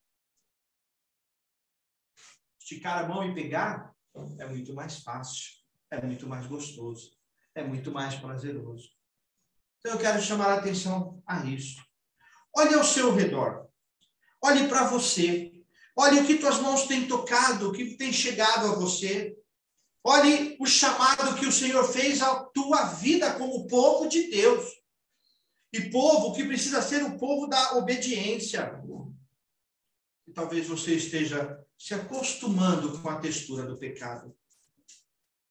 esticar 2.59 3.03
a 3.03 3.07
mão 3.07 3.25
e 3.25 3.33
pegar 3.33 3.93
é 4.39 4.47
muito 4.47 4.73
mais 4.73 4.99
fácil, 4.99 5.53
é 5.91 6.01
muito 6.01 6.27
mais 6.27 6.47
gostoso, 6.47 7.11
é 7.55 7.63
muito 7.63 7.91
mais 7.91 8.15
prazeroso. 8.15 8.89
Então 9.79 9.93
eu 9.93 9.99
quero 9.99 10.21
chamar 10.21 10.47
a 10.47 10.57
atenção 10.57 11.21
a 11.25 11.45
isso. 11.45 11.81
Olhe 12.55 12.73
ao 12.73 12.83
seu 12.83 13.13
redor. 13.13 13.67
Olhe 14.43 14.67
para 14.67 14.87
você. 14.87 15.63
Olhe 15.95 16.19
o 16.19 16.25
que 16.25 16.37
tuas 16.37 16.59
mãos 16.59 16.87
têm 16.87 17.07
tocado, 17.07 17.69
o 17.69 17.71
que 17.71 17.95
tem 17.95 18.11
chegado 18.11 18.67
a 18.67 18.75
você. 18.75 19.37
Olhe 20.03 20.57
o 20.59 20.65
chamado 20.65 21.39
que 21.39 21.45
o 21.45 21.51
Senhor 21.51 21.83
fez 21.85 22.21
à 22.21 22.43
tua 22.45 22.83
vida 22.93 23.33
como 23.37 23.67
povo 23.67 24.07
de 24.07 24.29
Deus. 24.29 24.65
E 25.73 25.89
povo 25.89 26.33
que 26.33 26.45
precisa 26.45 26.81
ser 26.81 27.03
o 27.03 27.17
povo 27.17 27.47
da 27.47 27.77
obediência. 27.77 28.81
E 30.25 30.31
talvez 30.31 30.67
você 30.67 30.95
esteja 30.95 31.59
se 31.77 31.93
acostumando 31.93 32.99
com 32.99 33.09
a 33.09 33.19
textura 33.19 33.63
do 33.63 33.77
pecado, 33.77 34.35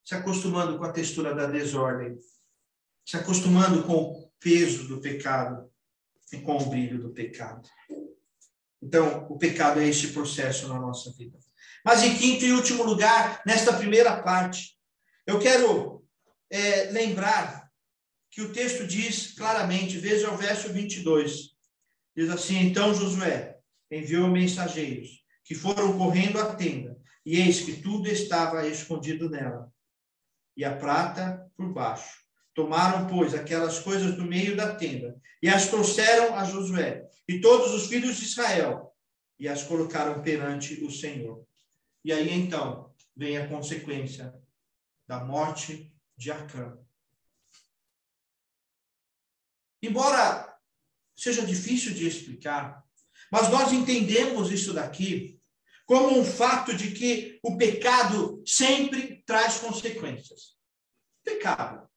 se 0.04 0.14
acostumando 0.14 0.78
com 0.78 0.84
a 0.84 0.92
textura 0.92 1.34
da 1.34 1.46
desordem, 1.46 2.18
se 3.04 3.16
acostumando 3.16 3.84
com 3.84 3.94
o 3.94 4.30
peso 4.40 4.88
do 4.88 5.00
pecado 5.00 5.70
e 6.32 6.38
com 6.38 6.56
o 6.56 6.66
brilho 6.66 7.00
do 7.00 7.10
pecado. 7.10 7.68
Então, 8.82 9.26
o 9.30 9.38
pecado 9.38 9.80
é 9.80 9.88
este 9.88 10.08
processo 10.08 10.68
na 10.68 10.78
nossa 10.78 11.12
vida. 11.12 11.38
Mas 11.84 12.02
em 12.02 12.16
quinto 12.16 12.44
e 12.44 12.52
último 12.52 12.82
lugar, 12.82 13.42
nesta 13.46 13.72
primeira 13.72 14.20
parte, 14.22 14.76
eu 15.26 15.38
quero 15.38 16.04
é, 16.50 16.90
lembrar 16.90 17.65
que 18.36 18.42
o 18.42 18.52
texto 18.52 18.86
diz 18.86 19.32
claramente, 19.32 19.96
veja 19.96 20.30
o 20.30 20.36
verso 20.36 20.70
22. 20.70 21.56
Diz 22.14 22.28
assim: 22.28 22.58
Então 22.58 22.94
Josué 22.94 23.58
enviou 23.90 24.28
mensageiros 24.28 25.24
que 25.42 25.54
foram 25.54 25.96
correndo 25.96 26.38
à 26.38 26.54
tenda, 26.54 27.00
e 27.24 27.40
eis 27.40 27.60
que 27.60 27.80
tudo 27.80 28.06
estava 28.10 28.68
escondido 28.68 29.30
nela, 29.30 29.72
e 30.54 30.66
a 30.66 30.76
prata 30.76 31.50
por 31.56 31.72
baixo. 31.72 32.26
Tomaram, 32.52 33.06
pois, 33.06 33.32
aquelas 33.32 33.78
coisas 33.78 34.14
do 34.16 34.24
meio 34.26 34.54
da 34.54 34.74
tenda, 34.74 35.18
e 35.42 35.48
as 35.48 35.68
trouxeram 35.68 36.34
a 36.34 36.44
Josué, 36.44 37.08
e 37.26 37.40
todos 37.40 37.72
os 37.72 37.86
filhos 37.86 38.18
de 38.18 38.26
Israel, 38.26 38.94
e 39.38 39.48
as 39.48 39.62
colocaram 39.62 40.20
perante 40.20 40.84
o 40.84 40.90
Senhor. 40.90 41.42
E 42.04 42.12
aí 42.12 42.30
então 42.34 42.94
vem 43.16 43.38
a 43.38 43.48
consequência 43.48 44.34
da 45.08 45.24
morte 45.24 45.90
de 46.18 46.30
Acã. 46.30 46.85
Embora 49.82 50.54
seja 51.16 51.44
difícil 51.44 51.94
de 51.94 52.06
explicar, 52.06 52.82
mas 53.30 53.48
nós 53.48 53.72
entendemos 53.72 54.50
isso 54.50 54.72
daqui 54.72 55.36
como 55.86 56.18
um 56.18 56.24
fato 56.24 56.74
de 56.74 56.90
que 56.90 57.38
o 57.42 57.56
pecado 57.56 58.42
sempre 58.44 59.22
traz 59.24 59.58
consequências. 59.58 60.56
Pecado. 61.24 61.88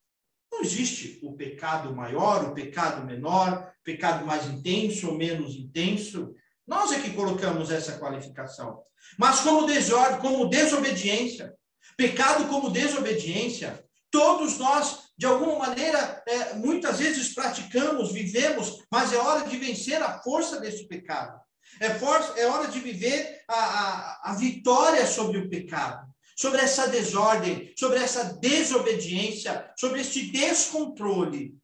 Não 0.51 0.61
existe 0.61 1.19
o 1.23 1.35
pecado 1.35 1.95
maior, 1.95 2.45
o 2.45 2.53
pecado 2.53 3.05
menor, 3.05 3.73
pecado 3.83 4.25
mais 4.25 4.45
intenso 4.45 5.09
ou 5.09 5.17
menos 5.17 5.55
intenso. 5.55 6.33
Nós 6.67 6.91
é 6.91 6.99
que 6.99 7.13
colocamos 7.13 7.71
essa 7.71 7.97
qualificação. 7.97 8.83
Mas 9.17 9.39
como 9.39 9.65
desordem, 9.65 10.19
como 10.19 10.49
desobediência, 10.49 11.53
pecado 11.97 12.47
como 12.47 12.69
desobediência, 12.69 13.83
todos 14.11 14.57
nós, 14.59 14.98
de 15.19 15.25
alguma 15.25 15.59
maneira, 15.59 16.23
é, 16.25 16.53
muitas 16.53 16.97
vezes 16.97 17.33
praticamos, 17.33 18.13
vivemos, 18.13 18.85
mas 18.89 19.11
é 19.11 19.17
hora 19.17 19.45
de 19.45 19.57
vencer 19.57 20.01
a 20.01 20.21
força 20.21 20.61
desse 20.61 20.87
pecado. 20.87 21.37
É, 21.81 21.93
for, 21.95 22.15
é 22.37 22.45
hora 22.45 22.69
de 22.69 22.79
viver 22.79 23.43
a, 23.45 23.53
a, 23.53 24.31
a 24.31 24.35
vitória 24.35 25.05
sobre 25.05 25.39
o 25.39 25.49
pecado, 25.49 26.09
sobre 26.37 26.61
essa 26.61 26.87
desordem, 26.87 27.73
sobre 27.77 27.99
essa 27.99 28.33
desobediência, 28.35 29.73
sobre 29.77 29.99
este 29.99 30.31
descontrole. 30.31 31.59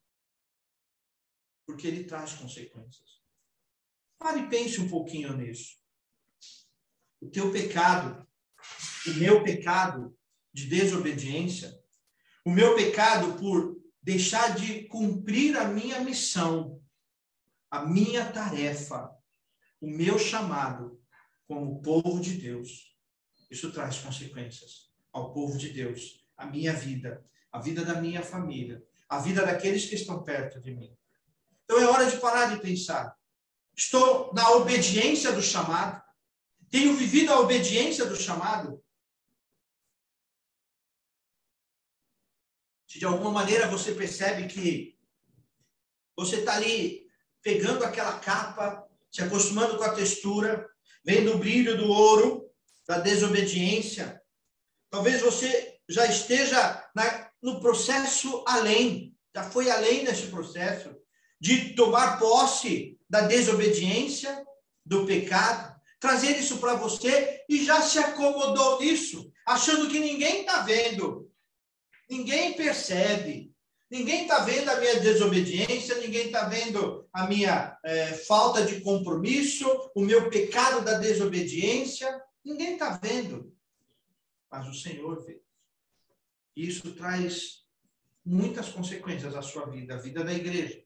Porque 1.66 1.88
ele 1.88 2.04
traz 2.04 2.34
consequências. 2.34 3.22
Pare 4.20 4.42
e 4.42 4.50
pense 4.50 4.82
um 4.82 4.90
pouquinho 4.90 5.32
nisso. 5.32 5.78
O 7.22 7.30
teu 7.30 7.54
pecado, 7.54 8.28
o 9.08 9.12
meu 9.12 9.42
pecado 9.46 10.14
de 10.54 10.68
desobediência, 10.68 11.85
o 12.46 12.52
meu 12.52 12.76
pecado 12.76 13.34
por 13.40 13.76
deixar 14.02 14.56
de 14.56 14.84
cumprir 14.84 15.58
a 15.58 15.68
minha 15.68 16.00
missão, 16.00 16.80
a 17.72 17.84
minha 17.84 18.32
tarefa, 18.32 19.10
o 19.82 19.90
meu 19.90 20.20
chamado 20.20 21.02
como 21.48 21.82
povo 21.82 22.22
de 22.22 22.38
Deus, 22.38 22.96
isso 23.50 23.72
traz 23.72 23.98
consequências 23.98 24.92
ao 25.12 25.34
povo 25.34 25.58
de 25.58 25.70
Deus, 25.70 26.24
a 26.38 26.46
minha 26.46 26.74
vida, 26.74 27.26
a 27.52 27.60
vida 27.60 27.84
da 27.84 28.00
minha 28.00 28.22
família, 28.22 28.84
a 29.10 29.18
vida 29.20 29.44
daqueles 29.44 29.86
que 29.86 29.96
estão 29.96 30.24
perto 30.24 30.62
de 30.62 30.76
mim. 30.76 30.96
Então 31.64 31.80
é 31.80 31.88
hora 31.88 32.10
de 32.10 32.18
parar 32.18 32.54
de 32.54 32.62
pensar. 32.62 33.16
Estou 33.76 34.32
na 34.34 34.52
obediência 34.52 35.32
do 35.32 35.42
chamado? 35.42 36.02
Tenho 36.70 36.96
vivido 36.96 37.34
a 37.34 37.40
obediência 37.40 38.06
do 38.06 38.16
chamado? 38.16 38.84
Se 42.96 43.00
de 43.00 43.06
alguma 43.06 43.30
maneira 43.30 43.68
você 43.68 43.92
percebe 43.92 44.48
que 44.48 44.98
você 46.16 46.38
está 46.38 46.56
ali 46.56 47.06
pegando 47.44 47.84
aquela 47.84 48.20
capa 48.20 48.88
se 49.12 49.22
acostumando 49.22 49.78
com 49.78 49.84
a 49.84 49.94
textura, 49.94 50.66
vendo 51.04 51.34
o 51.34 51.38
brilho 51.38 51.76
do 51.76 51.90
ouro, 51.90 52.50
da 52.88 53.00
desobediência. 53.00 54.22
Talvez 54.90 55.22
você 55.22 55.78
já 55.90 56.06
esteja 56.06 56.90
na, 56.96 57.30
no 57.42 57.60
processo 57.60 58.42
além, 58.48 59.14
já 59.36 59.44
foi 59.44 59.70
além 59.70 60.06
desse 60.06 60.28
processo, 60.28 60.96
de 61.38 61.76
tomar 61.76 62.18
posse 62.18 62.98
da 63.10 63.22
desobediência, 63.28 64.42
do 64.86 65.06
pecado, 65.06 65.76
trazer 66.00 66.40
isso 66.40 66.60
para 66.60 66.76
você 66.76 67.44
e 67.50 67.66
já 67.66 67.82
se 67.82 68.00
acomodou 68.00 68.80
nisso, 68.80 69.30
achando 69.46 69.90
que 69.90 70.00
ninguém 70.00 70.42
está 70.42 70.62
vendo, 70.62 71.25
ninguém 72.10 72.54
percebe, 72.54 73.54
ninguém 73.90 74.24
está 74.24 74.44
vendo 74.44 74.70
a 74.70 74.80
minha 74.80 75.00
desobediência, 75.00 76.00
ninguém 76.00 76.28
está 76.28 76.48
vendo 76.48 77.08
a 77.12 77.28
minha 77.28 77.78
é, 77.84 78.14
falta 78.14 78.66
de 78.66 78.82
compromisso, 78.82 79.68
o 79.96 80.02
meu 80.02 80.30
pecado 80.30 80.84
da 80.84 80.98
desobediência, 80.98 82.22
ninguém 82.44 82.74
está 82.74 82.98
vendo, 82.98 83.54
mas 84.52 84.68
o 84.68 84.74
Senhor 84.74 85.24
vê. 85.26 85.42
Isso 86.56 86.96
traz 86.96 87.66
muitas 88.26 88.70
consequências 88.70 89.36
à 89.36 89.42
sua 89.42 89.66
vida, 89.70 89.96
à 89.96 89.98
vida 89.98 90.24
da 90.24 90.34
igreja, 90.34 90.84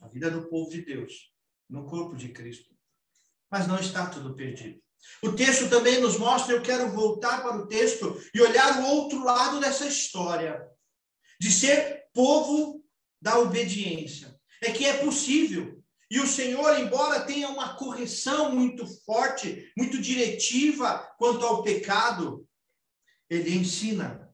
à 0.00 0.08
vida 0.08 0.30
do 0.30 0.48
povo 0.48 0.70
de 0.70 0.82
Deus, 0.82 1.32
no 1.68 1.86
corpo 1.86 2.16
de 2.16 2.28
Cristo 2.30 2.74
mas 3.54 3.68
não 3.68 3.78
está 3.78 4.10
tudo 4.10 4.34
perdido. 4.34 4.82
O 5.22 5.32
texto 5.32 5.68
também 5.68 6.00
nos 6.00 6.18
mostra, 6.18 6.54
eu 6.54 6.62
quero 6.62 6.90
voltar 6.90 7.42
para 7.42 7.56
o 7.56 7.66
texto 7.66 8.20
e 8.34 8.40
olhar 8.40 8.80
o 8.80 8.86
outro 8.86 9.24
lado 9.24 9.60
dessa 9.60 9.86
história, 9.86 10.62
de 11.40 11.50
ser 11.50 12.04
povo 12.12 12.84
da 13.20 13.38
obediência. 13.38 14.38
É 14.62 14.70
que 14.70 14.84
é 14.84 14.98
possível. 14.98 15.82
E 16.10 16.20
o 16.20 16.26
Senhor, 16.26 16.78
embora 16.78 17.24
tenha 17.24 17.48
uma 17.48 17.74
correção 17.76 18.54
muito 18.54 18.86
forte, 19.04 19.72
muito 19.76 20.00
diretiva 20.00 20.98
quanto 21.18 21.44
ao 21.44 21.62
pecado, 21.62 22.46
ele 23.28 23.54
ensina 23.56 24.32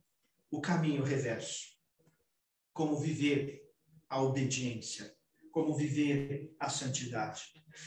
o 0.50 0.60
caminho 0.60 1.02
reverso. 1.02 1.70
Como 2.72 2.98
viver 2.98 3.62
a 4.08 4.20
obediência, 4.20 5.14
como 5.52 5.74
viver 5.74 6.54
a 6.58 6.68
santidade. 6.68 7.42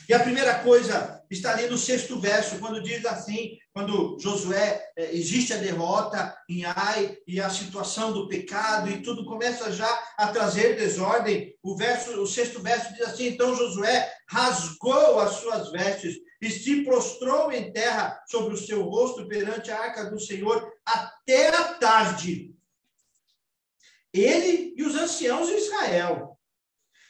E 0.07 0.13
a 0.13 0.19
primeira 0.19 0.59
coisa 0.59 1.23
está 1.29 1.51
ali 1.51 1.67
no 1.67 1.77
sexto 1.77 2.19
verso, 2.19 2.59
quando 2.59 2.81
diz 2.81 3.05
assim, 3.05 3.57
quando 3.73 4.17
Josué, 4.19 4.81
é, 4.95 5.15
existe 5.15 5.53
a 5.53 5.57
derrota 5.57 6.35
em 6.49 6.63
Ai 6.65 7.17
e 7.27 7.39
a 7.39 7.49
situação 7.49 8.11
do 8.11 8.27
pecado 8.27 8.89
e 8.89 9.01
tudo 9.01 9.25
começa 9.25 9.71
já 9.71 9.87
a 10.17 10.27
trazer 10.27 10.75
desordem. 10.75 11.55
O 11.61 11.75
verso, 11.75 12.21
o 12.21 12.27
sexto 12.27 12.61
verso 12.61 12.93
diz 12.93 13.01
assim: 13.01 13.27
então 13.27 13.55
Josué 13.55 14.11
rasgou 14.29 15.19
as 15.19 15.35
suas 15.37 15.71
vestes 15.71 16.15
e 16.41 16.49
se 16.49 16.83
prostrou 16.83 17.51
em 17.51 17.71
terra 17.71 18.21
sobre 18.27 18.53
o 18.53 18.57
seu 18.57 18.83
rosto 18.83 19.27
perante 19.27 19.71
a 19.71 19.79
arca 19.79 20.09
do 20.09 20.19
Senhor 20.19 20.71
até 20.85 21.49
a 21.49 21.73
tarde. 21.75 22.53
Ele 24.13 24.73
e 24.77 24.83
os 24.83 24.95
anciãos 24.95 25.47
de 25.47 25.55
Israel 25.55 26.32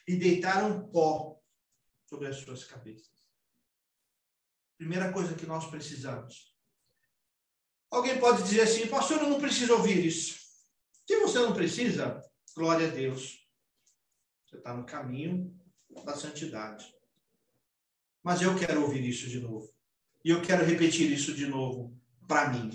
e 0.07 0.15
deitaram 0.15 0.87
pó 0.89 1.39
sobre 2.05 2.27
as 2.27 2.37
suas 2.37 2.63
cabeças. 2.63 3.11
Primeira 4.77 5.11
coisa 5.11 5.35
que 5.35 5.45
nós 5.45 5.69
precisamos. 5.69 6.53
Alguém 7.89 8.19
pode 8.19 8.43
dizer 8.43 8.61
assim, 8.61 8.87
pastor, 8.87 9.21
eu 9.21 9.29
não 9.29 9.39
preciso 9.39 9.73
ouvir 9.73 10.05
isso. 10.05 10.39
Se 11.05 11.19
você 11.19 11.39
não 11.39 11.53
precisa, 11.53 12.23
glória 12.55 12.87
a 12.87 12.91
Deus. 12.91 13.47
Você 14.45 14.57
está 14.57 14.73
no 14.73 14.85
caminho 14.85 15.55
da 16.03 16.15
santidade. 16.15 16.93
Mas 18.23 18.41
eu 18.41 18.57
quero 18.57 18.81
ouvir 18.81 19.07
isso 19.07 19.27
de 19.29 19.39
novo. 19.39 19.71
E 20.23 20.29
eu 20.29 20.41
quero 20.41 20.65
repetir 20.65 21.11
isso 21.11 21.33
de 21.33 21.45
novo 21.45 21.99
para 22.27 22.49
mim. 22.49 22.71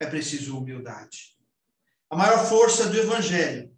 É 0.00 0.06
preciso 0.06 0.58
humildade. 0.58 1.36
A 2.08 2.16
maior 2.16 2.46
força 2.48 2.88
do 2.88 2.96
Evangelho, 2.96 3.75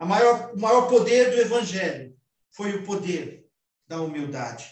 a 0.00 0.06
maior, 0.06 0.52
o 0.54 0.58
maior 0.58 0.88
poder 0.88 1.30
do 1.30 1.40
Evangelho 1.42 2.16
foi 2.50 2.74
o 2.74 2.84
poder 2.84 3.44
da 3.86 4.00
humildade. 4.00 4.66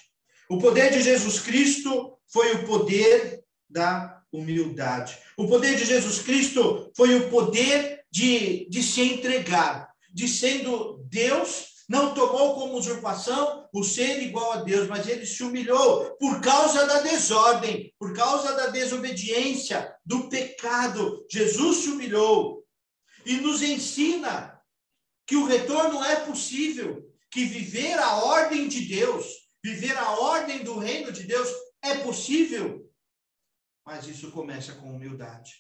O 0.49 0.59
poder 0.59 0.91
de 0.91 1.03
Jesus 1.03 1.39
Cristo 1.41 2.19
foi 2.27 2.55
o 2.55 2.67
poder 2.67 3.45
da 3.69 4.23
humildade. 4.33 5.19
O 5.37 5.47
poder 5.47 5.77
de 5.77 5.85
Jesus 5.85 6.21
Cristo 6.21 6.91
foi 6.97 7.15
o 7.15 7.29
poder 7.29 8.01
de, 8.11 8.67
de 8.71 8.83
se 8.83 9.03
entregar, 9.03 9.91
de 10.11 10.27
sendo 10.27 11.05
Deus, 11.11 11.85
não 11.87 12.15
tomou 12.15 12.55
como 12.55 12.79
usurpação 12.79 13.69
o 13.73 13.85
ser 13.85 14.23
igual 14.23 14.53
a 14.53 14.63
Deus, 14.63 14.89
mas 14.89 15.07
ele 15.07 15.27
se 15.27 15.43
humilhou 15.43 16.17
por 16.19 16.41
causa 16.41 16.87
da 16.87 17.01
desordem, 17.01 17.93
por 17.99 18.15
causa 18.15 18.55
da 18.55 18.69
desobediência, 18.69 19.95
do 20.05 20.29
pecado. 20.31 21.27
Jesus 21.31 21.79
se 21.79 21.91
humilhou 21.91 22.65
e 23.27 23.35
nos 23.35 23.63
ensina 23.63 24.58
que 25.29 25.37
o 25.37 25.45
retorno 25.45 26.03
é 26.03 26.17
possível, 26.25 27.07
que 27.31 27.45
viver 27.45 27.99
a 27.99 28.17
ordem 28.17 28.67
de 28.67 28.87
Deus, 28.87 29.27
viver 29.63 29.95
a 29.97 30.13
ordem 30.13 30.65
do 30.65 30.79
reino 30.79 31.13
de 31.13 31.25
Deus 31.25 31.47
é 31.83 31.99
possível, 31.99 32.91
mas 33.85 34.07
isso 34.07 34.31
começa 34.31 34.73
com 34.73 34.91
humildade. 34.91 35.53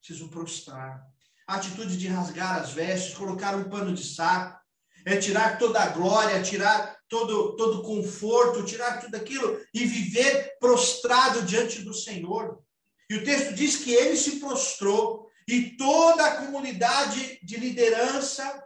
Preciso 0.00 0.28
prostrar. 0.28 1.00
A 1.46 1.54
atitude 1.54 1.96
de 1.96 2.08
rasgar 2.08 2.60
as 2.60 2.72
vestes, 2.72 3.14
colocar 3.14 3.54
um 3.56 3.70
pano 3.70 3.94
de 3.94 4.04
saco, 4.04 4.58
é 5.06 5.16
tirar 5.16 5.56
toda 5.56 5.80
a 5.80 5.90
glória, 5.90 6.42
tirar 6.42 6.98
todo 7.08 7.54
todo 7.54 7.82
conforto, 7.82 8.64
tirar 8.64 9.00
tudo 9.00 9.14
aquilo 9.14 9.58
e 9.72 9.86
viver 9.86 10.58
prostrado 10.58 11.42
diante 11.42 11.82
do 11.82 11.94
Senhor. 11.94 12.60
E 13.08 13.14
o 13.14 13.24
texto 13.24 13.54
diz 13.54 13.76
que 13.76 13.94
ele 13.94 14.16
se 14.16 14.40
prostrou 14.40 15.27
e 15.48 15.76
toda 15.76 16.26
a 16.26 16.36
comunidade 16.44 17.40
de 17.42 17.56
liderança 17.56 18.64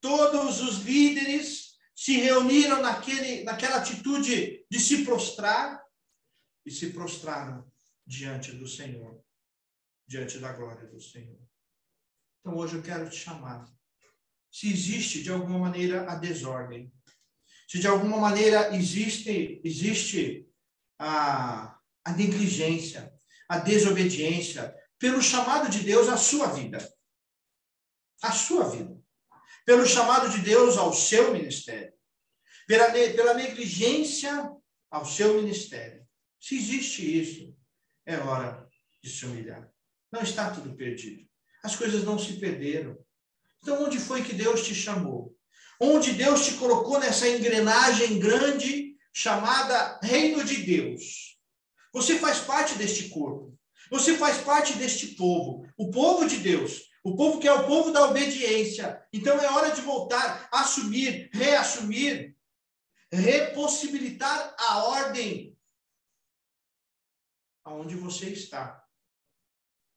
todos 0.00 0.60
os 0.60 0.78
líderes 0.78 1.76
se 1.94 2.16
reuniram 2.16 2.80
naquele, 2.80 3.44
naquela 3.44 3.76
atitude 3.76 4.66
de 4.68 4.80
se 4.80 5.04
prostrar 5.04 5.80
e 6.64 6.70
se 6.70 6.90
prostraram 6.90 7.70
diante 8.04 8.50
do 8.50 8.66
Senhor, 8.66 9.22
diante 10.06 10.38
da 10.38 10.52
glória 10.52 10.88
do 10.88 11.00
Senhor. 11.00 11.38
Então 12.40 12.58
hoje 12.58 12.76
eu 12.76 12.82
quero 12.82 13.08
te 13.08 13.16
chamar. 13.16 13.70
Se 14.50 14.68
existe 14.68 15.22
de 15.22 15.30
alguma 15.30 15.58
maneira 15.58 16.10
a 16.10 16.16
desordem, 16.16 16.92
se 17.68 17.78
de 17.78 17.86
alguma 17.86 18.18
maneira 18.18 18.74
existe 18.74 19.60
existe 19.62 20.50
a, 20.98 21.78
a 22.04 22.12
negligência, 22.12 23.14
a 23.48 23.58
desobediência 23.58 24.74
pelo 25.02 25.20
chamado 25.20 25.68
de 25.68 25.80
Deus 25.80 26.08
à 26.08 26.16
sua 26.16 26.46
vida, 26.46 26.78
a 28.22 28.30
sua 28.30 28.68
vida 28.68 28.96
pelo 29.66 29.84
chamado 29.84 30.28
de 30.30 30.38
Deus 30.38 30.76
ao 30.76 30.92
seu 30.92 31.32
ministério, 31.32 31.92
pela, 32.68 32.92
pela 32.92 33.34
negligência 33.34 34.48
ao 34.88 35.04
seu 35.04 35.34
ministério. 35.34 36.06
Se 36.40 36.56
existe 36.56 37.20
isso, 37.20 37.56
é 38.06 38.16
hora 38.18 38.68
de 39.02 39.10
se 39.10 39.26
humilhar. 39.26 39.68
Não 40.12 40.22
está 40.22 40.52
tudo 40.52 40.76
perdido. 40.76 41.28
As 41.64 41.74
coisas 41.74 42.04
não 42.04 42.16
se 42.16 42.34
perderam. 42.34 42.96
Então, 43.60 43.84
onde 43.84 43.98
foi 43.98 44.22
que 44.22 44.34
Deus 44.34 44.64
te 44.64 44.74
chamou? 44.74 45.36
Onde 45.80 46.12
Deus 46.12 46.44
te 46.44 46.54
colocou 46.54 47.00
nessa 47.00 47.28
engrenagem 47.28 48.20
grande 48.20 48.96
chamada 49.12 49.98
Reino 50.00 50.44
de 50.44 50.62
Deus? 50.62 51.38
Você 51.92 52.20
faz 52.20 52.38
parte 52.38 52.76
deste 52.76 53.08
corpo. 53.08 53.51
Você 53.92 54.16
faz 54.16 54.38
parte 54.38 54.72
deste 54.78 55.08
povo, 55.08 55.68
o 55.76 55.90
povo 55.90 56.26
de 56.26 56.38
Deus, 56.38 56.88
o 57.04 57.14
povo 57.14 57.38
que 57.38 57.46
é 57.46 57.52
o 57.52 57.66
povo 57.66 57.92
da 57.92 58.06
obediência. 58.06 59.06
Então 59.12 59.38
é 59.38 59.46
hora 59.52 59.70
de 59.70 59.82
voltar, 59.82 60.48
assumir, 60.50 61.28
reassumir, 61.30 62.34
repossibilitar 63.12 64.56
a 64.58 64.84
ordem 64.84 65.54
aonde 67.62 67.94
você 67.94 68.30
está. 68.30 68.82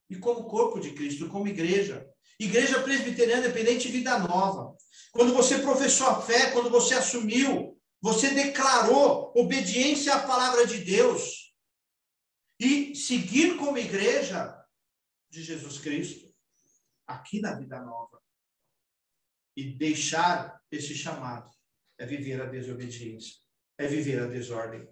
E 0.09 0.17
como 0.17 0.49
corpo 0.49 0.77
de 0.77 0.91
Cristo, 0.91 1.29
como 1.29 1.47
igreja. 1.47 2.05
Igreja 2.37 2.81
presbiteriana 2.81 3.47
independente 3.47 3.87
vida 3.87 4.19
nova. 4.19 4.75
Quando 5.13 5.33
você 5.33 5.59
professou 5.59 6.07
a 6.07 6.21
fé, 6.21 6.51
quando 6.51 6.69
você 6.69 6.95
assumiu, 6.95 7.79
você 8.01 8.31
declarou 8.31 9.31
obediência 9.33 10.13
à 10.13 10.19
palavra 10.19 10.67
de 10.67 10.79
Deus 10.79 11.44
e 12.59 12.95
seguir 12.95 13.57
como 13.57 13.77
igreja 13.77 14.55
de 15.29 15.43
Jesus 15.43 15.79
Cristo 15.79 16.33
aqui 17.07 17.41
na 17.41 17.53
vida 17.55 17.79
nova. 17.81 18.21
E 19.55 19.77
deixar 19.77 20.59
esse 20.71 20.95
chamado 20.95 21.49
é 21.97 22.05
viver 22.05 22.41
a 22.41 22.45
desobediência, 22.45 23.35
é 23.77 23.87
viver 23.87 24.21
a 24.21 24.27
desordem. 24.27 24.87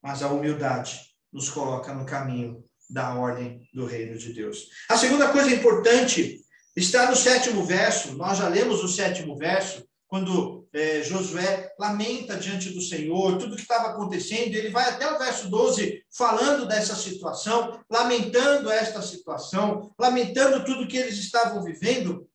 Mas 0.00 0.22
a 0.22 0.30
humildade 0.30 1.00
nos 1.32 1.48
coloca 1.48 1.92
no 1.92 2.06
caminho 2.06 2.64
da 2.88 3.14
ordem 3.14 3.68
do 3.74 3.84
reino 3.84 4.16
de 4.16 4.32
Deus. 4.32 4.68
A 4.88 4.96
segunda 4.96 5.32
coisa 5.32 5.50
importante 5.50 6.40
está 6.76 7.10
no 7.10 7.16
sétimo 7.16 7.64
verso. 7.64 8.16
Nós 8.16 8.38
já 8.38 8.48
lemos 8.48 8.82
o 8.82 8.88
sétimo 8.88 9.36
verso, 9.36 9.86
quando 10.06 10.57
é, 10.72 11.02
Josué 11.02 11.74
lamenta 11.78 12.36
diante 12.36 12.70
do 12.70 12.80
Senhor 12.80 13.38
tudo 13.38 13.56
que 13.56 13.62
estava 13.62 13.88
acontecendo, 13.88 14.54
ele 14.54 14.70
vai 14.70 14.88
até 14.88 15.10
o 15.10 15.18
verso 15.18 15.48
12 15.48 16.04
falando 16.10 16.66
dessa 16.66 16.94
situação, 16.94 17.84
lamentando 17.90 18.70
esta 18.70 19.00
situação, 19.02 19.94
lamentando 19.98 20.64
tudo 20.64 20.88
que 20.88 20.96
eles 20.96 21.18
estavam 21.18 21.62
vivendo. 21.62 22.28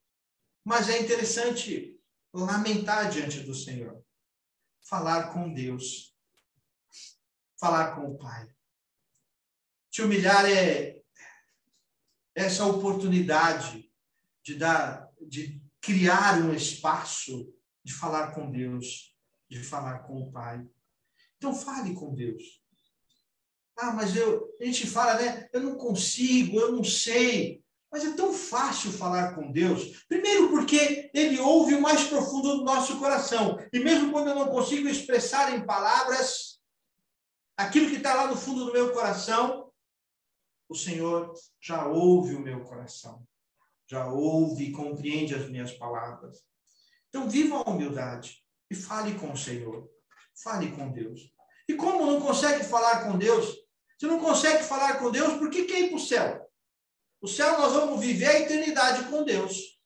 Mas 0.65 0.89
é 0.89 0.99
interessante 0.99 1.99
lamentar 2.33 3.09
diante 3.09 3.41
do 3.41 3.53
Senhor, 3.53 4.01
falar 4.81 5.33
com 5.33 5.53
Deus, 5.53 6.15
falar 7.59 7.95
com 7.95 8.11
o 8.11 8.17
Pai. 8.17 8.47
Te 9.91 10.01
humilhar 10.01 10.45
é 10.45 10.99
essa 12.33 12.65
oportunidade 12.65 13.91
de 14.41 14.55
dar, 14.55 15.07
de 15.21 15.61
criar 15.79 16.39
um 16.39 16.53
espaço 16.53 17.52
de 17.83 17.93
falar 17.93 18.33
com 18.33 18.49
Deus, 18.49 19.15
de 19.49 19.63
falar 19.63 19.99
com 19.99 20.21
o 20.21 20.31
Pai. 20.31 20.65
Então 21.37 21.53
fale 21.53 21.93
com 21.93 22.15
Deus. 22.15 22.63
Ah, 23.77 23.91
mas 23.91 24.15
eu, 24.15 24.49
a 24.61 24.65
gente 24.65 24.87
fala, 24.87 25.15
né? 25.15 25.49
Eu 25.51 25.61
não 25.61 25.75
consigo, 25.75 26.59
eu 26.59 26.71
não 26.71 26.83
sei. 26.83 27.63
Mas 27.91 28.05
é 28.05 28.13
tão 28.13 28.33
fácil 28.33 28.91
falar 28.91 29.35
com 29.35 29.51
Deus. 29.51 30.03
Primeiro, 30.07 30.49
porque 30.49 31.11
Ele 31.13 31.39
ouve 31.39 31.75
o 31.75 31.81
mais 31.81 32.03
profundo 32.05 32.57
do 32.57 32.63
nosso 32.63 32.97
coração. 32.97 33.57
E 33.71 33.79
mesmo 33.79 34.11
quando 34.11 34.29
eu 34.29 34.35
não 34.35 34.47
consigo 34.47 34.87
expressar 34.87 35.53
em 35.53 35.65
palavras 35.65 36.59
aquilo 37.57 37.89
que 37.89 37.97
está 37.97 38.13
lá 38.15 38.27
no 38.27 38.35
fundo 38.35 38.65
do 38.65 38.73
meu 38.73 38.93
coração, 38.93 39.71
o 40.67 40.75
Senhor 40.75 41.33
já 41.61 41.87
ouve 41.87 42.35
o 42.35 42.39
meu 42.39 42.63
coração. 42.63 43.23
Já 43.87 44.07
ouve 44.07 44.65
e 44.65 44.71
compreende 44.71 45.35
as 45.35 45.47
minhas 45.49 45.71
palavras. 45.73 46.43
Então, 47.13 47.29
viva 47.29 47.57
a 47.57 47.69
humildade 47.69 48.43
e 48.71 48.75
fale 48.75 49.13
com 49.19 49.31
o 49.31 49.37
Senhor. 49.37 49.87
Fale 50.43 50.71
com 50.71 50.91
Deus. 50.91 51.21
E 51.69 51.75
como 51.75 52.07
não 52.07 52.19
consegue 52.19 52.63
falar 52.63 53.03
com 53.03 53.19
Deus? 53.19 53.55
Você 53.95 54.07
não 54.07 54.19
consegue 54.19 54.63
falar 54.63 54.97
com 54.97 55.11
Deus, 55.11 55.37
por 55.37 55.51
que 55.51 55.65
quer 55.65 55.81
ir 55.81 55.87
para 55.89 55.97
o 55.97 55.99
céu? 55.99 56.49
O 57.21 57.27
céu 57.27 57.59
nós 57.59 57.71
vamos 57.71 58.01
viver 58.01 58.25
a 58.25 58.39
eternidade 58.39 59.03
com 59.11 59.23
Deus. 59.23 59.79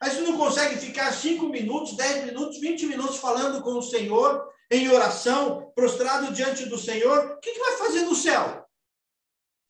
Mas 0.00 0.14
você 0.14 0.22
não 0.22 0.36
consegue 0.36 0.76
ficar 0.76 1.12
cinco 1.12 1.48
minutos, 1.48 1.96
dez 1.96 2.24
minutos, 2.24 2.58
vinte 2.58 2.84
minutos 2.84 3.18
falando 3.18 3.62
com 3.62 3.78
o 3.78 3.82
Senhor, 3.82 4.44
em 4.68 4.88
oração, 4.88 5.72
prostrado 5.76 6.32
diante 6.32 6.66
do 6.66 6.76
Senhor, 6.76 7.36
o 7.36 7.40
que, 7.40 7.52
que 7.52 7.60
vai 7.60 7.76
fazer 7.76 8.02
no 8.02 8.16
céu? 8.16 8.66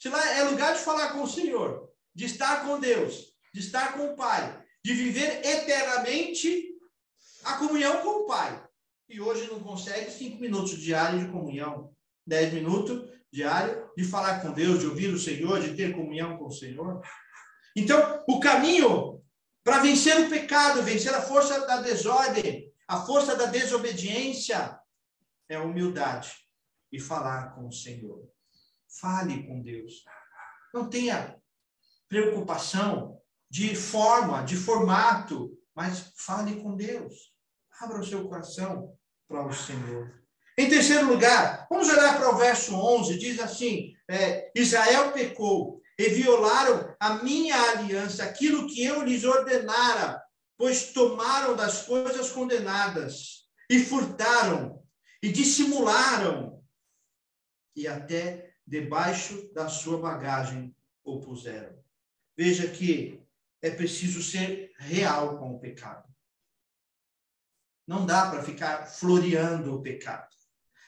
Se 0.01 0.09
lá 0.09 0.35
é 0.39 0.45
lugar 0.45 0.73
de 0.73 0.81
falar 0.81 1.13
com 1.13 1.23
o 1.23 1.29
Senhor, 1.29 1.93
de 2.15 2.25
estar 2.25 2.65
com 2.65 2.81
Deus, 2.81 3.35
de 3.53 3.61
estar 3.61 3.93
com 3.93 4.07
o 4.07 4.17
Pai, 4.17 4.65
de 4.83 4.95
viver 4.95 5.47
eternamente 5.47 6.72
a 7.45 7.55
comunhão 7.55 8.03
com 8.03 8.23
o 8.23 8.27
Pai. 8.27 8.65
E 9.09 9.21
hoje 9.21 9.47
não 9.51 9.61
consegue 9.61 10.11
cinco 10.11 10.41
minutos 10.41 10.79
diários 10.79 11.23
de 11.23 11.31
comunhão, 11.31 11.95
dez 12.27 12.53
minutos 12.53 13.11
diário 13.33 13.91
de 13.97 14.05
falar 14.05 14.41
com 14.41 14.53
Deus, 14.53 14.81
de 14.81 14.87
ouvir 14.87 15.13
o 15.13 15.19
Senhor, 15.19 15.61
de 15.61 15.75
ter 15.75 15.95
comunhão 15.95 16.37
com 16.37 16.47
o 16.47 16.53
Senhor. 16.53 17.03
Então, 17.75 18.23
o 18.29 18.39
caminho 18.39 19.23
para 19.65 19.79
vencer 19.79 20.19
o 20.21 20.29
pecado, 20.29 20.83
vencer 20.83 21.15
a 21.15 21.23
força 21.23 21.67
da 21.67 21.81
desordem, 21.81 22.71
a 22.87 23.01
força 23.03 23.37
da 23.37 23.47
desobediência, 23.47 24.79
é 25.49 25.57
a 25.57 25.63
humildade 25.63 26.33
e 26.91 27.01
falar 27.01 27.55
com 27.55 27.69
o 27.69 27.73
Senhor. 27.73 28.29
Fale 29.01 29.47
com 29.47 29.63
Deus. 29.63 30.05
Não 30.75 30.89
tenha 30.89 31.37
preocupação 32.09 33.19
de 33.49 33.75
forma, 33.75 34.43
de 34.43 34.57
formato, 34.57 35.57
mas 35.75 36.13
fale 36.17 36.61
com 36.61 36.77
Deus. 36.77 37.32
Abra 37.83 37.99
o 37.99 38.07
seu 38.07 38.29
coração 38.29 38.97
para 39.27 39.45
o 39.45 39.53
Senhor. 39.53 40.23
Em 40.57 40.69
terceiro 40.69 41.09
lugar, 41.09 41.67
vamos 41.69 41.89
olhar 41.89 42.17
para 42.17 42.33
o 42.33 42.37
verso 42.37 42.77
11, 42.77 43.19
diz 43.19 43.41
assim: 43.41 43.93
é, 44.09 44.53
Israel 44.55 45.11
pecou 45.11 45.83
e 45.99 46.09
violaram 46.11 46.95
a 47.01 47.25
minha 47.25 47.61
aliança, 47.71 48.23
aquilo 48.23 48.69
que 48.69 48.85
eu 48.85 49.03
lhes 49.03 49.25
ordenara, 49.25 50.23
pois 50.57 50.93
tomaram 50.93 51.57
das 51.57 51.83
coisas 51.83 52.31
condenadas 52.31 53.49
e 53.69 53.81
furtaram 53.81 54.81
e 55.21 55.33
dissimularam 55.33 56.63
e 57.75 57.89
até 57.89 58.55
debaixo 58.65 59.53
da 59.53 59.69
sua 59.69 59.99
bagagem 59.99 60.73
o 61.03 61.19
puseram. 61.19 61.77
Veja 62.37 62.69
que 62.69 63.21
é 63.61 63.71
preciso 63.71 64.23
ser 64.23 64.73
real 64.79 65.37
com 65.37 65.57
o 65.57 65.59
pecado. 65.59 66.12
Não 67.87 68.07
dá 68.07 68.31
para 68.31 68.43
ficar 68.43 68.87
floreando 68.87 69.75
o 69.75 69.83
pecado. 69.83 70.29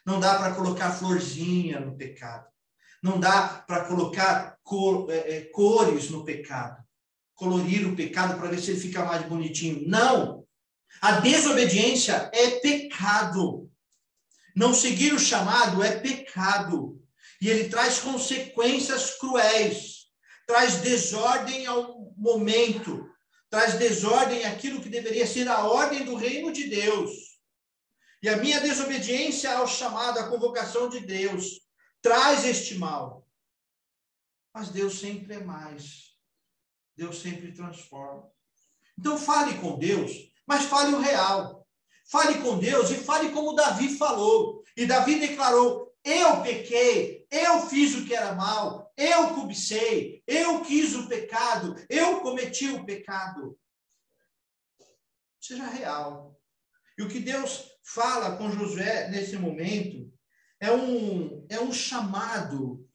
Não 0.06 0.20
dá 0.20 0.38
para 0.38 0.54
colocar 0.54 0.92
florzinha 0.92 1.80
no 1.80 1.96
pecado. 1.96 2.46
Não 3.02 3.18
dá 3.18 3.64
para 3.66 3.84
colocar 3.84 4.58
cor, 4.62 5.10
é, 5.10 5.36
é, 5.36 5.40
cores 5.46 6.10
no 6.10 6.24
pecado. 6.24 6.82
Colorir 7.34 7.86
o 7.86 7.96
pecado 7.96 8.38
para 8.38 8.48
ver 8.48 8.60
se 8.60 8.70
ele 8.70 8.80
fica 8.80 9.04
mais 9.04 9.26
bonitinho. 9.26 9.88
Não! 9.88 10.44
A 11.00 11.20
desobediência 11.20 12.30
é 12.32 12.60
pecado. 12.60 13.70
Não 14.54 14.72
seguir 14.72 15.12
o 15.12 15.18
chamado 15.18 15.82
é 15.82 15.98
pecado. 15.98 17.02
E 17.40 17.48
ele 17.48 17.68
traz 17.68 17.98
consequências 17.98 19.18
cruéis. 19.18 20.04
Traz 20.46 20.76
desordem 20.76 21.66
ao 21.66 22.12
momento. 22.16 23.08
Traz 23.54 23.74
desordem 23.74 24.44
àquilo 24.46 24.80
que 24.80 24.88
deveria 24.88 25.24
ser 25.24 25.46
a 25.46 25.64
ordem 25.64 26.04
do 26.04 26.16
reino 26.16 26.52
de 26.52 26.68
Deus. 26.68 27.38
E 28.20 28.28
a 28.28 28.36
minha 28.38 28.60
desobediência 28.60 29.56
ao 29.56 29.68
chamado, 29.68 30.18
à 30.18 30.28
convocação 30.28 30.88
de 30.88 30.98
Deus, 30.98 31.60
traz 32.02 32.44
este 32.44 32.74
mal. 32.74 33.24
Mas 34.52 34.70
Deus 34.70 34.98
sempre 34.98 35.34
é 35.34 35.38
mais. 35.38 36.16
Deus 36.96 37.22
sempre 37.22 37.52
transforma. 37.52 38.28
Então 38.98 39.16
fale 39.16 39.56
com 39.60 39.78
Deus, 39.78 40.10
mas 40.44 40.64
fale 40.64 40.92
o 40.92 41.00
real. 41.00 41.64
Fale 42.06 42.42
com 42.42 42.58
Deus 42.58 42.90
e 42.90 42.96
fale 42.96 43.30
como 43.30 43.54
Davi 43.54 43.96
falou. 43.96 44.64
E 44.76 44.84
Davi 44.84 45.20
declarou: 45.20 45.94
Eu 46.02 46.42
pequei, 46.42 47.24
eu 47.30 47.68
fiz 47.68 47.94
o 47.94 48.04
que 48.04 48.16
era 48.16 48.34
mal, 48.34 48.83
eu 48.96 49.34
cobicei, 49.34 50.22
eu 50.26 50.62
quis 50.62 50.94
o 50.94 51.08
pecado, 51.08 51.74
eu 51.88 52.20
cometi 52.20 52.68
o 52.68 52.84
pecado. 52.84 53.58
Seja 55.40 55.66
real. 55.66 56.40
E 56.96 57.02
o 57.02 57.08
que 57.08 57.18
Deus 57.18 57.70
fala 57.84 58.36
com 58.36 58.50
Josué 58.50 59.08
nesse 59.08 59.36
momento 59.36 60.12
é 60.60 60.70
um, 60.70 61.46
é 61.50 61.60
um 61.60 61.72
chamado, 61.72 62.88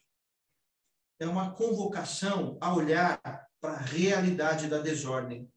é 1.19 1.27
uma 1.27 1.53
convocação 1.53 2.57
a 2.61 2.73
olhar 2.73 3.19
para 3.59 3.73
a 3.73 3.81
realidade 3.81 4.67
da 4.67 4.79
desordem, 4.79 5.51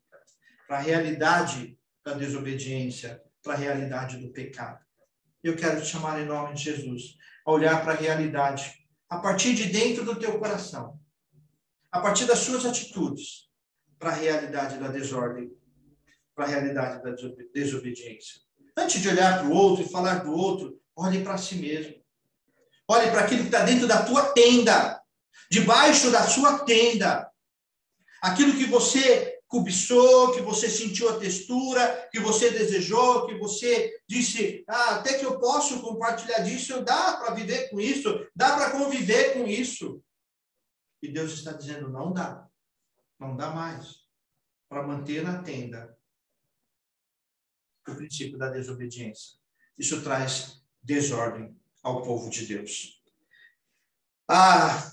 para 0.66 0.78
a 0.78 0.82
realidade 0.82 1.78
da 2.04 2.14
desobediência, 2.14 3.22
para 3.42 3.54
a 3.54 3.56
realidade 3.56 4.18
do 4.18 4.32
pecado. 4.32 4.84
Eu 5.42 5.56
quero 5.56 5.80
te 5.80 5.86
chamar 5.86 6.20
em 6.20 6.26
nome 6.26 6.54
de 6.54 6.64
Jesus 6.64 7.16
a 7.46 7.52
olhar 7.52 7.82
para 7.82 7.92
a 7.92 7.96
realidade 7.96 8.81
a 9.12 9.18
partir 9.18 9.52
de 9.52 9.66
dentro 9.66 10.06
do 10.06 10.18
teu 10.18 10.38
coração, 10.38 10.98
a 11.90 12.00
partir 12.00 12.24
das 12.24 12.38
suas 12.38 12.64
atitudes, 12.64 13.46
para 13.98 14.08
a 14.08 14.14
realidade 14.14 14.78
da 14.78 14.88
desordem, 14.88 15.52
para 16.34 16.46
a 16.46 16.48
realidade 16.48 17.02
da 17.02 17.10
desobediência. 17.52 18.40
Antes 18.74 19.02
de 19.02 19.10
olhar 19.10 19.38
para 19.38 19.48
o 19.48 19.52
outro 19.52 19.84
e 19.84 19.88
falar 19.88 20.24
do 20.24 20.32
outro, 20.32 20.80
olhe 20.96 21.22
para 21.22 21.36
si 21.36 21.56
mesmo. 21.56 21.94
Olhe 22.88 23.10
para 23.10 23.20
aquilo 23.20 23.42
que 23.42 23.48
está 23.48 23.62
dentro 23.62 23.86
da 23.86 24.02
tua 24.02 24.32
tenda, 24.32 24.98
debaixo 25.50 26.10
da 26.10 26.26
sua 26.26 26.60
tenda. 26.60 27.30
Aquilo 28.22 28.56
que 28.56 28.64
você 28.64 29.38
cobiçou, 29.52 30.32
que 30.32 30.40
você 30.40 30.66
sentiu 30.70 31.10
a 31.10 31.18
textura, 31.18 32.08
que 32.10 32.18
você 32.18 32.50
desejou, 32.50 33.26
que 33.26 33.34
você 33.34 34.00
disse, 34.08 34.64
ah, 34.66 34.94
até 34.94 35.18
que 35.18 35.26
eu 35.26 35.38
posso 35.38 35.82
compartilhar 35.82 36.38
disso, 36.38 36.82
dá 36.82 37.18
para 37.18 37.34
viver 37.34 37.68
com 37.68 37.78
isso, 37.78 38.26
dá 38.34 38.56
para 38.56 38.70
conviver 38.70 39.34
com 39.34 39.46
isso. 39.46 40.02
E 41.02 41.12
Deus 41.12 41.34
está 41.34 41.52
dizendo, 41.52 41.90
não 41.90 42.14
dá, 42.14 42.48
não 43.20 43.36
dá 43.36 43.50
mais, 43.50 43.98
para 44.70 44.86
manter 44.86 45.22
na 45.22 45.42
tenda 45.42 45.94
o 47.86 47.94
princípio 47.94 48.38
da 48.38 48.48
desobediência. 48.48 49.38
Isso 49.76 50.02
traz 50.02 50.62
desordem 50.82 51.54
ao 51.82 52.00
povo 52.00 52.30
de 52.30 52.46
Deus. 52.46 53.02
A 54.26 54.92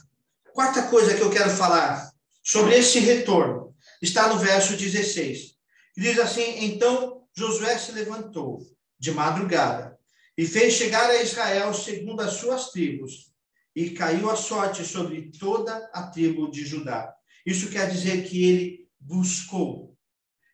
quarta 0.51 0.89
coisa 0.89 1.15
que 1.15 1.21
eu 1.21 1.31
quero 1.31 1.49
falar 1.49 2.11
sobre 2.43 2.75
esse 2.75 2.99
retorno 2.99 3.68
está 4.01 4.27
no 4.27 4.39
verso 4.39 4.75
16. 4.75 5.55
Diz 5.95 6.19
assim: 6.19 6.65
Então 6.65 7.27
Josué 7.35 7.77
se 7.77 7.91
levantou 7.91 8.59
de 8.97 9.11
madrugada 9.11 9.97
e 10.37 10.45
fez 10.45 10.73
chegar 10.73 11.09
a 11.09 11.21
Israel 11.21 11.73
segundo 11.73 12.21
as 12.21 12.33
suas 12.33 12.71
tribos, 12.71 13.29
e 13.75 13.91
caiu 13.91 14.29
a 14.29 14.35
sorte 14.35 14.83
sobre 14.83 15.31
toda 15.31 15.89
a 15.93 16.07
tribo 16.07 16.49
de 16.49 16.65
Judá. 16.65 17.13
Isso 17.45 17.69
quer 17.69 17.89
dizer 17.89 18.27
que 18.27 18.43
ele 18.43 18.89
buscou, 18.99 19.97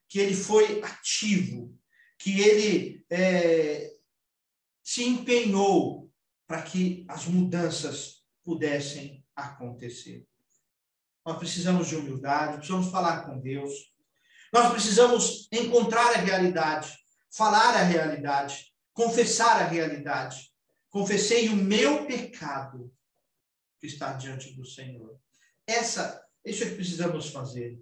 que 0.08 0.20
ele 0.20 0.36
foi 0.36 0.82
ativo, 0.84 1.76
que 2.20 2.40
ele 2.40 3.06
é, 3.10 3.92
se 4.84 5.04
empenhou 5.04 6.12
para 6.48 6.62
que 6.62 7.06
as 7.08 7.26
mudanças 7.26 8.24
pudessem 8.44 9.26
acontecer. 9.36 10.28
Nós 11.26 11.38
precisamos 11.38 11.88
de 11.88 11.96
humildade, 11.96 12.58
precisamos 12.58 12.92
falar 12.92 13.26
com 13.26 13.40
Deus. 13.40 13.74
Nós 14.54 14.72
precisamos 14.72 15.48
encontrar 15.52 16.14
a 16.14 16.20
realidade, 16.20 16.96
falar 17.36 17.76
a 17.76 17.84
realidade, 17.84 18.72
confessar 18.94 19.62
a 19.62 19.68
realidade. 19.68 20.54
confessei 20.90 21.50
o 21.50 21.56
meu 21.58 22.06
pecado 22.06 22.90
que 23.82 23.88
está 23.88 24.14
diante 24.14 24.54
do 24.54 24.66
Senhor. 24.66 25.20
Essa, 25.68 26.24
isso 26.46 26.64
é 26.64 26.70
que 26.70 26.76
precisamos 26.76 27.30
fazer. 27.32 27.78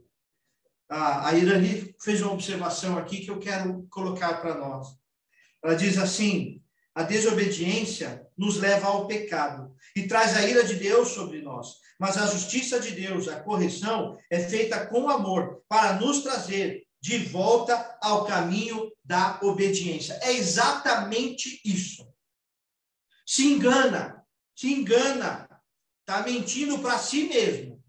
A, 0.90 1.30
a 1.30 1.34
Irani 1.36 1.96
fez 2.02 2.24
uma 2.24 2.32
observação 2.32 2.98
aqui 2.98 3.24
que 3.24 3.30
eu 3.30 3.40
quero 3.40 3.86
colocar 3.92 4.42
para 4.42 4.58
nós. 4.58 4.88
Ela 5.64 5.76
diz 5.76 5.98
assim: 6.00 6.63
a 6.96 7.04
desobediência 7.04 8.28
nos 8.38 8.58
leva 8.58 8.88
ao 8.88 9.08
pecado 9.08 9.76
e 9.96 10.08
traz 10.08 10.36
a 10.36 10.48
ira 10.48 10.64
de 10.64 10.76
Deus 10.76 11.10
sobre 11.10 11.42
nós. 11.42 11.78
Mas 12.00 12.18
a 12.18 12.28
justiça 12.28 12.80
de 12.80 12.92
Deus, 12.92 13.28
a 13.28 13.40
correção, 13.40 14.18
é 14.30 14.40
feita 14.48 14.86
com 14.86 15.10
amor 15.10 15.64
para 15.68 15.94
nos 15.94 16.22
trazer 16.22 16.86
de 17.02 17.18
volta 17.18 17.98
ao 18.02 18.26
caminho 18.26 18.92
da 19.04 19.40
obediência. 19.42 20.20
É 20.22 20.34
exatamente 20.34 21.60
isso. 21.66 22.08
Se 23.26 23.46
engana, 23.52 24.24
se 24.56 24.72
engana, 24.72 25.50
está 26.02 26.22
mentindo 26.24 26.80
para 26.80 27.00
si 27.00 27.24
mesmo. 27.24 27.84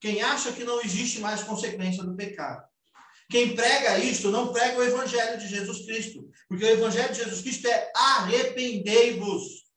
Quem 0.00 0.22
acha 0.22 0.52
que 0.52 0.64
não 0.64 0.80
existe 0.80 1.18
mais 1.18 1.42
consequência 1.42 2.04
do 2.04 2.14
pecado. 2.14 2.67
Quem 3.30 3.54
prega 3.54 3.98
isto 3.98 4.30
não 4.30 4.52
prega 4.52 4.78
o 4.78 4.82
evangelho 4.82 5.38
de 5.38 5.46
Jesus 5.46 5.84
Cristo, 5.84 6.30
porque 6.48 6.64
o 6.64 6.70
evangelho 6.70 7.12
de 7.12 7.22
Jesus 7.22 7.42
Cristo 7.42 7.68
é 7.68 7.92
arrependei-vos. 7.94 9.68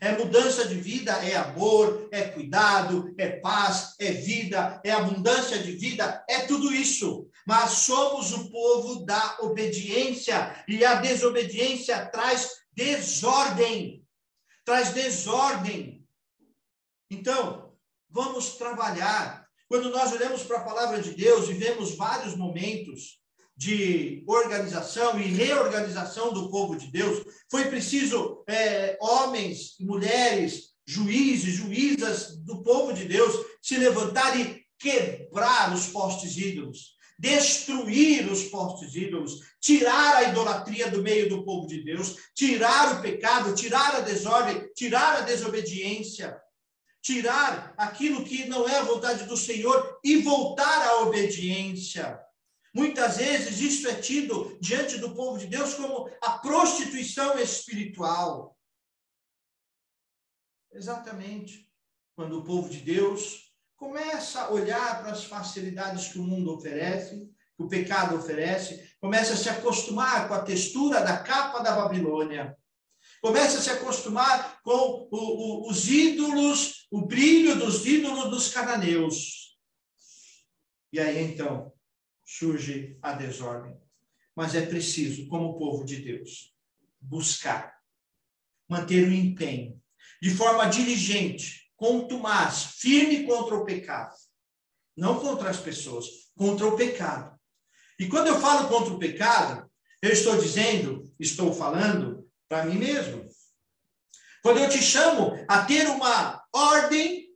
É 0.00 0.12
mudança 0.12 0.66
de 0.66 0.74
vida, 0.74 1.12
é 1.24 1.36
amor, 1.36 2.08
é 2.10 2.28
cuidado, 2.28 3.14
é 3.18 3.28
paz, 3.40 3.94
é 3.98 4.12
vida, 4.12 4.80
é 4.84 4.90
abundância 4.92 5.58
de 5.58 5.72
vida, 5.72 6.24
é 6.28 6.40
tudo 6.40 6.72
isso. 6.72 7.28
Mas 7.46 7.70
somos 7.72 8.32
o 8.32 8.50
povo 8.50 9.06
da 9.06 9.38
obediência, 9.40 10.64
e 10.68 10.84
a 10.84 10.96
desobediência 10.96 12.04
traz 12.06 12.50
desordem. 12.72 14.04
Traz 14.64 14.90
desordem. 14.90 16.04
Então, 17.10 17.72
vamos 18.10 18.56
trabalhar. 18.56 19.45
Quando 19.68 19.90
nós 19.90 20.12
olhamos 20.12 20.42
para 20.44 20.58
a 20.58 20.64
palavra 20.64 21.02
de 21.02 21.10
Deus 21.10 21.48
e 21.48 21.54
vemos 21.54 21.96
vários 21.96 22.36
momentos 22.36 23.18
de 23.56 24.22
organização 24.26 25.18
e 25.18 25.24
reorganização 25.24 26.32
do 26.32 26.50
povo 26.50 26.76
de 26.76 26.88
Deus, 26.88 27.24
foi 27.50 27.64
preciso 27.64 28.44
é, 28.46 28.96
homens, 29.00 29.76
mulheres, 29.80 30.74
juízes, 30.86 31.54
juízas 31.54 32.36
do 32.36 32.62
povo 32.62 32.92
de 32.92 33.06
Deus 33.06 33.34
se 33.60 33.76
levantar 33.76 34.38
e 34.38 34.64
quebrar 34.78 35.74
os 35.74 35.88
postes 35.88 36.36
ídolos, 36.36 36.94
destruir 37.18 38.30
os 38.30 38.44
postes 38.44 38.94
ídolos, 38.94 39.40
tirar 39.60 40.16
a 40.16 40.22
idolatria 40.24 40.90
do 40.90 41.02
meio 41.02 41.28
do 41.28 41.44
povo 41.44 41.66
de 41.66 41.82
Deus, 41.82 42.16
tirar 42.34 42.98
o 42.98 43.02
pecado, 43.02 43.54
tirar 43.54 43.96
a 43.96 44.00
desordem, 44.00 44.68
tirar 44.74 45.16
a 45.16 45.20
desobediência, 45.22 46.38
tirar 47.06 47.72
aquilo 47.76 48.24
que 48.24 48.46
não 48.46 48.68
é 48.68 48.78
a 48.78 48.82
vontade 48.82 49.26
do 49.26 49.36
Senhor 49.36 50.00
e 50.02 50.22
voltar 50.22 50.88
à 50.88 51.02
obediência. 51.02 52.20
Muitas 52.74 53.18
vezes 53.18 53.60
isso 53.60 53.86
é 53.86 53.94
tido 53.94 54.58
diante 54.60 54.98
do 54.98 55.14
povo 55.14 55.38
de 55.38 55.46
Deus 55.46 55.74
como 55.74 56.10
a 56.20 56.38
prostituição 56.38 57.38
espiritual. 57.38 58.58
Exatamente. 60.72 61.70
Quando 62.16 62.40
o 62.40 62.44
povo 62.44 62.68
de 62.68 62.80
Deus 62.80 63.52
começa 63.76 64.40
a 64.40 64.50
olhar 64.50 65.00
para 65.00 65.12
as 65.12 65.24
facilidades 65.24 66.08
que 66.08 66.18
o 66.18 66.24
mundo 66.24 66.56
oferece, 66.56 67.30
que 67.56 67.62
o 67.62 67.68
pecado 67.68 68.16
oferece, 68.16 68.96
começa 69.00 69.34
a 69.34 69.36
se 69.36 69.48
acostumar 69.48 70.26
com 70.26 70.34
a 70.34 70.42
textura 70.42 71.02
da 71.02 71.18
capa 71.18 71.60
da 71.60 71.76
Babilônia, 71.76 72.56
começa 73.20 73.58
a 73.58 73.60
se 73.60 73.70
acostumar 73.70 74.60
com 74.62 75.08
o, 75.10 75.16
o, 75.16 75.70
os 75.70 75.88
ídolos, 75.88 76.86
o 76.90 77.02
brilho 77.02 77.58
dos 77.58 77.84
ídolos 77.86 78.30
dos 78.30 78.48
cananeus. 78.48 79.56
E 80.92 81.00
aí 81.00 81.22
então 81.24 81.72
surge 82.24 82.98
a 83.02 83.12
desordem. 83.12 83.76
Mas 84.34 84.54
é 84.54 84.64
preciso, 84.64 85.28
como 85.28 85.58
povo 85.58 85.84
de 85.84 85.96
Deus, 85.96 86.54
buscar, 87.00 87.74
manter 88.68 89.06
o 89.06 89.12
empenho, 89.12 89.80
de 90.20 90.30
forma 90.30 90.66
diligente, 90.66 91.70
contumaz, 91.76 92.64
firme 92.78 93.24
contra 93.24 93.54
o 93.54 93.64
pecado. 93.64 94.14
Não 94.96 95.20
contra 95.20 95.50
as 95.50 95.58
pessoas, 95.58 96.06
contra 96.34 96.66
o 96.66 96.76
pecado. 96.76 97.38
E 97.98 98.08
quando 98.08 98.28
eu 98.28 98.40
falo 98.40 98.68
contra 98.68 98.92
o 98.92 98.98
pecado, 98.98 99.70
eu 100.02 100.10
estou 100.10 100.38
dizendo, 100.38 101.10
estou 101.18 101.52
falando 101.52 102.25
para 102.48 102.64
mim 102.64 102.78
mesmo. 102.78 103.26
Quando 104.42 104.60
eu 104.60 104.68
te 104.68 104.80
chamo 104.82 105.32
a 105.48 105.64
ter 105.64 105.88
uma 105.88 106.44
ordem, 106.52 107.34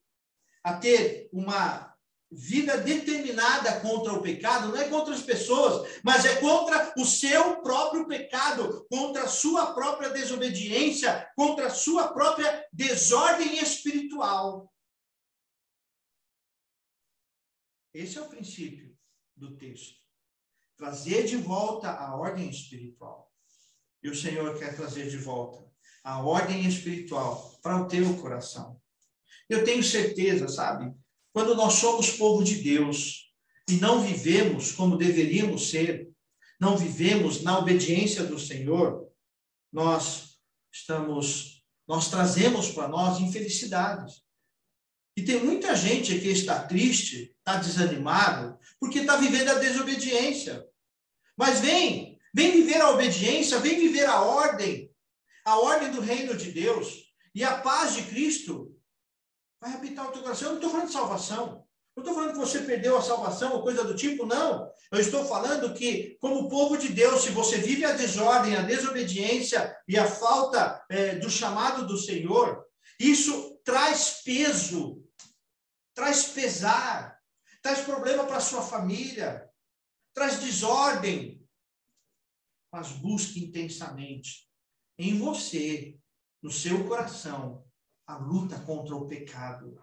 a 0.62 0.74
ter 0.74 1.28
uma 1.32 1.90
vida 2.30 2.78
determinada 2.78 3.80
contra 3.80 4.12
o 4.12 4.22
pecado 4.22 4.68
não 4.68 4.76
é 4.76 4.88
contra 4.88 5.12
as 5.12 5.22
pessoas, 5.22 6.00
mas 6.04 6.24
é 6.24 6.40
contra 6.40 6.94
o 6.96 7.04
seu 7.04 7.60
próprio 7.62 8.06
pecado, 8.06 8.86
contra 8.88 9.24
a 9.24 9.28
sua 9.28 9.74
própria 9.74 10.10
desobediência, 10.10 11.28
contra 11.34 11.66
a 11.66 11.70
sua 11.70 12.12
própria 12.12 12.64
desordem 12.72 13.58
espiritual. 13.58 14.72
Esse 17.92 18.18
é 18.18 18.22
o 18.22 18.28
princípio 18.28 18.96
do 19.34 19.56
texto. 19.56 19.98
Trazer 20.76 21.24
de 21.24 21.36
volta 21.36 21.90
a 21.90 22.14
ordem 22.16 22.48
espiritual. 22.48 23.29
E 24.02 24.08
o 24.08 24.14
Senhor 24.14 24.58
quer 24.58 24.74
trazer 24.74 25.08
de 25.08 25.16
volta 25.16 25.68
a 26.02 26.22
ordem 26.22 26.66
espiritual 26.66 27.58
para 27.62 27.82
o 27.82 27.86
teu 27.86 28.16
coração. 28.16 28.80
Eu 29.48 29.64
tenho 29.64 29.82
certeza, 29.82 30.48
sabe? 30.48 30.94
Quando 31.32 31.54
nós 31.54 31.74
somos 31.74 32.10
povo 32.12 32.42
de 32.42 32.56
Deus 32.56 33.32
e 33.68 33.74
não 33.74 34.00
vivemos 34.00 34.72
como 34.72 34.96
deveríamos 34.96 35.70
ser, 35.70 36.08
não 36.58 36.76
vivemos 36.76 37.42
na 37.42 37.58
obediência 37.58 38.24
do 38.24 38.38
Senhor, 38.38 39.08
nós 39.72 40.38
estamos, 40.72 41.64
nós 41.86 42.10
trazemos 42.10 42.70
para 42.70 42.88
nós 42.88 43.20
infelicidades. 43.20 44.22
E 45.16 45.22
tem 45.22 45.42
muita 45.42 45.74
gente 45.74 46.18
que 46.18 46.28
está 46.28 46.62
triste, 46.62 47.34
está 47.38 47.56
desanimado, 47.56 48.58
porque 48.78 49.00
está 49.00 49.16
vivendo 49.16 49.48
a 49.48 49.58
desobediência. 49.58 50.64
Mas 51.36 51.60
vem, 51.60 52.19
vem 52.34 52.52
viver 52.52 52.80
a 52.80 52.90
obediência, 52.90 53.58
vem 53.58 53.78
viver 53.78 54.06
a 54.06 54.22
ordem, 54.22 54.90
a 55.44 55.58
ordem 55.58 55.90
do 55.90 56.00
reino 56.00 56.36
de 56.36 56.52
Deus. 56.52 57.10
E 57.34 57.44
a 57.44 57.58
paz 57.58 57.94
de 57.94 58.02
Cristo 58.04 58.76
vai 59.60 59.72
habitar 59.72 60.08
o 60.08 60.12
teu 60.12 60.22
coração. 60.22 60.48
Eu 60.48 60.52
não 60.52 60.58
estou 60.58 60.70
falando 60.70 60.86
de 60.86 60.92
salvação. 60.92 61.66
Não 61.96 62.02
estou 62.02 62.14
falando 62.14 62.32
que 62.32 62.38
você 62.38 62.60
perdeu 62.60 62.96
a 62.96 63.02
salvação 63.02 63.52
ou 63.52 63.62
coisa 63.62 63.84
do 63.84 63.94
tipo, 63.94 64.24
não. 64.24 64.70
Eu 64.90 65.00
estou 65.00 65.24
falando 65.26 65.74
que, 65.74 66.16
como 66.20 66.48
povo 66.48 66.76
de 66.76 66.88
Deus, 66.88 67.22
se 67.22 67.30
você 67.30 67.58
vive 67.58 67.84
a 67.84 67.92
desordem, 67.92 68.56
a 68.56 68.62
desobediência 68.62 69.76
e 69.86 69.98
a 69.98 70.06
falta 70.06 70.82
é, 70.88 71.16
do 71.16 71.28
chamado 71.28 71.86
do 71.86 71.98
Senhor, 71.98 72.64
isso 72.98 73.60
traz 73.64 74.22
peso, 74.24 75.04
traz 75.94 76.24
pesar, 76.24 77.18
traz 77.62 77.80
problema 77.80 78.24
para 78.24 78.40
sua 78.40 78.62
família, 78.62 79.48
traz 80.14 80.40
desordem. 80.40 81.39
Mas 82.72 82.92
busque 82.92 83.44
intensamente 83.44 84.48
em 84.98 85.18
você, 85.18 85.98
no 86.42 86.50
seu 86.50 86.86
coração, 86.86 87.64
a 88.06 88.16
luta 88.16 88.58
contra 88.60 88.94
o 88.94 89.06
pecado, 89.06 89.80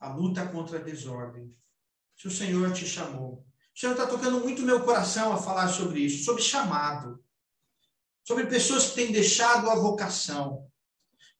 a 0.00 0.08
luta 0.08 0.46
contra 0.48 0.78
a 0.78 0.82
desordem. 0.82 1.54
Se 2.16 2.26
o 2.26 2.30
Senhor 2.30 2.72
te 2.72 2.86
chamou, 2.86 3.46
o 3.74 3.78
Senhor 3.78 3.92
está 3.92 4.06
tocando 4.06 4.40
muito 4.40 4.62
meu 4.62 4.84
coração 4.84 5.32
a 5.32 5.36
falar 5.36 5.68
sobre 5.68 6.00
isso, 6.00 6.24
sobre 6.24 6.42
chamado, 6.42 7.22
sobre 8.24 8.46
pessoas 8.46 8.88
que 8.88 8.96
têm 8.96 9.12
deixado 9.12 9.70
a 9.70 9.76
vocação. 9.76 10.68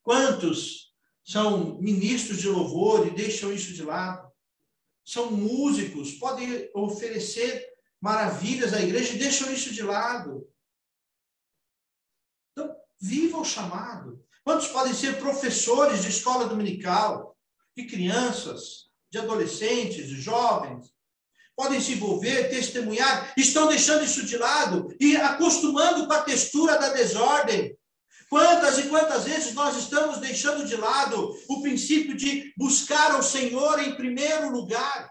Quantos 0.02 0.94
são 1.24 1.78
ministros 1.80 2.38
de 2.38 2.48
louvor 2.48 3.06
e 3.06 3.10
deixam 3.10 3.52
isso 3.52 3.74
de 3.74 3.82
lado? 3.82 4.30
São 5.04 5.32
músicos, 5.32 6.12
podem 6.12 6.70
oferecer 6.74 7.66
maravilhas 8.00 8.72
à 8.72 8.80
igreja 8.80 9.14
e 9.14 9.18
deixam 9.18 9.52
isso 9.52 9.74
de 9.74 9.82
lado. 9.82 10.48
Viva 13.00 13.38
o 13.38 13.44
chamado. 13.44 14.24
Quantos 14.44 14.68
podem 14.68 14.94
ser 14.94 15.18
professores 15.18 16.02
de 16.02 16.08
escola 16.08 16.46
dominical, 16.48 17.36
de 17.76 17.86
crianças, 17.86 18.88
de 19.10 19.18
adolescentes, 19.18 20.08
de 20.08 20.20
jovens? 20.20 20.90
Podem 21.54 21.80
se 21.80 21.92
envolver, 21.92 22.50
testemunhar, 22.50 23.32
estão 23.36 23.68
deixando 23.68 24.04
isso 24.04 24.24
de 24.24 24.36
lado 24.36 24.94
e 25.00 25.16
acostumando 25.16 26.06
com 26.06 26.12
a 26.12 26.22
textura 26.22 26.78
da 26.78 26.90
desordem. 26.90 27.76
Quantas 28.28 28.78
e 28.78 28.88
quantas 28.88 29.24
vezes 29.24 29.54
nós 29.54 29.76
estamos 29.76 30.18
deixando 30.18 30.66
de 30.66 30.76
lado 30.76 31.34
o 31.48 31.62
princípio 31.62 32.16
de 32.16 32.52
buscar 32.56 33.12
ao 33.12 33.22
Senhor 33.22 33.80
em 33.80 33.96
primeiro 33.96 34.50
lugar? 34.50 35.10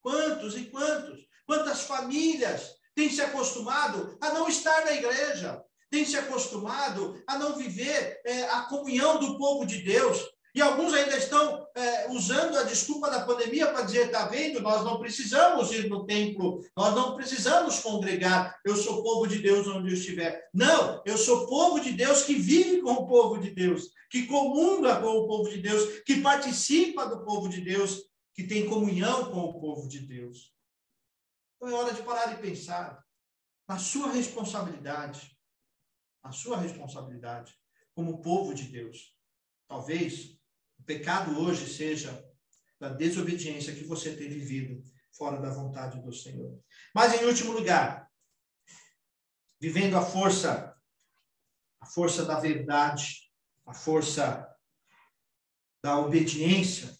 Quantos 0.00 0.56
e 0.56 0.64
quantos? 0.64 1.20
Quantas 1.46 1.82
famílias 1.82 2.74
têm 2.94 3.10
se 3.10 3.20
acostumado 3.20 4.16
a 4.20 4.32
não 4.32 4.48
estar 4.48 4.84
na 4.84 4.92
igreja? 4.92 5.62
Têm 5.90 6.04
se 6.04 6.16
acostumado 6.16 7.20
a 7.26 7.38
não 7.38 7.56
viver 7.56 8.20
é, 8.24 8.44
a 8.44 8.62
comunhão 8.62 9.18
do 9.18 9.36
povo 9.36 9.66
de 9.66 9.82
Deus. 9.82 10.18
E 10.54 10.60
alguns 10.60 10.92
ainda 10.92 11.16
estão 11.16 11.66
é, 11.76 12.10
usando 12.10 12.56
a 12.56 12.64
desculpa 12.64 13.08
da 13.08 13.24
pandemia 13.24 13.68
para 13.68 13.82
dizer: 13.82 14.06
está 14.06 14.26
vendo, 14.26 14.60
nós 14.60 14.84
não 14.84 14.98
precisamos 14.98 15.70
ir 15.70 15.88
no 15.88 16.04
templo, 16.06 16.64
nós 16.76 16.94
não 16.94 17.14
precisamos 17.14 17.78
congregar, 17.80 18.58
eu 18.64 18.76
sou 18.76 19.02
povo 19.02 19.28
de 19.28 19.38
Deus 19.38 19.66
onde 19.68 19.90
eu 19.90 19.94
estiver. 19.94 20.48
Não, 20.52 21.02
eu 21.06 21.16
sou 21.16 21.46
povo 21.46 21.78
de 21.80 21.92
Deus 21.92 22.22
que 22.22 22.34
vive 22.34 22.82
com 22.82 22.92
o 22.92 23.06
povo 23.06 23.38
de 23.38 23.50
Deus, 23.50 23.90
que 24.10 24.26
comunga 24.26 25.00
com 25.00 25.08
o 25.08 25.26
povo 25.28 25.48
de 25.48 25.58
Deus, 25.58 26.00
que 26.04 26.20
participa 26.20 27.06
do 27.06 27.24
povo 27.24 27.48
de 27.48 27.60
Deus, 27.60 28.02
que 28.34 28.42
tem 28.42 28.68
comunhão 28.68 29.30
com 29.30 29.40
o 29.40 29.60
povo 29.60 29.88
de 29.88 30.00
Deus. 30.00 30.52
Então 31.56 31.68
é 31.68 31.74
hora 31.74 31.94
de 31.94 32.02
parar 32.02 32.32
e 32.32 32.38
pensar 32.38 33.04
na 33.68 33.78
sua 33.78 34.10
responsabilidade, 34.10 35.38
na 36.22 36.32
sua 36.32 36.58
responsabilidade 36.58 37.54
como 37.94 38.20
povo 38.20 38.54
de 38.54 38.64
Deus. 38.64 39.16
Talvez 39.68 40.38
o 40.78 40.84
pecado 40.84 41.38
hoje 41.38 41.66
seja 41.66 42.24
da 42.78 42.88
desobediência 42.88 43.74
que 43.74 43.84
você 43.84 44.16
tem 44.16 44.28
vivido 44.28 44.82
fora 45.12 45.40
da 45.40 45.50
vontade 45.50 46.00
do 46.02 46.12
Senhor. 46.12 46.58
Mas 46.94 47.14
em 47.14 47.24
último 47.26 47.52
lugar, 47.52 48.10
vivendo 49.60 49.96
a 49.96 50.02
força 50.02 50.70
a 51.80 51.86
força 51.86 52.24
da 52.24 52.38
verdade, 52.38 53.30
a 53.66 53.72
força 53.72 54.46
da 55.82 55.98
obediência. 55.98 56.94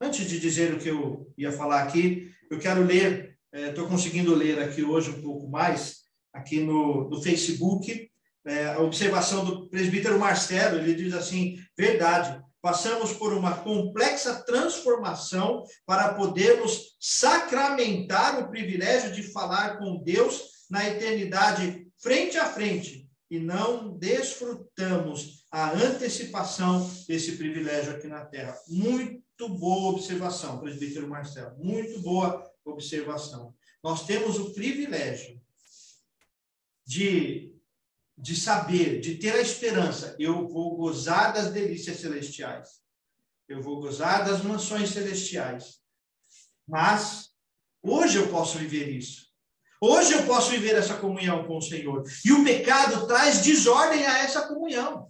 Antes 0.00 0.28
de 0.28 0.40
dizer 0.40 0.74
o 0.74 0.78
que 0.78 0.88
eu 0.88 1.32
ia 1.36 1.52
falar 1.52 1.84
aqui, 1.84 2.34
eu 2.50 2.58
quero 2.58 2.82
ler, 2.82 3.38
estou 3.52 3.86
é, 3.86 3.88
conseguindo 3.88 4.34
ler 4.34 4.58
aqui 4.58 4.82
hoje 4.82 5.10
um 5.10 5.22
pouco 5.22 5.48
mais, 5.48 6.04
aqui 6.32 6.60
no, 6.60 7.08
no 7.08 7.22
Facebook, 7.22 8.07
é, 8.46 8.66
a 8.66 8.80
observação 8.80 9.44
do 9.44 9.68
presbítero 9.68 10.18
Marcelo, 10.18 10.78
ele 10.78 10.94
diz 10.94 11.14
assim: 11.14 11.58
verdade, 11.76 12.42
passamos 12.60 13.12
por 13.12 13.32
uma 13.32 13.56
complexa 13.58 14.42
transformação 14.44 15.64
para 15.86 16.14
podermos 16.14 16.96
sacramentar 17.00 18.40
o 18.40 18.48
privilégio 18.48 19.12
de 19.12 19.22
falar 19.22 19.78
com 19.78 20.02
Deus 20.02 20.42
na 20.70 20.88
eternidade 20.88 21.86
frente 22.00 22.36
a 22.36 22.46
frente 22.46 23.08
e 23.30 23.38
não 23.38 23.96
desfrutamos 23.96 25.44
a 25.50 25.72
antecipação 25.72 26.90
desse 27.06 27.36
privilégio 27.36 27.92
aqui 27.92 28.06
na 28.06 28.24
terra. 28.24 28.56
Muito 28.68 29.48
boa 29.48 29.92
observação, 29.92 30.58
presbítero 30.58 31.08
Marcelo, 31.08 31.56
muito 31.58 32.00
boa 32.00 32.42
observação. 32.64 33.54
Nós 33.82 34.06
temos 34.06 34.38
o 34.38 34.52
privilégio 34.52 35.40
de 36.86 37.47
de 38.20 38.34
saber, 38.34 39.00
de 39.00 39.14
ter 39.14 39.32
a 39.34 39.40
esperança, 39.40 40.16
eu 40.18 40.48
vou 40.48 40.76
gozar 40.76 41.32
das 41.32 41.52
delícias 41.52 42.00
celestiais. 42.00 42.80
Eu 43.48 43.62
vou 43.62 43.80
gozar 43.80 44.24
das 44.24 44.42
mansões 44.42 44.90
celestiais. 44.90 45.78
Mas 46.66 47.28
hoje 47.80 48.18
eu 48.18 48.28
posso 48.28 48.58
viver 48.58 48.88
isso. 48.90 49.28
Hoje 49.80 50.12
eu 50.12 50.26
posso 50.26 50.50
viver 50.50 50.74
essa 50.74 50.94
comunhão 50.94 51.46
com 51.46 51.58
o 51.58 51.62
Senhor. 51.62 52.02
E 52.24 52.32
o 52.32 52.42
pecado 52.42 53.06
traz 53.06 53.42
desordem 53.42 54.04
a 54.04 54.18
essa 54.18 54.48
comunhão. 54.48 55.08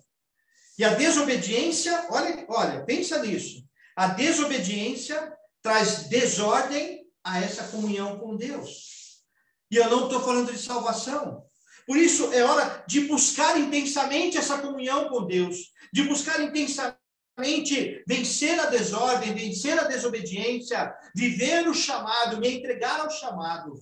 E 0.79 0.85
a 0.85 0.95
desobediência, 0.95 2.07
olha, 2.11 2.45
olha, 2.49 2.85
pensa 2.85 3.21
nisso. 3.23 3.65
A 3.97 4.09
desobediência 4.09 5.33
traz 5.63 6.05
desordem 6.09 7.07
a 7.25 7.41
essa 7.41 7.65
comunhão 7.69 8.19
com 8.19 8.37
Deus. 8.37 9.25
E 9.71 9.77
eu 9.77 9.89
não 9.89 10.05
estou 10.05 10.21
falando 10.21 10.53
de 10.53 10.59
salvação. 10.59 11.43
Por 11.89 11.97
isso, 11.97 12.30
é 12.34 12.45
hora 12.45 12.84
de 12.86 13.01
buscar 13.07 13.59
intensamente 13.59 14.36
essa 14.36 14.59
comunhão 14.59 15.09
com 15.09 15.26
Deus, 15.26 15.72
de 15.91 16.03
buscar 16.03 16.39
intensamente 16.39 18.05
vencer 18.07 18.61
a 18.61 18.66
desordem, 18.66 19.34
vencer 19.34 19.78
a 19.78 19.84
desobediência, 19.84 20.95
viver 21.16 21.66
o 21.66 21.72
chamado, 21.72 22.36
me 22.36 22.59
entregar 22.59 23.01
ao 23.01 23.11
chamado. 23.11 23.72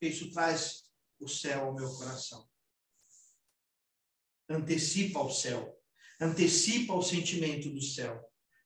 Isso 0.00 0.32
traz 0.32 0.84
o 1.20 1.28
céu 1.28 1.66
ao 1.66 1.74
meu 1.74 1.90
coração. 1.90 2.48
Antecipa 4.48 5.20
o 5.20 5.30
céu, 5.30 5.78
antecipa 6.18 6.94
o 6.94 7.02
sentimento 7.02 7.68
do 7.68 7.82
céu. 7.82 8.18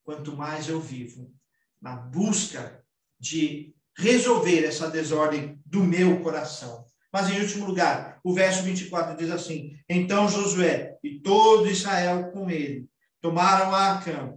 Quanto 0.05 0.37
mais 0.37 0.69
eu 0.69 0.81
vivo 0.81 1.35
na 1.83 1.97
busca 1.97 2.87
de 3.19 3.75
resolver 3.99 4.65
essa 4.65 4.89
desordem 4.89 5.61
do 5.67 5.83
meu 5.83 6.23
coração. 6.23 6.87
Mas, 7.15 7.31
em 7.31 7.41
último 7.41 7.67
lugar, 7.67 8.19
o 8.25 8.35
verso 8.35 8.65
24 8.65 9.17
diz 9.17 9.31
assim: 9.31 9.79
Então 9.89 10.29
Josué 10.29 10.99
e 11.01 11.21
todo 11.21 11.71
Israel 11.71 12.33
com 12.33 12.51
ele 12.51 12.89
tomaram 13.21 13.73
a 13.73 13.93
Acã, 13.93 14.35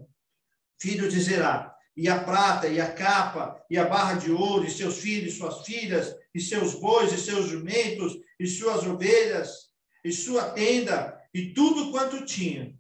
filho 0.80 1.10
de 1.10 1.20
Zerá, 1.20 1.76
e 1.96 2.08
a 2.08 2.24
prata, 2.24 2.68
e 2.68 2.80
a 2.80 2.94
capa, 2.94 3.60
e 3.68 3.80
a 3.80 3.86
barra 3.86 4.14
de 4.14 4.32
ouro, 4.32 4.64
e 4.64 4.70
seus 4.70 5.00
filhos, 5.00 5.40
suas 5.40 5.66
filhas, 5.66 6.16
e 6.36 6.40
seus 6.40 6.76
bois, 6.76 7.12
e 7.12 7.18
seus 7.18 7.48
jumentos, 7.48 8.16
e 8.40 8.46
suas 8.46 8.86
ovelhas, 8.86 9.72
e 10.06 10.12
sua 10.12 10.52
tenda, 10.52 11.20
e 11.34 11.56
tudo 11.56 11.90
quanto 11.90 12.26
tinha, 12.26 12.78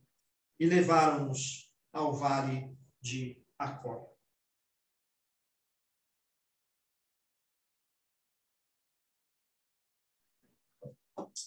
e 0.59 0.67
levaram-nos 0.67 1.71
ao 1.91 2.15
vale 2.15 2.69
de 3.01 3.41
Acor. 3.57 4.06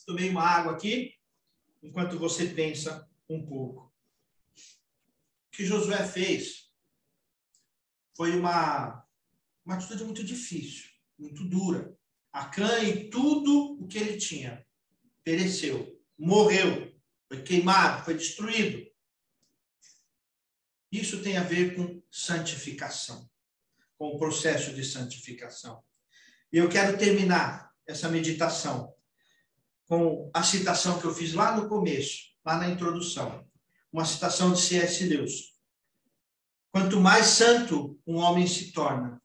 Tomei 0.06 0.28
uma 0.30 0.42
água 0.42 0.72
aqui, 0.72 1.14
enquanto 1.82 2.18
você 2.18 2.46
pensa 2.46 3.08
um 3.28 3.44
pouco. 3.44 3.92
O 5.46 5.50
que 5.50 5.64
Josué 5.64 6.06
fez 6.06 6.70
foi 8.16 8.36
uma, 8.36 9.04
uma 9.64 9.74
atitude 9.76 10.04
muito 10.04 10.24
difícil, 10.24 10.90
muito 11.18 11.44
dura. 11.44 11.96
Acã 12.32 12.80
e 12.80 13.10
tudo 13.10 13.82
o 13.82 13.88
que 13.88 13.98
ele 13.98 14.16
tinha 14.16 14.64
pereceu, 15.24 16.00
morreu, 16.18 16.94
foi 17.28 17.42
queimado, 17.42 18.04
foi 18.04 18.14
destruído. 18.14 18.88
Isso 20.90 21.22
tem 21.22 21.36
a 21.36 21.42
ver 21.42 21.76
com 21.76 22.02
santificação, 22.10 23.30
com 23.96 24.08
o 24.08 24.18
processo 24.18 24.74
de 24.74 24.84
santificação. 24.84 25.82
E 26.52 26.58
eu 26.58 26.68
quero 26.68 26.98
terminar 26.98 27.72
essa 27.86 28.08
meditação 28.08 28.92
com 29.90 30.30
a 30.32 30.44
citação 30.44 31.00
que 31.00 31.04
eu 31.04 31.12
fiz 31.12 31.34
lá 31.34 31.56
no 31.56 31.68
começo, 31.68 32.32
lá 32.46 32.56
na 32.56 32.68
introdução. 32.68 33.44
Uma 33.92 34.04
citação 34.04 34.52
de 34.52 34.60
C.S. 34.60 35.04
Lewis. 35.04 35.52
Quanto 36.70 37.00
mais 37.00 37.26
santo 37.26 38.00
um 38.06 38.18
homem 38.18 38.46
se 38.46 38.70
torna, 38.70 39.20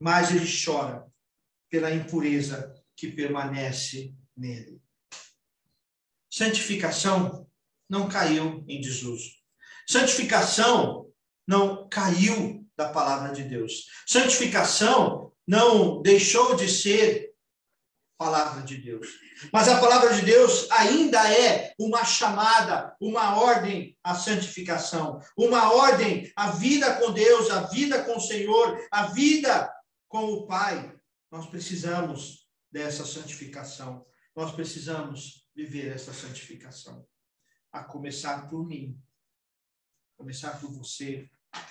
mais 0.00 0.30
ele 0.30 0.46
chora 0.46 1.04
pela 1.68 1.92
impureza 1.92 2.72
que 2.94 3.10
permanece 3.10 4.14
nele. 4.36 4.80
Santificação 6.30 7.50
não 7.90 8.08
caiu 8.08 8.64
em 8.68 8.80
desuso. 8.80 9.28
Santificação 9.88 11.12
não 11.48 11.88
caiu 11.88 12.64
da 12.76 12.90
palavra 12.92 13.34
de 13.34 13.42
Deus. 13.42 13.88
Santificação 14.06 15.32
não 15.44 16.00
deixou 16.00 16.54
de 16.54 16.68
ser 16.68 17.34
palavra 18.16 18.62
de 18.62 18.76
Deus. 18.76 19.08
Mas 19.52 19.68
a 19.68 19.80
palavra 19.80 20.14
de 20.14 20.22
Deus 20.22 20.70
ainda 20.70 21.32
é 21.32 21.74
uma 21.78 22.04
chamada, 22.04 22.94
uma 23.00 23.36
ordem 23.36 23.96
à 24.04 24.14
santificação, 24.14 25.20
uma 25.36 25.72
ordem 25.72 26.30
à 26.36 26.50
vida 26.50 26.94
com 26.96 27.12
Deus, 27.12 27.50
à 27.50 27.62
vida 27.62 28.04
com 28.04 28.16
o 28.16 28.20
Senhor, 28.20 28.86
à 28.90 29.06
vida 29.06 29.72
com 30.08 30.24
o 30.26 30.46
Pai. 30.46 30.94
Nós 31.30 31.46
precisamos 31.46 32.46
dessa 32.70 33.04
santificação. 33.04 34.04
Nós 34.36 34.52
precisamos 34.52 35.46
viver 35.54 35.92
essa 35.92 36.12
santificação. 36.12 37.06
A 37.72 37.82
começar 37.82 38.48
por 38.48 38.66
mim, 38.66 38.98
começar 40.16 40.60
por 40.60 40.70
você, 40.70 41.30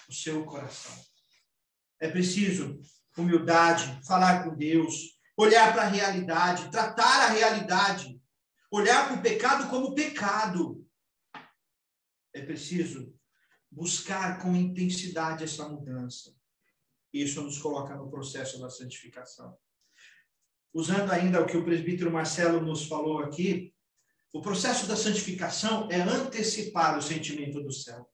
o 0.09 0.13
seu 0.13 0.43
coração. 0.45 0.95
É 1.99 2.09
preciso 2.09 2.82
humildade, 3.17 3.99
falar 4.05 4.43
com 4.43 4.55
Deus, 4.55 5.19
olhar 5.42 5.74
para 5.74 5.84
a 5.84 5.88
realidade, 5.88 6.70
tratar 6.70 7.26
a 7.26 7.30
realidade, 7.30 8.22
olhar 8.70 9.08
para 9.08 9.18
o 9.18 9.22
pecado 9.22 9.70
como 9.70 9.96
pecado. 9.96 10.88
É 12.34 12.42
preciso 12.44 13.12
buscar 13.70 14.39
com 14.39 14.56
intensidade 14.56 15.44
essa 15.44 15.68
mudança. 15.68 16.36
Isso 17.12 17.42
nos 17.42 17.58
coloca 17.58 17.96
no 17.96 18.10
processo 18.10 18.60
da 18.60 18.70
santificação. 18.70 19.58
Usando 20.74 21.12
ainda 21.12 21.42
o 21.42 21.48
que 21.48 21.58
o 21.58 21.66
presbítero 21.66 22.12
Marcelo 22.12 22.62
nos 22.62 22.86
falou 22.86 23.20
aqui, 23.20 23.74
o 24.32 24.42
processo 24.42 24.86
da 24.86 24.96
santificação 24.96 25.89
é 25.92 26.00
antecipar 26.00 26.98
o 26.98 27.02
sentimento 27.02 27.62
do 27.62 27.72
céu. 27.72 28.08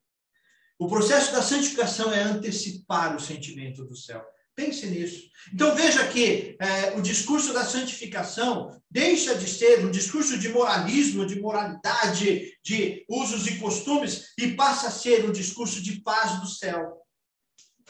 O 0.80 0.88
processo 0.88 1.34
da 1.34 1.42
santificação 1.42 2.12
é 2.12 2.22
antecipar 2.22 3.16
o 3.16 3.20
sentimento 3.20 3.84
do 3.84 3.96
céu. 3.96 4.26
Pense 4.58 4.88
nisso. 4.88 5.30
Então 5.53 5.76
veja 5.76 6.08
que 6.08 6.58
é, 6.60 6.97
o 6.97 7.01
discurso 7.01 7.53
da 7.53 7.64
santificação 7.64 8.82
deixa 8.89 9.36
de 9.36 9.47
ser 9.47 9.86
um 9.86 9.91
discurso 9.91 10.36
de 10.36 10.49
moralismo, 10.49 11.28
de 11.28 11.39
moralidade, 11.39 12.58
de 12.64 13.05
usos 13.08 13.45
e 13.45 13.60
costumes, 13.60 14.34
e 14.36 14.53
passa 14.53 14.88
a 14.88 14.91
ser 14.91 15.30
um 15.30 15.32
discurso 15.32 15.80
de 15.80 16.01
paz 16.01 16.41
do 16.41 16.47
céu, 16.47 16.97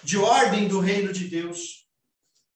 de 0.03 0.17
ordem 0.17 0.67
do 0.67 0.81
reino 0.81 1.13
de 1.13 1.29
Deus, 1.29 1.87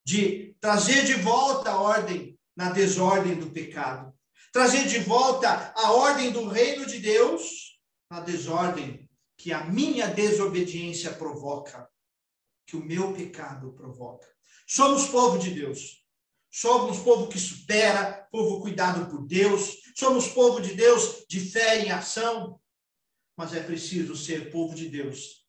de 0.05 0.57
trazer 0.59 1.05
de 1.05 1.13
volta 1.13 1.71
a 1.71 1.79
ordem 1.79 2.37
na 2.53 2.69
desordem 2.69 3.35
do 3.35 3.49
pecado, 3.49 4.13
trazer 4.51 4.89
de 4.89 4.99
volta 4.99 5.71
a 5.73 5.93
ordem 5.93 6.31
do 6.31 6.49
reino 6.49 6.85
de 6.85 6.99
Deus 6.99 7.79
na 8.11 8.19
desordem 8.19 9.09
que 9.37 9.53
a 9.53 9.63
minha 9.63 10.07
desobediência 10.07 11.13
provoca 11.13 11.89
que 12.71 12.77
o 12.77 12.85
meu 12.85 13.13
pecado 13.13 13.73
provoca. 13.73 14.25
Somos 14.65 15.09
povo 15.09 15.37
de 15.37 15.51
Deus. 15.51 16.05
Somos 16.49 16.99
povo 16.99 17.27
que 17.27 17.37
supera, 17.37 18.29
povo 18.31 18.61
cuidado 18.61 19.11
por 19.11 19.27
Deus. 19.27 19.81
Somos 19.93 20.29
povo 20.29 20.61
de 20.61 20.73
Deus 20.73 21.25
de 21.27 21.41
fé 21.41 21.85
em 21.85 21.91
ação. 21.91 22.61
Mas 23.35 23.53
é 23.53 23.61
preciso 23.61 24.15
ser 24.15 24.49
povo 24.49 24.73
de 24.73 24.87
Deus 24.87 25.45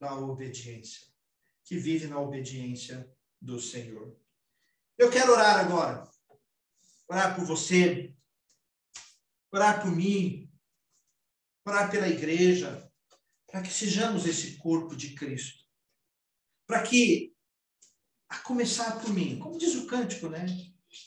na 0.00 0.18
obediência, 0.18 1.06
que 1.62 1.76
vive 1.76 2.06
na 2.06 2.18
obediência 2.18 3.06
do 3.38 3.60
Senhor. 3.60 4.16
Eu 4.96 5.10
quero 5.10 5.32
orar 5.32 5.58
agora. 5.60 6.10
Orar 7.06 7.36
por 7.36 7.44
você, 7.44 8.14
orar 9.52 9.82
por 9.82 9.94
mim, 9.94 10.50
orar 11.66 11.90
pela 11.90 12.08
igreja, 12.08 12.90
para 13.46 13.60
que 13.60 13.70
sejamos 13.70 14.24
esse 14.24 14.56
corpo 14.56 14.96
de 14.96 15.14
Cristo 15.14 15.65
para 16.66 16.82
que, 16.82 17.32
a 18.28 18.38
começar 18.38 19.00
por 19.00 19.10
mim, 19.10 19.38
como 19.38 19.56
diz 19.56 19.74
o 19.76 19.86
cântico, 19.86 20.28
né? 20.28 20.46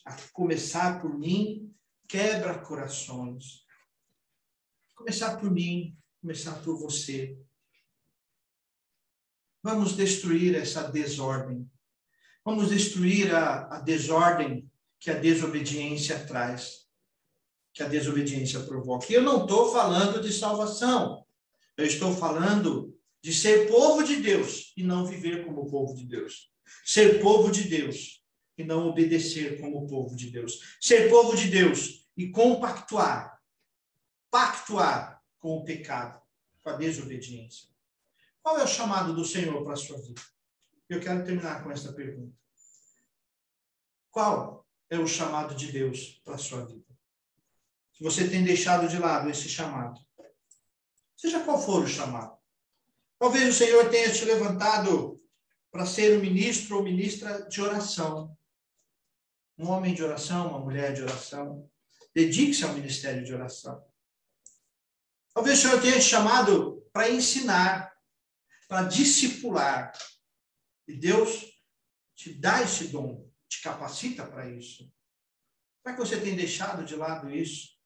A 0.05 0.15
começar 0.31 1.01
por 1.01 1.17
mim, 1.17 1.75
quebra 2.07 2.59
corações. 2.59 3.65
Começar 4.95 5.37
por 5.37 5.51
mim, 5.51 5.97
começar 6.21 6.53
por 6.63 6.77
você. 6.77 7.37
Vamos 9.61 9.95
destruir 9.95 10.55
essa 10.55 10.89
desordem. 10.89 11.69
Vamos 12.45 12.69
destruir 12.69 13.35
a, 13.35 13.77
a 13.77 13.79
desordem 13.81 14.69
que 14.99 15.11
a 15.11 15.19
desobediência 15.19 16.25
traz, 16.25 16.87
que 17.73 17.83
a 17.83 17.87
desobediência 17.87 18.61
provoca. 18.61 19.07
E 19.09 19.15
eu 19.15 19.21
não 19.21 19.43
estou 19.43 19.71
falando 19.71 20.21
de 20.21 20.31
salvação. 20.31 21.25
Eu 21.77 21.85
estou 21.85 22.15
falando 22.15 22.98
de 23.21 23.33
ser 23.33 23.67
povo 23.67 24.03
de 24.03 24.17
Deus 24.17 24.73
e 24.77 24.83
não 24.83 25.05
viver 25.05 25.45
como 25.45 25.69
povo 25.69 25.95
de 25.95 26.05
Deus. 26.05 26.51
Ser 26.85 27.21
povo 27.21 27.51
de 27.51 27.63
Deus 27.63 28.23
e 28.57 28.63
não 28.63 28.87
obedecer 28.87 29.59
como 29.59 29.87
povo 29.87 30.15
de 30.15 30.29
Deus. 30.29 30.77
Ser 30.79 31.09
povo 31.09 31.35
de 31.35 31.49
Deus 31.49 32.07
e 32.15 32.29
compactuar, 32.29 33.41
pactuar 34.29 35.23
com 35.39 35.57
o 35.57 35.63
pecado, 35.63 36.21
com 36.61 36.69
a 36.69 36.73
desobediência. 36.73 37.69
Qual 38.41 38.57
é 38.57 38.63
o 38.63 38.67
chamado 38.67 39.13
do 39.13 39.25
Senhor 39.25 39.63
para 39.63 39.73
a 39.73 39.77
sua 39.77 39.97
vida? 40.01 40.21
Eu 40.87 40.99
quero 40.99 41.23
terminar 41.23 41.63
com 41.63 41.71
esta 41.71 41.93
pergunta. 41.93 42.35
Qual 44.11 44.65
é 44.89 44.97
o 44.97 45.07
chamado 45.07 45.53
de 45.53 45.71
Deus 45.71 46.19
para 46.23 46.35
a 46.35 46.39
sua 46.39 46.65
vida? 46.65 46.85
Se 47.93 48.03
você 48.03 48.27
tem 48.27 48.43
deixado 48.43 48.87
de 48.87 48.97
lado 48.97 49.29
esse 49.29 49.47
chamado, 49.47 49.99
seja 51.15 51.43
qual 51.43 51.61
for 51.61 51.83
o 51.83 51.87
chamado, 51.87 52.38
Talvez 53.19 53.49
o 53.49 53.57
Senhor 53.57 53.89
tenha 53.89 54.13
te 54.13 54.23
levantado 54.23 55.21
para 55.69 55.85
ser 55.85 56.17
um 56.17 56.21
ministro 56.21 56.77
ou 56.77 56.83
ministra 56.83 57.47
de 57.49 57.61
oração. 57.61 58.37
Um 59.57 59.67
homem 59.67 59.93
de 59.93 60.01
oração, 60.01 60.47
uma 60.47 60.59
mulher 60.59 60.93
de 60.93 61.01
oração. 61.01 61.69
Dedique-se 62.15 62.63
ao 62.63 62.73
ministério 62.73 63.25
de 63.25 63.33
oração. 63.33 63.85
Talvez 65.33 65.59
o 65.59 65.61
Senhor 65.61 65.81
tenha 65.81 65.99
te 65.99 66.05
chamado 66.05 66.81
para 66.93 67.09
ensinar, 67.09 67.93
para 68.69 68.87
discipular. 68.87 69.91
E 70.87 70.93
Deus 70.93 71.45
te 72.15 72.33
dá 72.33 72.63
esse 72.63 72.87
dom, 72.87 73.29
te 73.49 73.61
capacita 73.61 74.25
para 74.25 74.49
isso. 74.49 74.89
É 75.85 75.91
que 75.91 75.99
você 75.99 76.19
tem 76.21 76.35
deixado 76.35 76.85
de 76.85 76.95
lado 76.95 77.29
isso? 77.29 77.77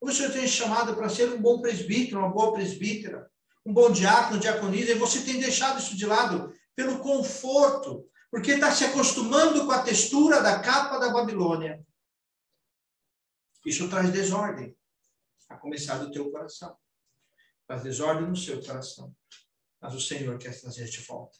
Ou 0.00 0.08
o 0.08 0.12
Senhor 0.12 0.32
tem 0.32 0.46
te 0.46 0.52
chamado 0.52 0.94
para 0.96 1.10
ser 1.10 1.30
um 1.30 1.42
bom 1.42 1.60
presbítero, 1.60 2.20
uma 2.20 2.32
boa 2.32 2.54
presbítera? 2.54 3.30
Um 3.68 3.72
bom 3.74 3.92
diácono, 3.92 4.40
diaconisa, 4.40 4.92
e 4.92 4.98
você 4.98 5.20
tem 5.20 5.38
deixado 5.38 5.78
isso 5.78 5.94
de 5.94 6.06
lado 6.06 6.54
pelo 6.74 7.00
conforto, 7.00 8.08
porque 8.30 8.52
está 8.52 8.74
se 8.74 8.82
acostumando 8.82 9.66
com 9.66 9.72
a 9.72 9.82
textura 9.82 10.42
da 10.42 10.58
capa 10.60 10.98
da 10.98 11.10
Babilônia. 11.10 11.84
Isso 13.66 13.86
traz 13.90 14.10
desordem, 14.10 14.74
a 15.50 15.56
começar 15.58 15.98
do 15.98 16.10
teu 16.10 16.30
coração. 16.30 16.78
Traz 17.66 17.82
desordem 17.82 18.26
no 18.26 18.36
seu 18.36 18.64
coração. 18.64 19.14
Mas 19.78 19.94
o 19.94 20.00
Senhor 20.00 20.38
quer 20.38 20.58
trazer 20.58 20.86
de 20.86 21.00
volta. 21.00 21.36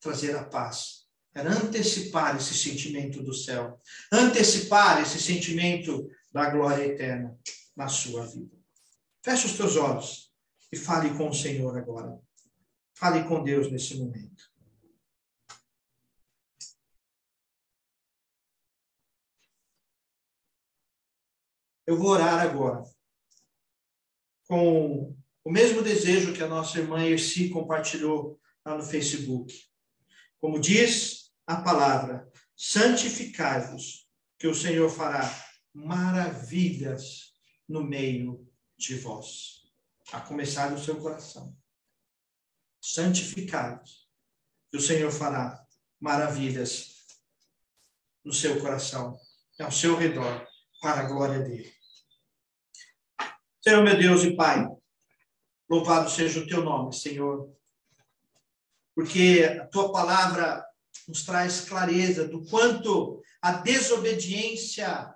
Trazer 0.00 0.34
a 0.34 0.44
paz. 0.44 1.06
Quer 1.34 1.46
antecipar 1.46 2.34
esse 2.34 2.54
sentimento 2.54 3.22
do 3.22 3.34
céu. 3.34 3.78
Antecipar 4.10 5.02
esse 5.02 5.20
sentimento 5.20 6.08
da 6.32 6.48
glória 6.48 6.86
eterna 6.86 7.38
na 7.76 7.88
sua 7.88 8.24
vida. 8.24 8.56
Feche 9.22 9.46
os 9.46 9.52
teus 9.52 9.76
olhos 9.76 10.29
e 10.72 10.76
fale 10.76 11.16
com 11.16 11.28
o 11.28 11.34
Senhor 11.34 11.76
agora. 11.76 12.20
Fale 12.94 13.26
com 13.26 13.42
Deus 13.42 13.70
nesse 13.70 13.96
momento. 13.96 14.50
Eu 21.86 21.96
vou 21.96 22.10
orar 22.10 22.40
agora 22.40 22.84
com 24.46 25.16
o 25.44 25.50
mesmo 25.50 25.82
desejo 25.82 26.34
que 26.34 26.42
a 26.42 26.48
nossa 26.48 26.78
irmã 26.78 27.04
Erci 27.04 27.48
compartilhou 27.48 28.38
lá 28.64 28.76
no 28.76 28.84
Facebook. 28.84 29.52
Como 30.38 30.60
diz 30.60 31.32
a 31.46 31.62
palavra, 31.62 32.30
santificai-vos, 32.54 34.08
que 34.38 34.46
o 34.46 34.54
Senhor 34.54 34.88
fará 34.88 35.22
maravilhas 35.74 37.34
no 37.68 37.82
meio 37.82 38.48
de 38.78 38.94
vós 38.94 39.59
a 40.12 40.20
começar 40.20 40.70
no 40.70 40.78
seu 40.78 41.00
coração. 41.00 41.56
Santificados. 42.80 44.08
E 44.72 44.76
o 44.76 44.80
Senhor 44.80 45.10
fará 45.10 45.64
maravilhas 46.00 47.06
no 48.24 48.32
seu 48.32 48.60
coração, 48.60 49.18
ao 49.58 49.72
seu 49.72 49.96
redor, 49.96 50.46
para 50.80 51.00
a 51.00 51.08
glória 51.08 51.40
dele. 51.40 51.72
Senhor, 53.62 53.82
meu 53.82 53.98
Deus 53.98 54.22
e 54.22 54.34
Pai, 54.34 54.66
louvado 55.68 56.10
seja 56.10 56.40
o 56.40 56.46
teu 56.46 56.62
nome, 56.62 56.94
Senhor, 56.94 57.54
porque 58.94 59.58
a 59.60 59.66
tua 59.66 59.92
palavra 59.92 60.64
nos 61.06 61.24
traz 61.24 61.68
clareza 61.68 62.26
do 62.26 62.44
quanto 62.46 63.22
a 63.42 63.52
desobediência 63.52 65.14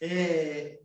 é, 0.00 0.80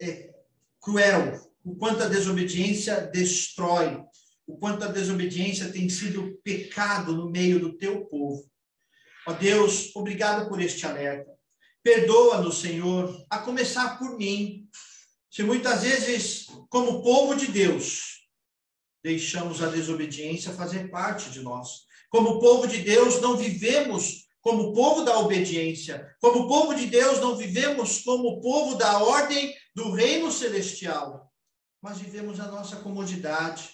é 0.00 0.34
cruel, 0.80 1.52
o 1.66 1.74
quanto 1.74 2.04
a 2.04 2.06
desobediência 2.08 3.00
destrói, 3.00 4.00
o 4.46 4.56
quanto 4.56 4.84
a 4.84 4.88
desobediência 4.88 5.72
tem 5.72 5.88
sido 5.88 6.38
pecado 6.44 7.12
no 7.12 7.28
meio 7.28 7.58
do 7.58 7.76
teu 7.76 8.06
povo. 8.06 8.48
Ó 9.26 9.32
Deus, 9.32 9.90
obrigado 9.96 10.48
por 10.48 10.60
este 10.60 10.86
alerta. 10.86 11.28
Perdoa-nos, 11.82 12.60
Senhor, 12.60 13.26
a 13.28 13.38
começar 13.38 13.98
por 13.98 14.16
mim. 14.16 14.68
Se 15.28 15.42
muitas 15.42 15.82
vezes, 15.82 16.46
como 16.70 17.02
povo 17.02 17.34
de 17.34 17.48
Deus, 17.48 18.28
deixamos 19.02 19.60
a 19.60 19.66
desobediência 19.66 20.52
fazer 20.52 20.88
parte 20.88 21.30
de 21.30 21.40
nós. 21.40 21.80
Como 22.08 22.38
povo 22.38 22.68
de 22.68 22.78
Deus, 22.78 23.20
não 23.20 23.36
vivemos 23.36 24.28
como 24.40 24.72
povo 24.72 25.02
da 25.02 25.18
obediência. 25.18 26.14
Como 26.20 26.46
povo 26.46 26.76
de 26.76 26.86
Deus, 26.86 27.18
não 27.18 27.36
vivemos 27.36 28.02
como 28.02 28.40
povo 28.40 28.76
da 28.76 29.02
ordem 29.02 29.52
do 29.74 29.90
reino 29.90 30.30
celestial 30.30 31.25
mas 31.86 31.98
vivemos 31.98 32.40
a 32.40 32.50
nossa 32.50 32.78
comodidade, 32.78 33.70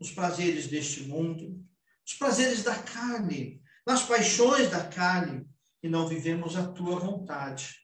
os 0.00 0.10
prazeres 0.10 0.66
deste 0.66 1.02
mundo, 1.02 1.62
os 2.02 2.14
prazeres 2.14 2.62
da 2.62 2.74
carne, 2.74 3.60
nas 3.86 4.02
paixões 4.02 4.70
da 4.70 4.82
carne, 4.82 5.46
e 5.82 5.88
não 5.90 6.08
vivemos 6.08 6.56
a 6.56 6.66
tua 6.66 6.98
vontade. 6.98 7.80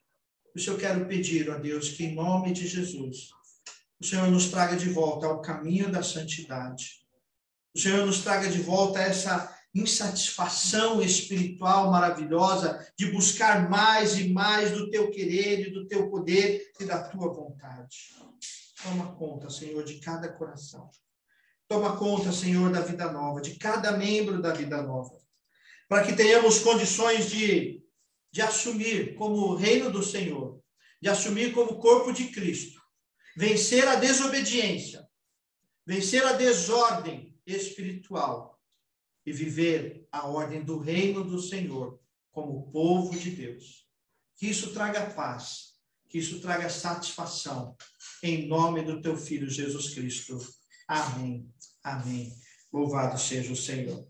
Isso 0.56 0.70
eu 0.70 0.78
quero 0.78 1.04
pedir 1.06 1.50
a 1.50 1.58
Deus 1.58 1.90
que, 1.90 2.04
em 2.04 2.14
nome 2.14 2.54
de 2.54 2.66
Jesus, 2.66 3.32
o 4.00 4.06
Senhor 4.06 4.30
nos 4.30 4.48
traga 4.48 4.78
de 4.78 4.88
volta 4.88 5.26
ao 5.26 5.42
caminho 5.42 5.92
da 5.92 6.02
santidade. 6.02 7.04
O 7.74 7.78
Senhor 7.78 8.06
nos 8.06 8.22
traga 8.22 8.48
de 8.48 8.62
volta 8.62 8.98
essa 8.98 9.54
insatisfação 9.74 11.02
espiritual 11.02 11.90
maravilhosa 11.90 12.90
de 12.96 13.12
buscar 13.12 13.68
mais 13.68 14.18
e 14.18 14.30
mais 14.30 14.70
do 14.70 14.88
teu 14.88 15.10
querer 15.10 15.68
e 15.68 15.70
do 15.70 15.86
teu 15.86 16.08
poder 16.08 16.72
e 16.80 16.86
da 16.86 17.02
tua 17.02 17.30
vontade. 17.30 18.18
Toma 18.82 19.14
conta, 19.14 19.50
Senhor, 19.50 19.84
de 19.84 20.00
cada 20.00 20.32
coração. 20.32 20.90
Toma 21.68 21.96
conta, 21.96 22.32
Senhor, 22.32 22.72
da 22.72 22.80
vida 22.80 23.12
nova, 23.12 23.40
de 23.40 23.56
cada 23.56 23.92
membro 23.96 24.40
da 24.40 24.52
vida 24.52 24.82
nova. 24.82 25.18
para 25.88 26.06
que 26.06 26.14
tenhamos 26.14 26.60
condições 26.60 27.28
de, 27.28 27.82
de 28.30 28.40
assumir 28.40 29.16
como 29.16 29.56
reino 29.56 29.90
do 29.90 30.04
Senhor, 30.04 30.62
de 31.02 31.08
assumir 31.08 31.52
como 31.52 31.80
corpo 31.80 32.12
de 32.12 32.28
Cristo, 32.28 32.80
vencer 33.36 33.88
a 33.88 33.96
desobediência, 33.96 35.04
vencer 35.84 36.24
a 36.24 36.32
desordem 36.32 37.36
espiritual 37.44 38.60
e 39.26 39.32
viver 39.32 40.06
a 40.12 40.28
ordem 40.28 40.62
do 40.62 40.78
reino 40.78 41.24
do 41.24 41.40
Senhor 41.40 42.00
como 42.30 42.70
povo 42.70 43.18
de 43.18 43.30
Deus. 43.30 43.86
Que 44.36 44.46
isso 44.48 44.72
traga 44.72 45.10
paz, 45.10 45.74
que 46.08 46.18
isso 46.18 46.40
traga 46.40 46.70
satisfação, 46.70 47.76
em 48.22 48.46
nome 48.46 48.82
do 48.82 49.00
teu 49.00 49.16
filho 49.16 49.48
Jesus 49.48 49.94
Cristo. 49.94 50.38
Amém. 50.86 51.48
Amém. 51.82 52.32
Louvado 52.72 53.18
seja 53.18 53.52
o 53.52 53.56
Senhor. 53.56 54.06